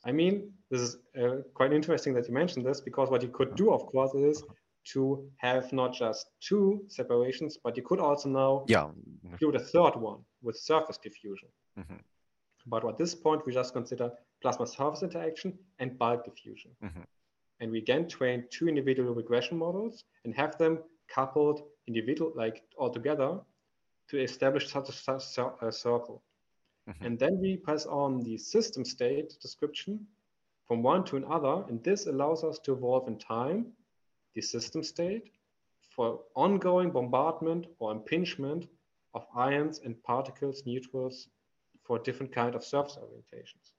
I 0.04 0.12
mean, 0.12 0.54
this 0.72 0.82
is 0.82 0.98
uh, 1.16 1.42
quite 1.54 1.74
interesting 1.74 2.14
that 2.16 2.28
you 2.28 2.34
mentioned 2.34 2.66
this 2.66 2.82
because 2.82 3.10
what 3.12 3.22
you 3.22 3.30
could 3.30 3.56
do, 3.56 3.72
of 3.72 3.86
course, 3.86 4.14
is 4.16 4.44
to 4.94 5.30
have 5.38 5.72
not 5.74 5.94
just 5.94 6.32
two 6.40 6.86
separations, 6.88 7.58
but 7.64 7.76
you 7.78 7.84
could 7.84 8.00
also 8.00 8.30
now 8.30 8.64
yeah. 8.68 8.90
include 9.24 9.56
a 9.56 9.60
third 9.60 9.96
one 9.98 10.20
with 10.42 10.56
surface 10.58 10.98
diffusion. 10.98 11.50
Mhm. 11.78 12.00
But 12.66 12.86
at 12.86 12.98
this 12.98 13.14
point, 13.14 13.46
we 13.46 13.54
just 13.54 13.74
consider 13.74 14.12
plasma 14.42 14.66
surface 14.66 15.04
interaction 15.04 15.60
and 15.80 15.98
bulk 16.00 16.24
diffusion. 16.26 16.72
Mhm. 16.82 17.06
And 17.60 17.72
we 17.72 17.80
again 17.80 18.08
train 18.08 18.46
two 18.50 18.68
individual 18.68 19.14
regression 19.14 19.58
models 19.58 20.04
and 20.24 20.36
have 20.36 20.58
them 20.58 20.80
coupled 21.08 21.64
individual, 21.88 22.32
like 22.36 22.64
all 22.78 22.90
together, 22.90 23.40
to 24.10 24.22
establish 24.22 24.70
such 24.72 24.90
a, 24.90 24.92
such 24.92 25.54
a 25.62 25.72
circle. 25.72 26.24
Mhm. 26.88 27.06
And 27.06 27.20
then 27.20 27.40
we 27.40 27.58
pass 27.58 27.86
on 27.86 28.22
the 28.24 28.38
system 28.38 28.86
state 28.86 29.38
description 29.42 30.08
from 30.68 30.84
one 30.84 31.04
to 31.06 31.18
another, 31.18 31.66
and 31.70 31.84
this 31.84 32.08
allows 32.08 32.44
us 32.44 32.60
to 32.60 32.74
evolve 32.74 33.08
in 33.08 33.18
time 33.18 33.74
the 34.36 34.42
system 34.42 34.84
state 34.84 35.32
for 35.96 36.24
ongoing 36.36 36.92
bombardment 36.92 37.66
or 37.80 37.92
impingement 37.92 38.68
of 39.14 39.26
ions 39.36 39.80
and 39.80 40.02
particles, 40.04 40.64
neutrals 40.66 41.30
for 41.84 41.98
different 41.98 42.32
kind 42.32 42.54
of 42.54 42.64
surface 42.64 42.98
orientations. 42.98 43.72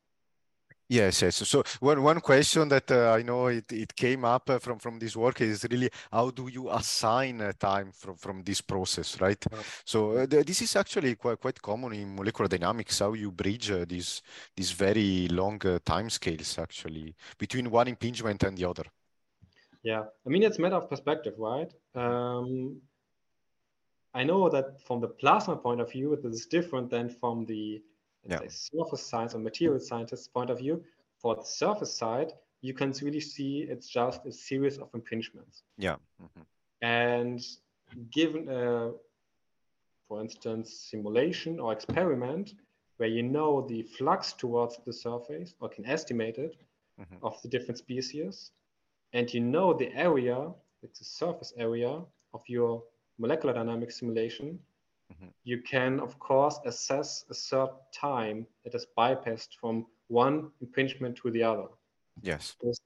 Yes, 0.90 1.20
yes. 1.20 1.36
So 1.46 1.62
one 1.80 2.02
one 2.02 2.20
question 2.20 2.66
that 2.70 2.90
uh, 2.90 3.12
I 3.12 3.22
know 3.22 3.48
it, 3.48 3.70
it 3.72 3.94
came 3.94 4.24
up 4.24 4.48
uh, 4.48 4.58
from 4.58 4.78
from 4.78 4.98
this 4.98 5.14
work 5.14 5.42
is 5.42 5.66
really 5.70 5.90
how 6.10 6.30
do 6.30 6.48
you 6.48 6.70
assign 6.70 7.42
uh, 7.42 7.52
time 7.58 7.92
from 7.92 8.16
from 8.16 8.42
this 8.42 8.62
process, 8.62 9.20
right? 9.20 9.44
Yeah. 9.52 9.58
So 9.84 10.12
uh, 10.12 10.26
th- 10.26 10.46
this 10.46 10.62
is 10.62 10.76
actually 10.76 11.14
quite 11.16 11.40
quite 11.40 11.60
common 11.60 11.92
in 11.92 12.16
molecular 12.16 12.48
dynamics 12.48 13.00
how 13.00 13.12
you 13.12 13.30
bridge 13.30 13.70
uh, 13.70 13.84
these 13.86 14.22
these 14.56 14.72
very 14.72 15.28
long 15.28 15.60
uh, 15.66 15.78
time 15.84 16.08
scales 16.08 16.58
actually 16.58 17.14
between 17.36 17.70
one 17.70 17.88
impingement 17.88 18.42
and 18.44 18.56
the 18.56 18.64
other. 18.64 18.84
Yeah, 19.82 20.04
I 20.26 20.28
mean, 20.30 20.42
it's 20.42 20.58
a 20.58 20.62
matter 20.62 20.76
of 20.76 20.88
perspective, 20.88 21.34
right? 21.38 21.70
Um, 21.94 22.80
I 24.14 24.24
know 24.24 24.48
that 24.48 24.80
from 24.80 25.00
the 25.00 25.08
plasma 25.08 25.56
point 25.56 25.82
of 25.82 25.92
view, 25.92 26.18
this 26.22 26.34
is 26.34 26.46
different 26.46 26.88
than 26.90 27.10
from 27.10 27.44
the 27.44 27.82
Yeah. 28.28 28.38
say, 28.40 28.48
surface 28.48 29.02
science 29.02 29.34
or 29.34 29.38
material 29.38 29.80
scientist 29.80 30.32
point 30.32 30.50
of 30.50 30.58
view. 30.58 30.84
For 31.18 31.34
the 31.34 31.42
surface 31.42 31.94
side, 31.94 32.32
you 32.60 32.74
can 32.74 32.92
really 33.02 33.20
see 33.20 33.66
it's 33.68 33.88
just 33.88 34.24
a 34.26 34.32
series 34.32 34.78
of 34.78 34.90
impingements. 34.92 35.62
Yeah. 35.78 35.96
Mhm. 36.20 36.44
And 36.82 37.40
given, 38.10 38.48
a, 38.48 38.92
for 40.06 40.20
instance, 40.20 40.72
simulation 40.90 41.58
or 41.60 41.72
experiment 41.72 42.54
where 42.98 43.08
you 43.08 43.22
know 43.22 43.66
the 43.66 43.82
flux 43.82 44.32
towards 44.32 44.78
the 44.84 44.92
surface 44.92 45.54
or 45.60 45.68
can 45.68 45.84
estimate 45.86 46.38
it 46.38 46.56
Mhm. 46.98 47.18
of 47.22 47.40
the 47.42 47.48
different 47.48 47.78
species, 47.78 48.52
and 49.12 49.32
you 49.32 49.40
know 49.40 49.72
the 49.72 49.92
area, 49.94 50.52
it's 50.82 50.98
the 50.98 51.04
surface 51.04 51.52
area 51.56 52.04
of 52.34 52.42
your 52.48 52.84
molecular 53.18 53.54
dynamics 53.54 53.98
simulation, 53.98 54.58
Mhm. 55.12 55.32
you 55.44 55.62
can, 55.62 56.00
of 56.00 56.18
course, 56.18 56.60
assess 56.64 57.24
a 57.30 57.34
certain 57.34 57.78
time 57.92 58.46
that 58.64 58.74
is 58.74 58.86
bypassed 58.96 59.54
from 59.60 59.86
one 60.08 60.50
impingement 60.60 61.16
to 61.16 61.30
the 61.30 61.42
other. 61.42 61.68
Yes. 62.22 62.56
This 62.60 62.78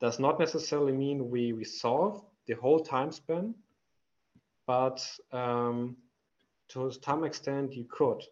does 0.00 0.18
not 0.18 0.38
necessarily 0.38 0.92
mean 0.92 1.30
we 1.30 1.52
resolve 1.52 2.24
the 2.46 2.54
whole 2.54 2.80
time 2.80 3.10
span, 3.10 3.54
but 4.66 5.00
um, 5.32 5.96
to 6.68 6.90
some 6.90 7.24
extent 7.24 7.74
you 7.74 7.84
could. 7.84 8.22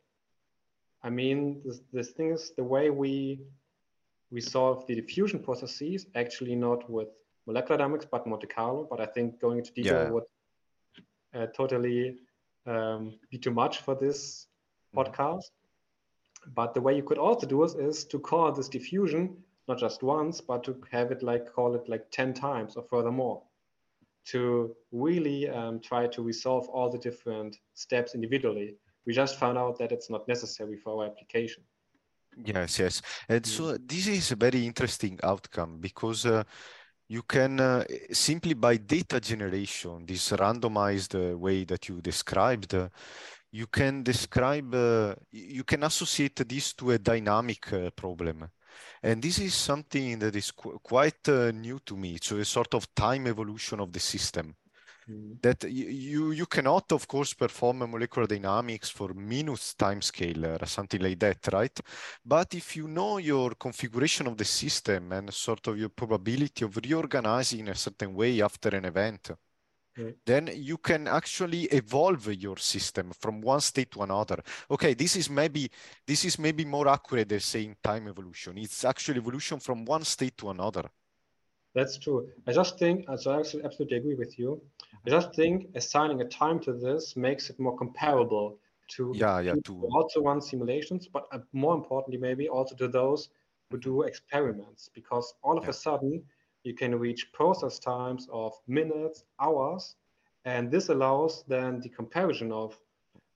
I 1.03 1.11
mean, 1.11 1.63
this, 1.65 1.81
this 1.93 2.11
thing 2.11 2.31
is 2.33 2.53
the 2.57 2.65
way 2.65 2.91
we 2.91 3.41
resolve 4.31 4.87
the 4.87 4.95
diffusion 4.95 5.41
processes, 5.43 6.07
actually 6.15 6.55
not 6.55 6.89
with 6.89 7.09
molecular 7.47 7.79
dynamics, 7.79 8.07
but 8.11 8.27
Monte 8.27 8.47
Carlo. 8.47 8.87
But 8.89 9.01
I 9.01 9.07
think 9.07 9.41
going 9.41 9.59
into 9.59 9.73
detail 9.73 10.05
Yeah. 10.05 10.11
would 10.11 10.25
uh, 11.35 11.47
totally 11.57 12.19
um, 12.67 13.19
be 13.31 13.39
too 13.39 13.53
much 13.53 13.81
for 13.81 13.95
this 13.95 14.49
Mhm. 14.95 14.99
podcast. 14.99 15.51
But 16.55 16.75
the 16.75 16.81
way 16.81 16.97
you 16.97 17.03
could 17.03 17.19
also 17.19 17.47
do 17.47 17.63
it 17.65 17.75
is 17.79 18.05
to 18.07 18.19
call 18.19 18.53
this 18.53 18.69
diffusion 18.69 19.45
not 19.69 19.79
just 19.79 20.03
once, 20.03 20.41
but 20.41 20.65
to 20.65 20.81
have 20.91 21.13
it 21.13 21.23
like 21.23 21.53
call 21.53 21.75
it 21.75 21.89
like 21.89 22.11
10 22.11 22.35
times 22.35 22.77
or 22.77 22.83
furthermore 22.83 23.43
to 24.25 24.75
really 24.93 25.49
um, 25.49 25.81
try 25.81 26.07
to 26.07 26.23
resolve 26.23 26.69
all 26.69 26.91
the 26.91 26.99
different 26.99 27.57
steps 27.75 28.15
individually. 28.15 28.77
We 29.07 29.13
just 29.13 29.39
found 29.39 29.59
out 29.59 29.79
that 29.79 29.93
it's 29.93 30.11
not 30.11 30.29
necessary 30.29 30.77
for 30.77 31.03
our 31.03 31.11
application. 31.11 31.65
Yes, 32.45 32.79
yes. 32.79 33.03
And 33.29 33.45
so 33.45 33.77
this 33.77 34.07
is 34.07 34.33
a 34.33 34.37
very 34.37 34.67
interesting 34.67 35.19
outcome 35.23 35.79
because 35.81 36.25
uh, 36.25 36.45
you 37.13 37.23
can 37.25 37.61
uh, 37.61 37.85
simply 38.11 38.55
by 38.55 38.79
data 38.79 39.21
generation, 39.21 40.07
this 40.07 40.31
randomized 40.31 41.15
uh, 41.15 41.37
way 41.37 41.65
that 41.65 41.87
you 41.87 42.01
described, 42.01 42.75
uh, 42.75 42.89
you 43.51 43.67
can 43.67 44.03
describe, 44.03 44.75
uh, 44.75 45.15
you 45.31 45.63
can 45.63 45.85
associate 45.85 46.37
this 46.49 46.73
to 46.73 46.93
a 46.93 46.99
dynamic 46.99 47.71
uh, 47.71 47.91
problem. 47.91 48.49
And 49.03 49.23
this 49.23 49.39
is 49.41 49.53
something 49.53 50.19
that 50.21 50.35
is 50.35 50.53
qu 50.53 50.81
quite 50.83 51.29
uh, 51.29 51.51
new 51.51 51.81
to 51.81 51.99
me. 51.99 52.19
So 52.19 52.39
a 52.39 52.47
sort 52.47 52.73
of 52.73 52.95
time 52.95 53.27
evolution 53.27 53.81
of 53.81 53.93
the 53.93 54.01
system 54.01 54.55
Mm. 55.09 55.39
that 55.43 55.65
y- 55.65 55.71
you 55.71 56.33
you 56.33 56.47
cannot 56.47 56.93
of 56.93 57.07
course 57.09 57.35
perform 57.35 57.83
a 57.83 57.87
molecular 57.87 58.27
dynamics 58.27 58.89
for 58.91 59.13
minutes 59.15 59.75
time 59.75 60.01
scale 60.01 60.47
or 60.47 60.67
something 60.67 61.01
like 61.03 61.19
that 61.19 61.49
right? 61.53 61.81
But 62.25 62.55
if 62.55 62.77
you 62.77 62.87
know 62.89 63.19
your 63.19 63.55
configuration 63.57 64.27
of 64.29 64.37
the 64.37 64.45
system 64.45 65.13
and 65.13 65.33
sort 65.35 65.67
of 65.69 65.79
your 65.79 65.89
probability 65.91 66.65
of 66.65 66.77
reorganizing 66.77 67.61
in 67.61 67.69
a 67.69 67.75
certain 67.75 68.15
way 68.15 68.41
after 68.43 68.69
an 68.77 68.85
event 68.85 69.31
Yeah. 69.97 70.13
then 70.25 70.49
you 70.55 70.79
can 70.79 71.07
actually 71.09 71.65
evolve 71.65 72.27
your 72.35 72.57
system 72.59 73.11
from 73.21 73.41
one 73.43 73.61
state 73.61 73.91
to 73.91 74.03
another. 74.03 74.43
Okay 74.71 74.95
this 74.95 75.17
is 75.17 75.29
maybe 75.31 75.71
this 76.07 76.25
is 76.25 76.39
maybe 76.39 76.65
more 76.65 76.89
accurate 76.89 77.29
than 77.29 77.41
saying 77.41 77.77
time 77.83 78.09
evolution. 78.09 78.57
It's 78.59 78.85
actually 78.85 79.19
evolution 79.19 79.61
from 79.61 79.85
one 79.85 80.05
state 80.05 80.37
to 80.39 80.51
another 80.51 80.85
That's 81.75 81.99
true. 81.99 82.29
I 82.47 82.53
just 82.53 82.79
think, 82.79 83.05
uh, 83.09 83.17
so 83.17 83.33
I 83.33 83.41
actually 83.41 83.65
absolutely 83.65 83.99
agree 83.99 84.15
with 84.15 84.39
you. 84.39 84.61
I 85.07 85.11
just 85.11 85.35
think 85.35 85.67
assigning 85.75 86.21
a 86.21 86.29
time 86.29 86.61
to 86.61 86.73
this 86.73 87.17
makes 87.17 87.51
it 87.51 87.59
more 87.59 87.77
comparable 87.77 88.59
to 88.97 89.15
yeah 89.15 89.41
yeah 89.41 89.55
to 89.55 89.87
also 89.95 90.23
run 90.23 90.41
simulations, 90.41 91.09
but 91.09 91.27
uh, 91.33 91.39
more 91.53 91.75
importantly, 91.75 92.19
maybe 92.19 92.49
also 92.49 92.75
to 92.77 92.89
those 92.89 93.31
who 93.71 93.79
do 93.79 94.03
experiments, 94.03 94.91
because 94.95 95.35
all 95.43 95.59
of 95.59 95.65
Yeah. 95.65 95.71
a 95.71 95.73
sudden 95.73 96.23
you 96.65 96.75
can 96.75 96.99
reach 96.99 97.33
process 97.33 97.79
times 97.79 98.29
of 98.33 98.53
minutes, 98.67 99.25
hours, 99.41 99.97
and 100.45 100.71
this 100.71 100.89
allows 100.89 101.45
then 101.49 101.81
the 101.81 101.89
comparison 101.89 102.53
of, 102.53 102.79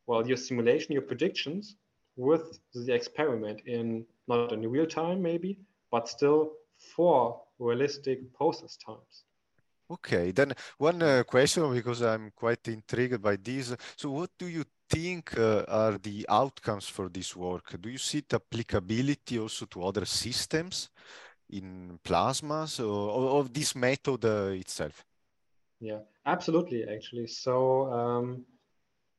well, 0.06 0.26
your 0.26 0.36
simulation, 0.36 0.92
your 0.92 1.02
predictions 1.02 1.76
with 2.16 2.60
the 2.74 2.94
experiment 2.94 3.62
in 3.66 4.06
not 4.28 4.52
in 4.52 4.68
real 4.70 4.86
time, 4.86 5.22
maybe, 5.22 5.58
but 5.90 6.08
still 6.08 6.52
for 6.94 7.42
realistic 7.58 8.32
process 8.34 8.76
times. 8.76 9.24
Okay, 9.88 10.32
then 10.32 10.52
one 10.78 11.00
uh, 11.00 11.22
question 11.22 11.72
because 11.72 12.02
I'm 12.02 12.32
quite 12.34 12.66
intrigued 12.68 13.22
by 13.22 13.36
this. 13.36 13.74
So, 13.96 14.10
what 14.10 14.30
do 14.36 14.48
you 14.48 14.64
think 14.90 15.38
uh, 15.38 15.64
are 15.68 15.98
the 15.98 16.26
outcomes 16.28 16.88
for 16.88 17.08
this 17.08 17.36
work? 17.36 17.80
Do 17.80 17.88
you 17.88 17.98
see 17.98 18.24
the 18.28 18.36
applicability 18.36 19.38
also 19.38 19.66
to 19.66 19.84
other 19.84 20.04
systems 20.04 20.90
in 21.50 22.00
plasmas 22.02 22.80
or, 22.80 23.38
of 23.38 23.52
this 23.52 23.76
method 23.76 24.24
uh, 24.24 24.50
itself? 24.58 25.04
Yeah, 25.80 26.00
absolutely, 26.24 26.84
actually. 26.84 27.28
So 27.28 27.92
um, 27.92 28.44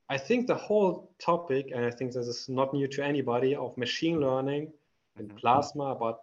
I 0.09 0.17
think 0.17 0.47
the 0.47 0.55
whole 0.55 1.11
topic, 1.17 1.71
and 1.73 1.85
I 1.85 1.91
think 1.91 2.11
this 2.11 2.27
is 2.27 2.49
not 2.49 2.73
new 2.73 2.88
to 2.88 3.05
anybody, 3.05 3.55
of 3.55 3.77
machine 3.77 4.19
learning 4.19 4.73
in 5.19 5.27
Mhm. 5.27 5.38
plasma, 5.39 5.95
but 5.95 6.19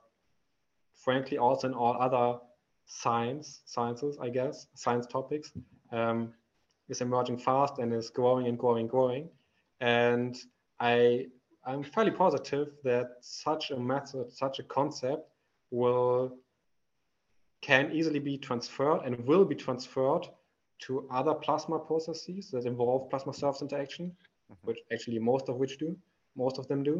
frankly 1.05 1.39
also 1.39 1.69
in 1.69 1.75
all 1.75 1.95
other 2.01 2.39
science 2.87 3.63
sciences, 3.67 4.19
I 4.21 4.29
guess, 4.29 4.67
science 4.75 5.07
topics, 5.07 5.53
um, 5.93 6.33
is 6.89 7.01
emerging 7.01 7.39
fast 7.39 7.79
and 7.79 7.93
is 7.93 8.11
growing 8.11 8.47
and 8.47 8.59
growing, 8.59 8.81
and 8.83 8.91
growing. 8.91 9.29
And 9.81 10.37
I 10.81 11.27
I'm 11.67 11.83
fairly 11.83 12.11
positive 12.11 12.69
that 12.85 13.07
such 13.21 13.71
a 13.71 13.79
method, 13.79 14.31
such 14.31 14.59
a 14.59 14.65
concept, 14.65 15.23
will 15.71 16.37
can 17.63 17.91
easily 17.93 18.19
be 18.19 18.37
transferred 18.37 19.01
and 19.07 19.13
will 19.27 19.47
be 19.47 19.55
transferred 19.55 20.27
to 20.87 21.09
other 21.11 21.35
plasma 21.35 21.79
processes 21.79 22.51
that 22.51 22.67
involve 22.67 23.09
plasma 23.09 23.33
surface 23.33 23.63
interaction, 23.63 24.15
Mhm. 24.51 24.57
which 24.67 24.81
actually 24.93 25.19
most 25.19 25.49
of 25.49 25.57
which 25.57 25.79
do, 25.79 25.97
most 26.37 26.59
of 26.59 26.67
them 26.69 26.83
do. 26.83 26.97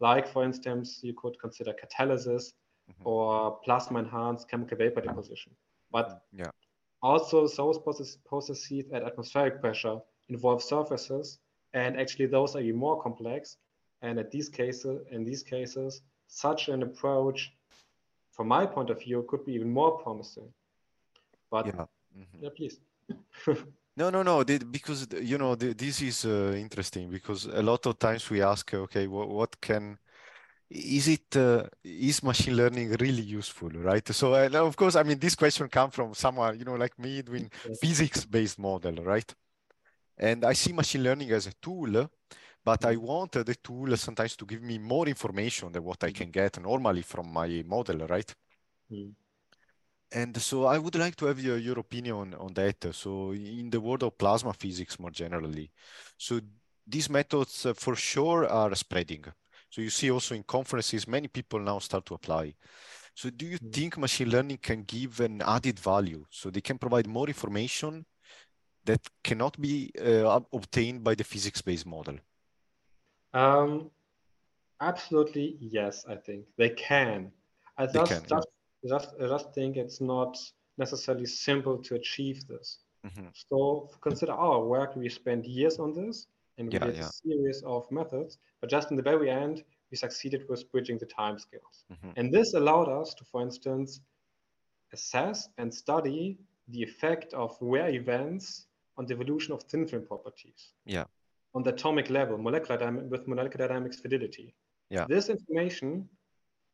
Like 0.00 0.26
for 0.26 0.42
instance, 0.44 0.88
you 1.02 1.12
could 1.20 1.38
consider 1.38 1.74
catalysis 1.74 2.54
Mhm. 2.88 3.04
or 3.04 3.58
plasma 3.64 3.98
enhanced 3.98 4.48
chemical 4.48 4.76
vapor 4.78 5.00
deposition. 5.00 5.52
But 5.90 6.22
Yeah. 6.32 6.50
also 7.02 7.46
those 7.46 7.78
process, 7.78 8.16
processes 8.24 8.84
at 8.92 9.02
atmospheric 9.02 9.60
pressure 9.60 10.00
involve 10.28 10.62
surfaces, 10.62 11.38
and 11.72 11.98
actually 12.00 12.26
those 12.26 12.56
are 12.56 12.60
even 12.60 12.78
more 12.78 13.02
complex 13.02 13.58
And 14.02 14.18
at 14.18 14.30
these 14.30 14.48
cases, 14.48 15.06
in 15.10 15.24
these 15.24 15.42
cases, 15.42 16.02
such 16.28 16.68
an 16.68 16.82
approach, 16.82 17.52
from 18.30 18.48
my 18.48 18.66
point 18.66 18.90
of 18.90 19.00
view, 19.00 19.24
could 19.28 19.44
be 19.44 19.52
even 19.54 19.70
more 19.70 19.98
promising. 20.02 20.52
But 21.50 21.66
yeah, 21.66 21.86
mm-hmm. 22.16 22.42
yeah 22.42 22.50
please. 22.54 22.80
no, 23.96 24.10
no, 24.10 24.22
no. 24.22 24.44
because 24.44 25.06
you 25.20 25.38
know 25.38 25.54
this 25.54 26.02
is 26.02 26.24
uh, 26.24 26.54
interesting 26.56 27.10
because 27.10 27.46
a 27.46 27.62
lot 27.62 27.86
of 27.86 27.98
times 27.98 28.28
we 28.30 28.42
ask, 28.42 28.74
okay, 28.74 29.06
what, 29.06 29.28
what 29.28 29.60
can 29.60 29.98
is 30.68 31.08
it 31.08 31.36
uh, 31.36 31.64
is 31.84 32.22
machine 32.22 32.56
learning 32.56 32.90
really 32.98 33.22
useful 33.22 33.70
right? 33.70 34.06
So 34.08 34.34
uh, 34.34 34.48
of 34.66 34.76
course 34.76 34.96
i 34.96 35.02
mean 35.02 35.18
this 35.18 35.34
question 35.34 35.68
comes 35.68 35.94
from 35.94 36.14
someone 36.14 36.58
you 36.58 36.64
know 36.64 36.74
like 36.74 36.98
me 36.98 37.22
doing 37.22 37.50
physics 37.80 38.24
based 38.24 38.58
model 38.58 39.04
right? 39.04 39.32
And 40.18 40.44
i 40.44 40.54
see 40.54 40.72
machine 40.72 41.04
learning 41.04 41.30
as 41.30 41.46
a 41.46 41.52
tool 41.54 42.10
but 42.64 42.84
i 42.84 42.96
want 42.96 43.32
the 43.32 43.54
tool 43.62 43.96
sometimes 43.96 44.34
to 44.36 44.44
give 44.44 44.62
me 44.62 44.78
more 44.78 45.06
information 45.06 45.70
than 45.70 45.84
what 45.84 46.02
i 46.02 46.08
mm-hmm. 46.08 46.16
can 46.16 46.30
get 46.30 46.60
normally 46.60 47.02
from 47.02 47.32
my 47.32 47.62
model 47.66 48.06
right? 48.06 48.34
Mm. 48.90 49.12
and 50.12 50.40
so 50.40 50.64
i 50.64 50.78
would 50.78 50.94
like 50.94 51.16
to 51.16 51.26
have 51.26 51.40
your, 51.40 51.58
your 51.58 51.78
opinion 51.80 52.34
on 52.34 52.54
that. 52.54 52.94
So 52.94 53.32
in 53.32 53.68
the 53.68 53.80
world 53.80 54.04
of 54.04 54.16
plasma 54.16 54.52
physics 54.52 54.98
more 54.98 55.10
generally 55.10 55.70
so 56.16 56.40
these 56.86 57.10
methods 57.10 57.66
uh, 57.66 57.74
for 57.74 57.94
sure 57.94 58.46
are 58.48 58.74
spreading 58.74 59.24
so 59.70 59.82
you 59.82 59.90
see 59.90 60.10
also 60.10 60.34
in 60.34 60.42
conferences, 60.42 61.06
many 61.06 61.28
people 61.28 61.60
now 61.60 61.78
start 61.78 62.06
to 62.06 62.14
apply. 62.14 62.54
So 63.14 63.30
do 63.30 63.46
you 63.46 63.58
mm. 63.58 63.72
think 63.72 63.98
machine 63.98 64.30
learning 64.30 64.58
can 64.62 64.82
give 64.82 65.20
an 65.20 65.42
added 65.42 65.78
value? 65.78 66.24
So 66.30 66.50
they 66.50 66.60
can 66.60 66.78
provide 66.78 67.06
more 67.06 67.26
information 67.26 68.04
that 68.84 69.00
cannot 69.24 69.60
be 69.60 69.90
uh, 70.00 70.40
obtained 70.52 71.02
by 71.02 71.14
the 71.14 71.24
physics-based 71.24 71.86
model? 71.86 72.18
Um, 73.34 73.90
absolutely, 74.80 75.56
yes, 75.60 76.04
I 76.08 76.14
think 76.14 76.44
they 76.56 76.70
can. 76.70 77.32
I 77.76 77.86
just, 77.86 78.12
can, 78.12 78.22
just, 78.28 78.48
yeah. 78.82 78.98
just, 78.98 79.08
I 79.20 79.26
just 79.26 79.52
think 79.54 79.76
it's 79.76 80.00
not 80.00 80.38
necessarily 80.78 81.26
simple 81.26 81.78
to 81.78 81.96
achieve 81.96 82.46
this. 82.46 82.78
Mm-hmm. 83.06 83.26
So 83.50 83.90
consider 84.00 84.32
our 84.32 84.64
work, 84.64 84.96
we 84.96 85.08
spent 85.08 85.44
years 85.44 85.78
on 85.78 85.92
this 85.92 86.26
and 86.58 86.68
we 86.68 86.74
yeah, 86.74 86.86
did 86.86 86.96
yeah. 86.96 87.08
a 87.08 87.12
series 87.12 87.62
of 87.66 87.90
methods, 87.90 88.38
but 88.60 88.70
just 88.70 88.90
in 88.90 88.96
the 88.96 89.02
very 89.02 89.30
end, 89.30 89.62
we 89.90 89.96
succeeded 89.96 90.44
with 90.48 90.70
bridging 90.72 90.98
the 90.98 91.06
timescales. 91.06 91.84
Mm-hmm. 91.92 92.10
And 92.16 92.32
this 92.32 92.54
allowed 92.54 92.88
us 92.88 93.14
to, 93.14 93.24
for 93.24 93.42
instance, 93.42 94.00
assess 94.92 95.48
and 95.58 95.72
study 95.72 96.38
the 96.68 96.82
effect 96.82 97.32
of 97.34 97.56
rare 97.60 97.90
events 97.90 98.66
on 98.96 99.06
the 99.06 99.14
evolution 99.14 99.52
of 99.52 99.62
thin 99.64 99.86
film 99.86 100.04
properties. 100.06 100.72
Yeah. 100.84 101.04
On 101.54 101.62
the 101.62 101.70
atomic 101.70 102.10
level, 102.10 102.38
molecular 102.38 102.78
dy- 102.78 103.06
with 103.06 103.28
molecular 103.28 103.68
dynamics 103.68 104.00
fidelity. 104.00 104.54
Yeah. 104.90 105.06
This 105.08 105.28
information, 105.28 106.08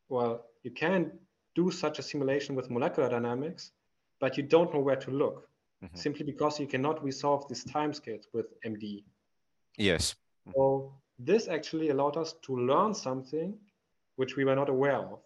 well, 0.09 0.45
you 0.63 0.71
can 0.71 1.11
do 1.55 1.69
such 1.71 1.99
a 1.99 2.01
simulation 2.03 2.55
with 2.55 2.69
molecular 2.69 3.09
dynamics, 3.09 3.71
but 4.19 4.37
you 4.37 4.43
don't 4.43 4.73
know 4.73 4.79
where 4.79 4.95
to 4.95 5.11
look, 5.11 5.49
mm-hmm. 5.83 5.95
simply 5.95 6.25
because 6.25 6.59
you 6.59 6.67
cannot 6.67 7.03
resolve 7.03 7.47
these 7.47 7.63
timescales 7.65 8.25
with 8.33 8.47
MD. 8.63 9.03
Yes. 9.77 10.15
So 10.53 10.93
this 11.19 11.47
actually 11.47 11.89
allowed 11.89 12.17
us 12.17 12.33
to 12.43 12.57
learn 12.57 12.93
something 12.93 13.57
which 14.15 14.35
we 14.35 14.45
were 14.45 14.55
not 14.55 14.69
aware 14.69 14.97
of. 14.97 15.19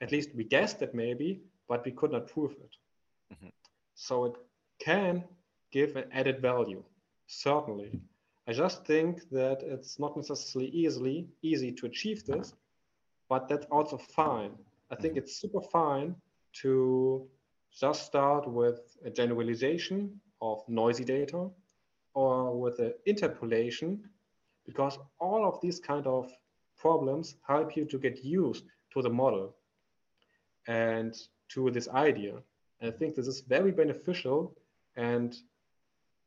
At 0.00 0.12
least 0.12 0.34
we 0.34 0.44
guessed 0.44 0.82
it 0.82 0.94
maybe, 0.94 1.40
but 1.68 1.84
we 1.84 1.92
could 1.92 2.12
not 2.12 2.28
prove 2.28 2.52
it. 2.52 2.76
Mm-hmm. 3.32 3.48
So 3.94 4.26
it 4.26 4.34
can 4.78 5.24
give 5.72 5.96
an 5.96 6.04
added 6.12 6.40
value, 6.40 6.82
certainly. 7.26 8.00
I 8.46 8.52
just 8.52 8.84
think 8.84 9.28
that 9.30 9.62
it's 9.62 9.98
not 9.98 10.16
necessarily 10.16 10.70
easily 10.70 11.28
easy 11.42 11.72
to 11.72 11.86
achieve 11.86 12.24
this, 12.24 12.54
but 13.28 13.48
that's 13.48 13.66
also 13.66 13.96
fine. 13.96 14.52
I 14.90 14.96
think 14.96 15.14
mm-hmm. 15.14 15.18
it's 15.18 15.40
super 15.40 15.60
fine 15.60 16.14
to 16.62 17.26
just 17.72 18.06
start 18.06 18.48
with 18.48 18.80
a 19.04 19.10
generalization 19.10 20.20
of 20.40 20.62
noisy 20.68 21.04
data 21.04 21.50
or 22.16 22.58
with 22.58 22.78
an 22.78 22.94
interpolation 23.04 24.02
because 24.64 24.98
all 25.20 25.46
of 25.46 25.60
these 25.60 25.78
kind 25.78 26.06
of 26.06 26.32
problems 26.78 27.36
help 27.46 27.76
you 27.76 27.84
to 27.84 27.98
get 27.98 28.24
used 28.24 28.64
to 28.94 29.02
the 29.02 29.10
model 29.10 29.54
and 30.66 31.14
to 31.50 31.70
this 31.70 31.88
idea. 31.88 32.34
And 32.80 32.92
I 32.92 32.96
think 32.96 33.14
this 33.14 33.26
is 33.26 33.40
very 33.40 33.70
beneficial. 33.70 34.56
And 34.96 35.36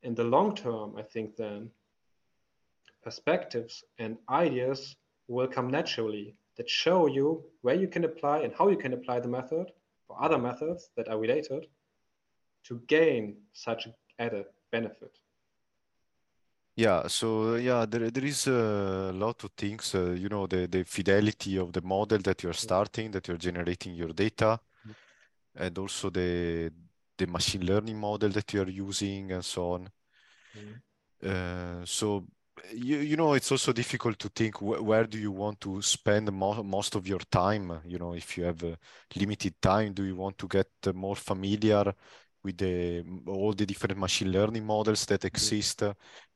in 0.04 0.14
the 0.14 0.22
long 0.22 0.54
term, 0.54 0.94
I 0.96 1.02
think 1.02 1.36
then 1.36 1.70
perspectives 3.02 3.82
and 3.98 4.16
ideas 4.28 4.94
will 5.26 5.48
come 5.48 5.70
naturally 5.70 6.36
that 6.56 6.70
show 6.70 7.08
you 7.08 7.42
where 7.62 7.74
you 7.74 7.88
can 7.88 8.04
apply 8.04 8.42
and 8.42 8.52
how 8.56 8.68
you 8.68 8.76
can 8.76 8.92
apply 8.92 9.18
the 9.18 9.28
method 9.28 9.72
or 10.08 10.22
other 10.22 10.38
methods 10.38 10.90
that 10.96 11.08
are 11.08 11.18
related 11.18 11.66
to 12.66 12.80
gain 12.86 13.38
such 13.54 13.88
added 14.20 14.46
benefit. 14.70 15.18
Yeah, 16.76 17.08
so 17.08 17.56
yeah, 17.56 17.84
there 17.86 18.10
there 18.10 18.24
is 18.24 18.46
a 18.46 19.12
lot 19.12 19.44
of 19.44 19.50
things, 19.56 19.94
uh, 19.94 20.12
you 20.12 20.28
know, 20.28 20.46
the 20.46 20.66
the 20.66 20.84
fidelity 20.84 21.58
of 21.58 21.72
the 21.72 21.82
model 21.82 22.18
that 22.20 22.42
you're 22.42 22.52
mm-hmm. 22.52 22.58
starting, 22.58 23.10
that 23.10 23.28
you're 23.28 23.36
generating 23.36 23.94
your 23.94 24.12
data, 24.14 24.58
mm-hmm. 24.86 25.62
and 25.62 25.78
also 25.78 26.10
the 26.10 26.70
the 27.18 27.26
machine 27.26 27.66
learning 27.66 27.98
model 27.98 28.30
that 28.30 28.52
you're 28.52 28.68
using 28.70 29.32
and 29.32 29.44
so 29.44 29.72
on. 29.72 29.90
Mm-hmm. 30.56 30.74
Uh, 31.22 31.84
so 31.84 32.26
you 32.72 32.98
you 32.98 33.16
know, 33.16 33.34
it's 33.34 33.50
also 33.52 33.72
difficult 33.72 34.18
to 34.18 34.28
think 34.28 34.56
wh 34.58 34.80
where 34.82 35.06
do 35.06 35.18
you 35.18 35.32
want 35.32 35.60
to 35.60 35.82
spend 35.82 36.30
mo 36.32 36.62
most 36.62 36.94
of 36.96 37.06
your 37.06 37.20
time. 37.30 37.80
You 37.84 37.98
know, 37.98 38.14
if 38.14 38.38
you 38.38 38.44
have 38.44 38.62
a 38.62 38.78
limited 39.16 39.54
time, 39.60 39.92
do 39.92 40.04
you 40.04 40.16
want 40.16 40.38
to 40.38 40.48
get 40.48 40.68
uh, 40.86 40.92
more 40.92 41.16
familiar 41.16 41.92
with 42.42 42.56
the 42.58 43.04
all 43.26 43.52
the 43.54 43.66
different 43.66 43.98
machine 43.98 44.32
learning 44.32 44.64
models 44.64 45.04
that 45.06 45.24
exist? 45.24 45.82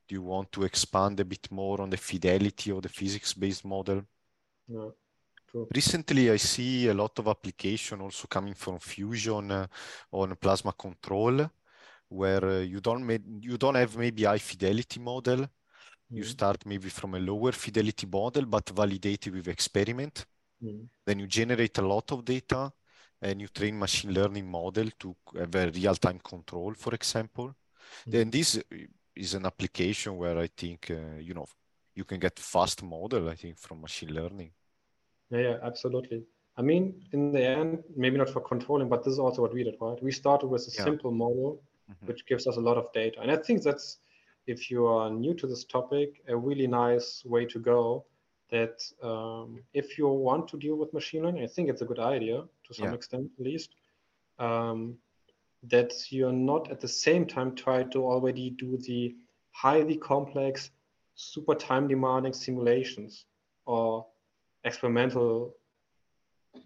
Do 0.06 0.14
you 0.14 0.22
want 0.22 0.52
to 0.52 0.64
expand 0.64 1.20
a 1.20 1.24
bit 1.24 1.50
more 1.50 1.80
on 1.80 1.90
the 1.90 1.96
fidelity 1.96 2.70
of 2.70 2.82
the 2.82 2.88
physics-based 2.88 3.64
model? 3.64 4.02
Yeah, 4.68 4.90
Recently, 5.72 6.30
I 6.30 6.36
see 6.36 6.88
a 6.88 6.94
lot 6.94 7.16
of 7.20 7.28
application 7.28 8.00
also 8.00 8.26
coming 8.26 8.54
from 8.54 8.80
fusion 8.80 9.52
uh, 9.52 9.66
on 10.10 10.34
plasma 10.34 10.72
control, 10.72 11.48
where 12.08 12.44
uh, 12.44 12.60
you 12.60 12.80
don't 12.80 13.08
you 13.40 13.56
don't 13.56 13.76
have 13.76 13.96
maybe 13.96 14.24
high 14.24 14.38
fidelity 14.38 14.98
model. 14.98 15.38
Mm. 15.38 15.48
You 16.16 16.24
start 16.24 16.66
maybe 16.66 16.88
from 16.88 17.14
a 17.14 17.20
lower 17.20 17.52
fidelity 17.52 18.06
model, 18.06 18.46
but 18.46 18.68
validate 18.70 19.28
it 19.28 19.32
with 19.32 19.46
experiment. 19.46 20.26
Mm. 20.60 20.88
Then 21.06 21.20
you 21.20 21.28
generate 21.28 21.78
a 21.78 21.86
lot 21.86 22.10
of 22.10 22.24
data, 22.24 22.72
and 23.22 23.40
you 23.40 23.46
train 23.46 23.78
machine 23.78 24.12
learning 24.12 24.50
model 24.50 24.90
to 24.98 25.14
have 25.38 25.54
a 25.54 25.70
real-time 25.70 26.18
control, 26.18 26.74
for 26.74 26.94
example. 26.94 27.54
Mm. 28.08 28.10
Then 28.10 28.30
this 28.30 28.60
is 29.16 29.34
an 29.34 29.46
application 29.46 30.16
where 30.16 30.38
I 30.38 30.48
think 30.56 30.90
uh, 30.90 31.18
you 31.20 31.34
know 31.34 31.46
you 31.94 32.04
can 32.04 32.18
get 32.18 32.38
fast 32.38 32.82
model. 32.82 33.28
I 33.28 33.34
think 33.34 33.58
from 33.58 33.80
machine 33.80 34.12
learning. 34.12 34.50
Yeah, 35.30 35.40
yeah, 35.40 35.56
absolutely. 35.62 36.24
I 36.56 36.62
mean, 36.62 37.02
in 37.12 37.32
the 37.32 37.44
end, 37.44 37.82
maybe 37.96 38.16
not 38.16 38.30
for 38.30 38.40
controlling, 38.40 38.88
but 38.88 39.02
this 39.02 39.14
is 39.14 39.18
also 39.18 39.42
what 39.42 39.52
we 39.52 39.64
did, 39.64 39.76
right? 39.80 40.00
We 40.02 40.12
started 40.12 40.46
with 40.46 40.62
a 40.68 40.70
yeah. 40.70 40.84
simple 40.84 41.10
model, 41.10 41.60
mm-hmm. 41.90 42.06
which 42.06 42.26
gives 42.26 42.46
us 42.46 42.56
a 42.56 42.60
lot 42.60 42.76
of 42.76 42.92
data, 42.92 43.20
and 43.20 43.30
I 43.30 43.36
think 43.36 43.62
that's 43.62 43.98
if 44.46 44.70
you 44.70 44.86
are 44.86 45.10
new 45.10 45.34
to 45.34 45.46
this 45.46 45.64
topic, 45.64 46.22
a 46.28 46.36
really 46.36 46.66
nice 46.66 47.24
way 47.24 47.46
to 47.46 47.58
go. 47.58 48.04
That 48.50 48.78
um, 49.02 49.62
if 49.72 49.98
you 49.98 50.06
want 50.06 50.48
to 50.48 50.58
deal 50.58 50.76
with 50.76 50.92
machine 50.92 51.22
learning, 51.22 51.42
I 51.42 51.46
think 51.46 51.68
it's 51.70 51.80
a 51.80 51.86
good 51.86 51.98
idea 51.98 52.44
to 52.66 52.74
some 52.74 52.88
yeah. 52.88 52.94
extent, 52.94 53.30
at 53.38 53.44
least. 53.44 53.70
Um, 54.38 54.98
that 55.70 55.92
you're 56.10 56.32
not 56.32 56.70
at 56.70 56.80
the 56.80 56.88
same 56.88 57.26
time 57.26 57.54
try 57.54 57.82
to 57.84 58.04
already 58.04 58.50
do 58.50 58.76
the 58.78 59.14
highly 59.52 59.96
complex, 59.96 60.70
super 61.14 61.54
time 61.54 61.88
demanding 61.88 62.32
simulations 62.32 63.26
or 63.66 64.06
experimental 64.64 65.54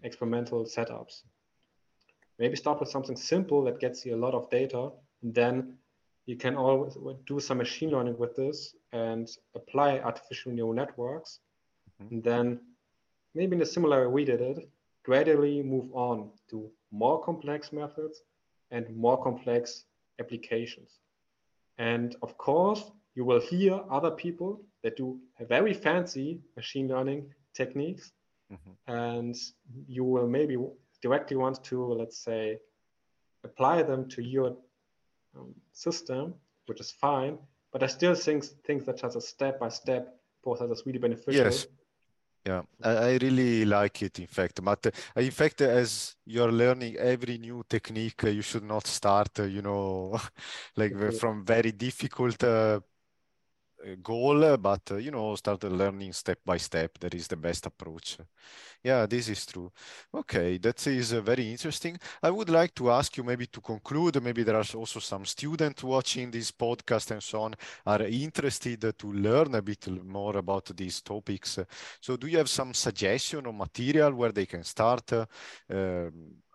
experimental 0.03 0.65
setups. 0.65 1.23
Maybe 2.37 2.55
start 2.55 2.79
with 2.79 2.89
something 2.89 3.15
simple 3.15 3.63
that 3.65 3.79
gets 3.79 4.05
you 4.05 4.15
a 4.15 4.23
lot 4.25 4.33
of 4.33 4.49
data, 4.49 4.91
and 5.23 5.33
then 5.33 5.77
you 6.25 6.35
can 6.35 6.55
always 6.55 6.95
do 7.25 7.39
some 7.39 7.57
machine 7.57 7.89
learning 7.89 8.17
with 8.17 8.35
this 8.35 8.75
and 8.93 9.27
apply 9.55 9.99
artificial 9.99 10.51
neural 10.51 10.73
networks. 10.73 11.39
Mm-hmm. 12.01 12.13
And 12.13 12.23
then 12.23 12.59
maybe 13.33 13.55
in 13.55 13.61
a 13.61 13.65
similar 13.65 14.07
way 14.07 14.13
we 14.13 14.25
did 14.25 14.41
it, 14.41 14.69
gradually 15.03 15.63
move 15.63 15.91
on 15.93 16.29
to 16.51 16.69
more 16.91 17.21
complex 17.23 17.73
methods 17.73 18.21
and 18.71 18.95
more 18.95 19.21
complex 19.21 19.85
applications. 20.19 20.99
And 21.77 22.15
of 22.21 22.37
course, 22.37 22.91
you 23.15 23.25
will 23.25 23.41
hear 23.41 23.81
other 23.89 24.11
people 24.11 24.61
that 24.83 24.97
do 24.97 25.19
very 25.47 25.73
fancy 25.73 26.39
machine 26.55 26.87
learning 26.87 27.33
techniques. 27.53 28.11
Mm-hmm. 28.51 28.93
And 28.93 29.35
you 29.87 30.03
will 30.03 30.27
maybe 30.27 30.57
directly 31.01 31.37
want 31.37 31.63
to, 31.65 31.93
let's 31.93 32.17
say, 32.17 32.59
apply 33.43 33.83
them 33.83 34.07
to 34.09 34.21
your 34.21 34.57
um, 35.35 35.53
system, 35.71 36.33
which 36.65 36.79
is 36.79 36.91
fine. 36.91 37.37
But 37.71 37.83
I 37.83 37.87
still 37.87 38.15
think, 38.15 38.45
think 38.65 38.85
that 38.85 39.03
as 39.03 39.15
a 39.15 39.21
step 39.21 39.59
by 39.59 39.69
step 39.69 40.19
process 40.43 40.69
is 40.71 40.83
really 40.85 40.99
beneficial. 40.99 41.45
Yes. 41.45 41.67
Yeah, 42.45 42.63
I, 42.81 42.89
I 42.91 43.17
really 43.21 43.65
like 43.65 44.01
it, 44.01 44.19
in 44.19 44.27
fact. 44.27 44.63
But 44.63 44.87
uh, 44.87 44.91
in 45.21 45.31
fact, 45.31 45.61
as 45.61 46.15
you're 46.25 46.51
learning 46.51 46.95
every 46.97 47.37
new 47.37 47.63
technique, 47.69 48.23
uh, 48.23 48.29
you 48.29 48.41
should 48.41 48.63
not 48.63 48.87
start, 48.87 49.39
uh, 49.39 49.43
you 49.43 49.61
know, 49.61 50.19
like 50.77 50.95
from 51.13 51.45
very 51.45 51.71
difficult 51.71 52.43
uh, 52.43 52.79
goal, 54.01 54.57
but 54.57 54.91
uh, 54.91 54.97
you 54.97 55.11
know, 55.11 55.35
start 55.35 55.63
learning 55.63 56.13
step 56.13 56.39
by 56.45 56.57
step. 56.57 56.97
That 56.99 57.13
is 57.13 57.27
the 57.27 57.37
best 57.37 57.65
approach. 57.65 58.17
Yeah, 58.83 59.05
this 59.05 59.29
is 59.29 59.45
true. 59.45 59.71
Okay, 60.13 60.57
that 60.59 60.85
is 60.87 61.13
uh, 61.13 61.21
very 61.21 61.51
interesting. 61.51 61.97
I 62.23 62.29
would 62.31 62.49
like 62.49 62.73
to 62.75 62.91
ask 62.91 63.17
you 63.17 63.23
maybe 63.23 63.47
to 63.47 63.61
conclude, 63.61 64.21
maybe 64.21 64.43
there 64.43 64.55
are 64.55 64.65
also 64.75 64.99
some 64.99 65.25
students 65.25 65.83
watching 65.83 66.31
this 66.31 66.51
podcast 66.51 67.11
and 67.11 67.21
so 67.23 67.41
on 67.41 67.55
are 67.85 68.03
interested 68.03 68.97
to 68.97 69.13
learn 69.13 69.55
a 69.55 69.61
bit 69.61 69.87
more 70.03 70.37
about 70.37 70.75
these 70.75 71.01
topics. 71.01 71.59
So 72.01 72.17
do 72.17 72.27
you 72.27 72.37
have 72.37 72.49
some 72.49 72.73
suggestion 72.73 73.45
or 73.45 73.53
material 73.53 74.13
where 74.13 74.31
they 74.31 74.45
can 74.45 74.63
start 74.63 75.11
uh, 75.13 75.25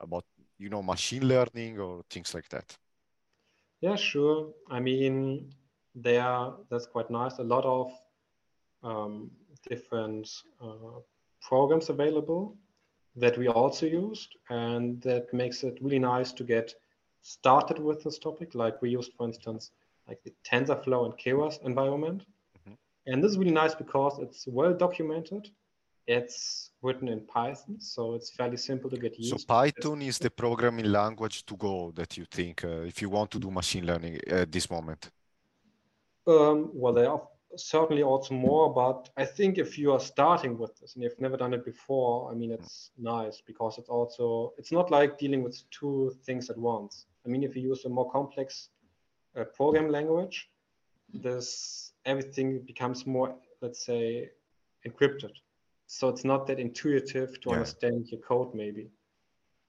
about, 0.00 0.24
you 0.58 0.68
know, 0.68 0.82
machine 0.82 1.26
learning 1.26 1.78
or 1.78 2.02
things 2.08 2.34
like 2.34 2.48
that? 2.48 2.76
Yeah, 3.80 3.96
sure. 3.96 4.52
I 4.70 4.80
mean, 4.80 5.50
there 5.94 6.50
that's 6.70 6.86
quite 6.86 7.10
nice. 7.10 7.38
A 7.38 7.44
lot 7.44 7.64
of 7.64 7.92
um, 8.82 9.30
different 9.68 10.28
uh, 10.60 11.00
programs 11.40 11.88
available 11.88 12.56
that 13.16 13.38
we 13.38 13.48
also 13.48 13.86
used, 13.86 14.36
and 14.50 15.00
that 15.02 15.32
makes 15.32 15.62
it 15.62 15.78
really 15.80 16.00
nice 16.00 16.32
to 16.32 16.44
get 16.44 16.74
started 17.22 17.78
with 17.78 18.02
this 18.02 18.18
topic. 18.18 18.54
Like 18.54 18.80
we 18.82 18.90
used, 18.90 19.12
for 19.16 19.26
instance, 19.26 19.70
like 20.08 20.22
the 20.24 20.32
TensorFlow 20.44 21.04
and 21.06 21.14
Keras 21.16 21.64
environment. 21.64 22.26
Mhm. 22.58 22.76
And 23.06 23.22
this 23.22 23.30
is 23.32 23.38
really 23.38 23.52
nice 23.52 23.74
because 23.74 24.18
it's 24.18 24.46
well 24.46 24.74
documented. 24.74 25.48
It's 26.06 26.70
written 26.82 27.08
in 27.08 27.20
Python, 27.20 27.80
so 27.80 28.14
it's 28.14 28.30
fairly 28.30 28.58
simple 28.58 28.90
to 28.90 28.98
get 28.98 29.18
used. 29.18 29.40
So. 29.40 29.46
Python 29.46 30.02
is 30.02 30.18
the 30.18 30.30
programming 30.30 30.86
language 30.92 31.46
to 31.46 31.56
go 31.56 31.92
that 31.92 32.18
you 32.18 32.26
think 32.26 32.62
uh, 32.64 32.82
if 32.82 33.00
you 33.00 33.08
want 33.08 33.30
to 33.30 33.38
do 33.38 33.50
machine 33.50 33.86
learning 33.86 34.20
at 34.26 34.52
this 34.52 34.68
moment. 34.70 35.10
Um, 36.26 36.70
well, 36.72 36.92
there 36.92 37.10
are 37.10 37.22
certainly 37.56 38.02
also 38.02 38.34
more, 38.34 38.72
but 38.72 39.10
I 39.16 39.24
think 39.24 39.58
if 39.58 39.78
you 39.78 39.92
are 39.92 40.00
starting 40.00 40.58
with 40.58 40.76
this 40.80 40.94
and 40.94 41.02
you've 41.02 41.20
never 41.20 41.36
done 41.36 41.54
it 41.54 41.64
before, 41.64 42.30
I 42.30 42.34
mean, 42.34 42.50
it's 42.50 42.90
nice 42.98 43.40
because 43.46 43.78
it's 43.78 43.88
also, 43.88 44.52
it's 44.58 44.72
not 44.72 44.90
like 44.90 45.18
dealing 45.18 45.42
with 45.42 45.62
two 45.70 46.14
things 46.24 46.50
at 46.50 46.58
once. 46.58 47.06
I 47.24 47.28
mean, 47.28 47.42
if 47.42 47.54
you 47.54 47.62
use 47.62 47.84
a 47.84 47.88
more 47.88 48.10
complex 48.10 48.70
uh, 49.36 49.44
program 49.44 49.88
language, 49.90 50.50
this 51.12 51.92
everything 52.06 52.60
becomes 52.66 53.06
more, 53.06 53.36
let's 53.60 53.84
say, 53.84 54.30
encrypted. 54.86 55.32
So 55.86 56.08
it's 56.08 56.24
not 56.24 56.46
that 56.46 56.58
intuitive 56.58 57.40
to 57.42 57.50
Yeah. 57.50 57.56
understand 57.56 58.08
your 58.10 58.20
code, 58.20 58.54
maybe. 58.54 58.90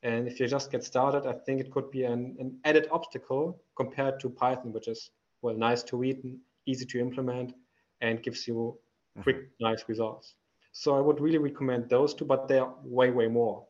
And 0.02 0.28
if 0.28 0.40
you 0.40 0.48
just 0.48 0.72
get 0.72 0.84
started, 0.84 1.26
I 1.26 1.34
think 1.34 1.62
it 1.62 1.72
could 1.72 1.90
be 1.92 2.04
an, 2.04 2.36
an 2.40 2.60
added 2.64 2.88
obstacle 2.92 3.62
compared 3.76 4.20
to 4.22 4.30
Python, 4.30 4.72
which 4.72 4.88
is 4.88 5.12
well 5.42 5.56
nice 5.56 5.84
to 5.84 5.98
read 5.98 6.24
easy 6.66 6.86
to 6.86 7.00
implement 7.00 7.54
and 8.02 8.22
gives 8.22 8.48
you 8.48 8.78
quick, 9.24 9.50
nice 9.60 9.84
results. 9.88 10.36
So 10.72 10.98
I 10.98 11.02
would 11.02 11.22
really 11.22 11.38
recommend 11.38 11.90
those 11.90 12.14
two, 12.14 12.26
but 12.26 12.48
there 12.48 12.64
are 12.64 12.76
way, 12.84 13.10
way 13.10 13.28
more, 13.28 13.66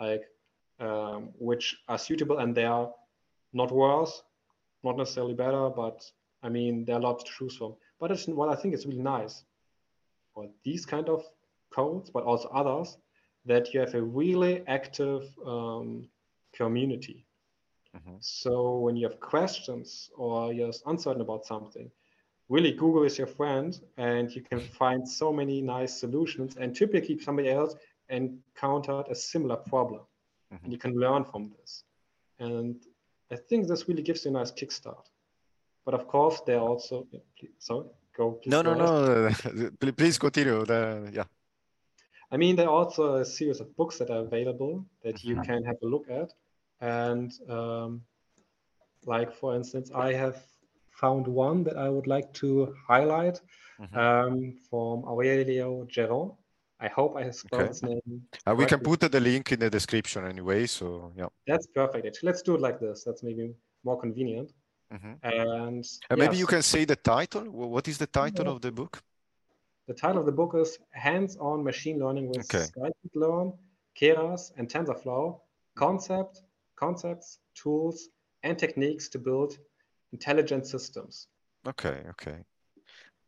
like 0.00 0.24
um, 0.80 1.30
which 1.38 1.76
are 1.88 1.98
suitable 1.98 2.38
and 2.38 2.54
they 2.54 2.64
are 2.64 2.92
not 3.52 3.70
worse, 3.70 4.22
not 4.82 4.96
necessarily 4.96 5.34
better, 5.34 5.70
but 5.70 6.04
I 6.42 6.48
mean 6.48 6.84
there 6.84 6.96
are 6.96 7.00
lots 7.00 7.24
to 7.24 7.30
choose 7.30 7.56
from. 7.56 7.76
But 8.00 8.10
it's 8.10 8.26
what 8.26 8.48
I 8.48 8.56
think 8.60 8.74
is 8.74 8.86
really 8.86 9.02
nice 9.02 9.44
for 10.34 10.48
these 10.64 10.84
kind 10.84 11.08
of 11.08 11.24
codes, 11.70 12.10
but 12.10 12.24
also 12.24 12.48
others, 12.48 12.96
that 13.44 13.72
you 13.72 13.80
have 13.80 13.94
a 13.94 14.02
really 14.02 14.66
active 14.66 15.28
um, 15.46 16.08
community. 16.52 17.26
Mhm. 17.96 18.18
So 18.20 18.78
when 18.78 18.96
you 18.96 19.08
have 19.08 19.18
questions 19.20 20.10
or 20.16 20.52
you're 20.52 20.72
uncertain 20.86 21.22
about 21.22 21.46
something, 21.46 21.90
really 22.48 22.72
Google 22.72 23.04
is 23.04 23.18
your 23.18 23.26
friend 23.26 23.78
and 23.96 24.34
you 24.34 24.42
can 24.42 24.60
find 24.60 25.06
so 25.06 25.32
many 25.32 25.60
nice 25.60 25.98
solutions. 26.00 26.56
And 26.56 26.74
typically 26.74 27.18
somebody 27.18 27.50
else 27.50 27.74
encountered 28.08 29.06
a 29.10 29.14
similar 29.14 29.56
problem 29.56 30.02
Mhm. 30.52 30.64
and 30.64 30.72
you 30.72 30.78
can 30.78 30.94
learn 30.94 31.24
from 31.24 31.50
this. 31.50 31.84
And 32.38 32.76
I 33.30 33.36
think 33.36 33.68
this 33.68 33.86
really 33.88 34.02
gives 34.02 34.24
you 34.24 34.30
a 34.30 34.34
nice 34.34 34.52
kickstart. 34.52 35.06
But 35.84 35.94
of 35.94 36.06
course, 36.06 36.40
there 36.46 36.58
are 36.58 36.68
also, 36.68 37.06
yeah, 37.10 37.20
please, 37.38 37.52
sorry, 37.58 37.88
go. 38.16 38.32
Please 38.32 38.50
No, 38.50 38.62
go 38.62 38.74
no, 38.74 39.26
ahead. 39.26 39.54
no. 39.82 39.92
Please 39.92 40.18
continue. 40.18 40.64
The, 40.64 41.10
yeah. 41.12 41.24
I 42.30 42.36
mean, 42.36 42.56
there 42.56 42.66
are 42.66 42.78
also 42.84 43.14
a 43.16 43.24
series 43.24 43.60
of 43.60 43.74
books 43.76 43.98
that 43.98 44.10
are 44.10 44.20
available 44.20 44.84
that 45.02 45.24
you 45.24 45.36
Mhm. 45.36 45.44
can 45.44 45.64
have 45.64 45.76
a 45.82 45.86
look 45.86 46.08
at. 46.10 46.34
And 46.80 47.32
um, 47.48 48.02
like, 49.06 49.32
for 49.32 49.54
instance, 49.54 49.90
I 49.94 50.12
have 50.12 50.36
found 51.00 51.26
one 51.26 51.64
that 51.64 51.76
I 51.76 51.88
would 51.94 52.06
like 52.06 52.28
to 52.42 52.74
highlight 52.90 53.40
Mhm. 53.80 53.96
um, 54.04 54.34
from 54.68 54.94
Aurélien 55.10 55.86
Géron. 55.94 56.36
I 56.80 56.88
hope 56.98 57.16
I 57.16 57.30
spelled 57.30 57.62
Okay. 57.62 57.68
his 57.68 57.82
name. 57.82 58.28
Uh, 58.46 58.54
we 58.60 58.64
can 58.66 58.80
put 58.80 59.00
the 59.00 59.20
link 59.30 59.52
in 59.54 59.58
the 59.64 59.70
description 59.78 60.24
anyway. 60.24 60.66
So 60.66 61.12
yeah. 61.20 61.28
That's 61.46 61.66
perfect. 61.80 62.06
Actually, 62.06 62.26
let's 62.30 62.42
do 62.42 62.54
it 62.56 62.60
like 62.60 62.78
this. 62.80 63.04
That's 63.04 63.22
maybe 63.22 63.54
more 63.84 63.98
convenient. 64.04 64.48
Mhm. 64.96 65.12
And 65.22 65.84
Uh, 66.10 66.16
maybe 66.22 66.36
you 66.42 66.46
can 66.46 66.62
say 66.62 66.84
the 66.84 66.96
title. 66.96 67.44
What 67.74 67.86
is 67.88 67.98
the 67.98 68.06
title 68.06 68.46
Yeah. 68.46 68.52
of 68.54 68.60
the 68.60 68.72
book? 68.72 69.02
the 69.90 69.94
title 69.94 70.18
of 70.22 70.26
the 70.26 70.36
book 70.40 70.52
is 70.54 70.78
Hands-on 70.90 71.64
Machine 71.64 71.98
Learning 71.98 72.26
with 72.28 72.44
Okay. 72.44 72.64
Scikit-learn, 72.70 73.48
Keras, 73.98 74.42
and 74.58 74.68
TensorFlow: 74.68 75.40
Concept, 75.74 76.42
Concepts, 76.76 77.28
Tools, 77.54 78.10
and 78.42 78.58
Techniques 78.58 79.08
to 79.12 79.18
Build 79.18 79.58
Intelligent 80.12 80.66
Systems. 80.66 81.28
Okay, 81.66 82.04
okay. 82.10 82.44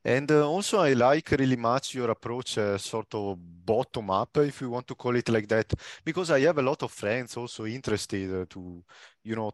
And 0.05 0.31
uh, 0.33 0.49
also, 0.49 0.81
I 0.81 0.95
like 0.95 1.31
really 1.33 1.57
much 1.57 1.95
your 1.95 2.11
approach, 2.11 2.59
uh, 2.59 2.79
sort 2.79 3.15
of 3.15 3.39
bottom 3.67 4.11
up, 4.11 4.37
if 4.39 4.61
you 4.63 4.71
want 4.71 4.87
to 4.89 4.95
call 4.95 5.17
it 5.17 5.29
like 5.29 5.49
that, 5.49 5.73
because 6.05 6.31
I 6.31 6.41
have 6.41 6.59
a 6.59 6.63
lot 6.63 6.83
of 6.83 6.93
friends 6.93 7.37
also 7.37 7.67
interested 7.67 8.33
uh, 8.43 8.47
to, 8.51 8.85
you 9.25 9.37
know, 9.37 9.53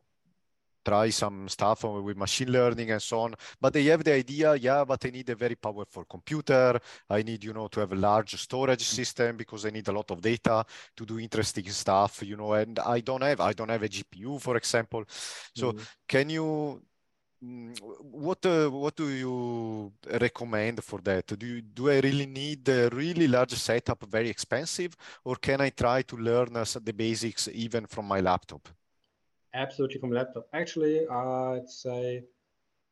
try 0.85 1.11
some 1.11 1.49
stuff 1.49 1.85
with 1.85 2.17
machine 2.17 2.53
learning 2.53 2.93
and 2.93 3.03
so 3.03 3.21
on. 3.21 3.35
But 3.61 3.73
they 3.75 3.85
have 3.87 4.05
the 4.05 4.15
idea, 4.15 4.55
yeah, 4.57 4.85
but 4.85 5.05
I 5.07 5.11
need 5.11 5.31
a 5.31 5.35
very 5.37 5.57
powerful 5.57 6.05
computer. 6.05 6.81
I 7.11 7.23
need, 7.23 7.45
you 7.45 7.53
know, 7.53 7.69
to 7.69 7.81
have 7.81 7.93
a 7.93 7.97
large 7.97 8.37
storage 8.41 8.85
system 8.85 9.37
because 9.37 9.67
I 9.67 9.71
need 9.71 9.89
a 9.89 9.93
lot 9.93 10.11
of 10.13 10.21
data 10.21 10.65
to 10.97 11.07
do 11.07 11.19
interesting 11.21 11.69
stuff, 11.71 12.23
you 12.25 12.37
know, 12.37 12.55
and 12.55 12.79
I 12.81 13.01
don't 13.01 13.23
have, 13.23 13.41
I 13.41 13.53
don't 13.53 13.71
have 13.71 13.83
a 13.83 13.89
GPU, 13.89 14.39
for 14.39 14.57
example. 14.57 15.05
So 15.55 15.73
Mm. 15.73 15.87
can 16.09 16.31
you 16.31 16.45
Mm, 16.45 16.83
What 17.41 18.47
uh, 18.47 18.69
what 18.71 18.97
do 18.97 19.09
you 19.09 19.93
recommend 20.21 20.83
for 20.83 21.01
that? 21.03 21.27
Do 21.39 21.47
you, 21.47 21.61
do 21.61 21.91
I 21.91 22.01
really 22.01 22.27
need 22.27 22.67
a 22.69 22.89
really 22.89 23.29
large 23.29 23.53
setup, 23.53 24.05
very 24.09 24.31
expensive, 24.31 24.97
or 25.23 25.37
can 25.37 25.61
I 25.61 25.69
try 25.69 26.03
to 26.03 26.17
learn 26.17 26.57
uh, 26.57 26.65
the 26.83 26.93
basics 26.93 27.49
even 27.53 27.87
from 27.87 28.07
my 28.07 28.21
laptop? 28.21 28.69
Absolutely 29.53 30.01
from 30.01 30.13
laptop. 30.13 30.47
Actually, 30.55 31.07
I'd 31.09 31.69
say 31.69 32.25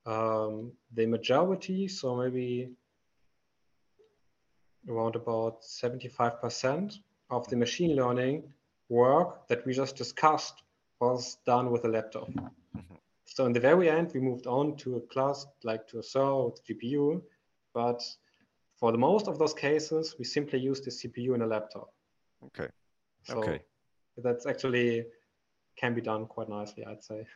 um, 0.05 0.73
the 0.93 1.07
majority, 1.07 1.89
so 1.89 2.17
maybe 2.17 2.69
around 4.89 5.17
about 5.17 5.63
75% 5.63 6.99
of 7.31 7.49
the 7.49 7.57
machine 7.57 7.97
learning 7.97 8.43
work 8.91 9.49
that 9.49 9.65
we 9.65 9.73
just 9.73 9.97
discussed 9.97 10.63
was 11.01 11.39
done 11.47 11.71
with 11.71 11.85
a 11.85 11.89
laptop. 11.89 12.29
So 13.25 13.47
in 13.47 13.53
the 13.53 13.61
very 13.61 13.89
end, 13.91 14.13
we 14.15 14.21
moved 14.21 14.47
on 14.47 14.77
to 14.79 14.97
a 14.97 15.01
class 15.01 15.47
like 15.63 15.87
to 15.89 15.99
a 15.99 16.03
server 16.03 16.45
with 16.47 16.65
GPU, 16.67 17.23
but 17.73 18.03
for 18.77 18.93
the 18.93 18.99
most 18.99 19.29
of 19.29 19.39
those 19.39 19.55
cases, 19.55 20.17
we 20.19 20.25
simply 20.25 20.59
use 20.59 20.81
the 20.81 20.91
CPU 20.91 21.35
in 21.35 21.43
a 21.43 21.47
laptop. 21.47 21.89
Okay. 22.47 22.69
So 23.25 23.39
Okay. 23.39 23.61
that's 24.19 24.47
actually 24.47 25.07
can 25.77 25.95
be 25.95 26.01
done 26.01 26.27
quite 26.27 26.49
nicely, 26.49 26.85
I'd 26.85 27.03
say. 27.03 27.27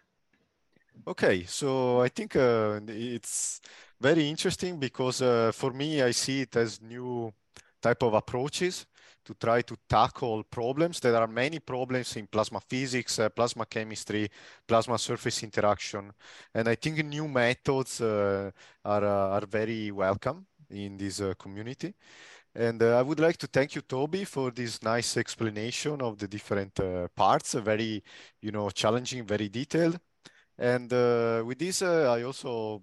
Okay, 1.07 1.45
so 1.45 2.01
I 2.01 2.09
think 2.09 2.37
uh, 2.37 2.81
it's 2.87 3.61
very 4.01 4.29
interesting 4.29 4.79
because 4.79 5.23
uh, 5.23 5.53
for 5.53 5.73
me, 5.73 6.03
I 6.03 6.11
see 6.11 6.43
it 6.43 6.57
as 6.57 6.83
new 6.83 7.33
type 7.81 8.03
of 8.03 8.15
approaches 8.15 8.87
to 9.29 9.35
try 9.35 9.61
to 9.61 9.77
tackle 9.87 10.43
problems. 10.45 11.01
There 11.01 11.15
are 11.15 11.27
many 11.27 11.59
problems 11.59 12.17
in 12.17 12.27
plasma 12.27 12.61
physics, 12.61 13.19
uh, 13.19 13.29
plasma 13.29 13.67
chemistry, 13.67 14.31
plasma 14.67 14.99
surface 14.99 15.43
interaction, 15.43 16.13
and 16.55 16.67
I 16.67 16.75
think 16.77 17.05
new 17.05 17.29
methods 17.29 18.01
uh, 18.01 18.51
are 18.85 19.05
uh, 19.05 19.37
are 19.37 19.47
very 19.47 19.91
welcome 19.91 20.47
in 20.71 20.97
this 20.97 21.21
uh, 21.21 21.35
community. 21.39 21.95
And 22.55 22.83
uh, 22.83 22.99
I 22.99 23.03
would 23.03 23.21
like 23.21 23.37
to 23.39 23.47
thank 23.47 23.75
you, 23.75 23.83
Toby, 23.83 24.25
for 24.25 24.51
this 24.51 24.83
nice 24.83 25.19
explanation 25.19 26.01
of 26.01 26.17
the 26.19 26.27
different 26.27 26.81
parts. 27.15 27.53
Very, 27.53 28.03
you 28.41 28.51
know, 28.51 28.71
challenging, 28.71 29.27
very 29.27 29.49
detailed. 29.51 30.01
And 30.59 30.91
with 31.47 31.59
this, 31.59 31.83
I 31.83 32.23
also 32.23 32.83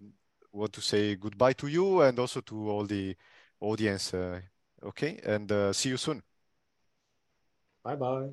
want 0.53 0.71
to 0.73 0.81
say 0.81 1.15
goodbye 1.15 1.53
to 1.53 1.67
you 1.67 2.01
and 2.01 2.19
also 2.19 2.41
to 2.41 2.69
all 2.69 2.85
the 2.85 3.15
audience 3.59 4.13
uh, 4.13 4.39
Okay, 4.85 5.19
and 5.25 5.51
uh, 5.51 5.73
see 5.73 5.89
you 5.89 5.97
soon. 5.97 6.21
Bye 7.85 7.95
bye. 7.95 8.31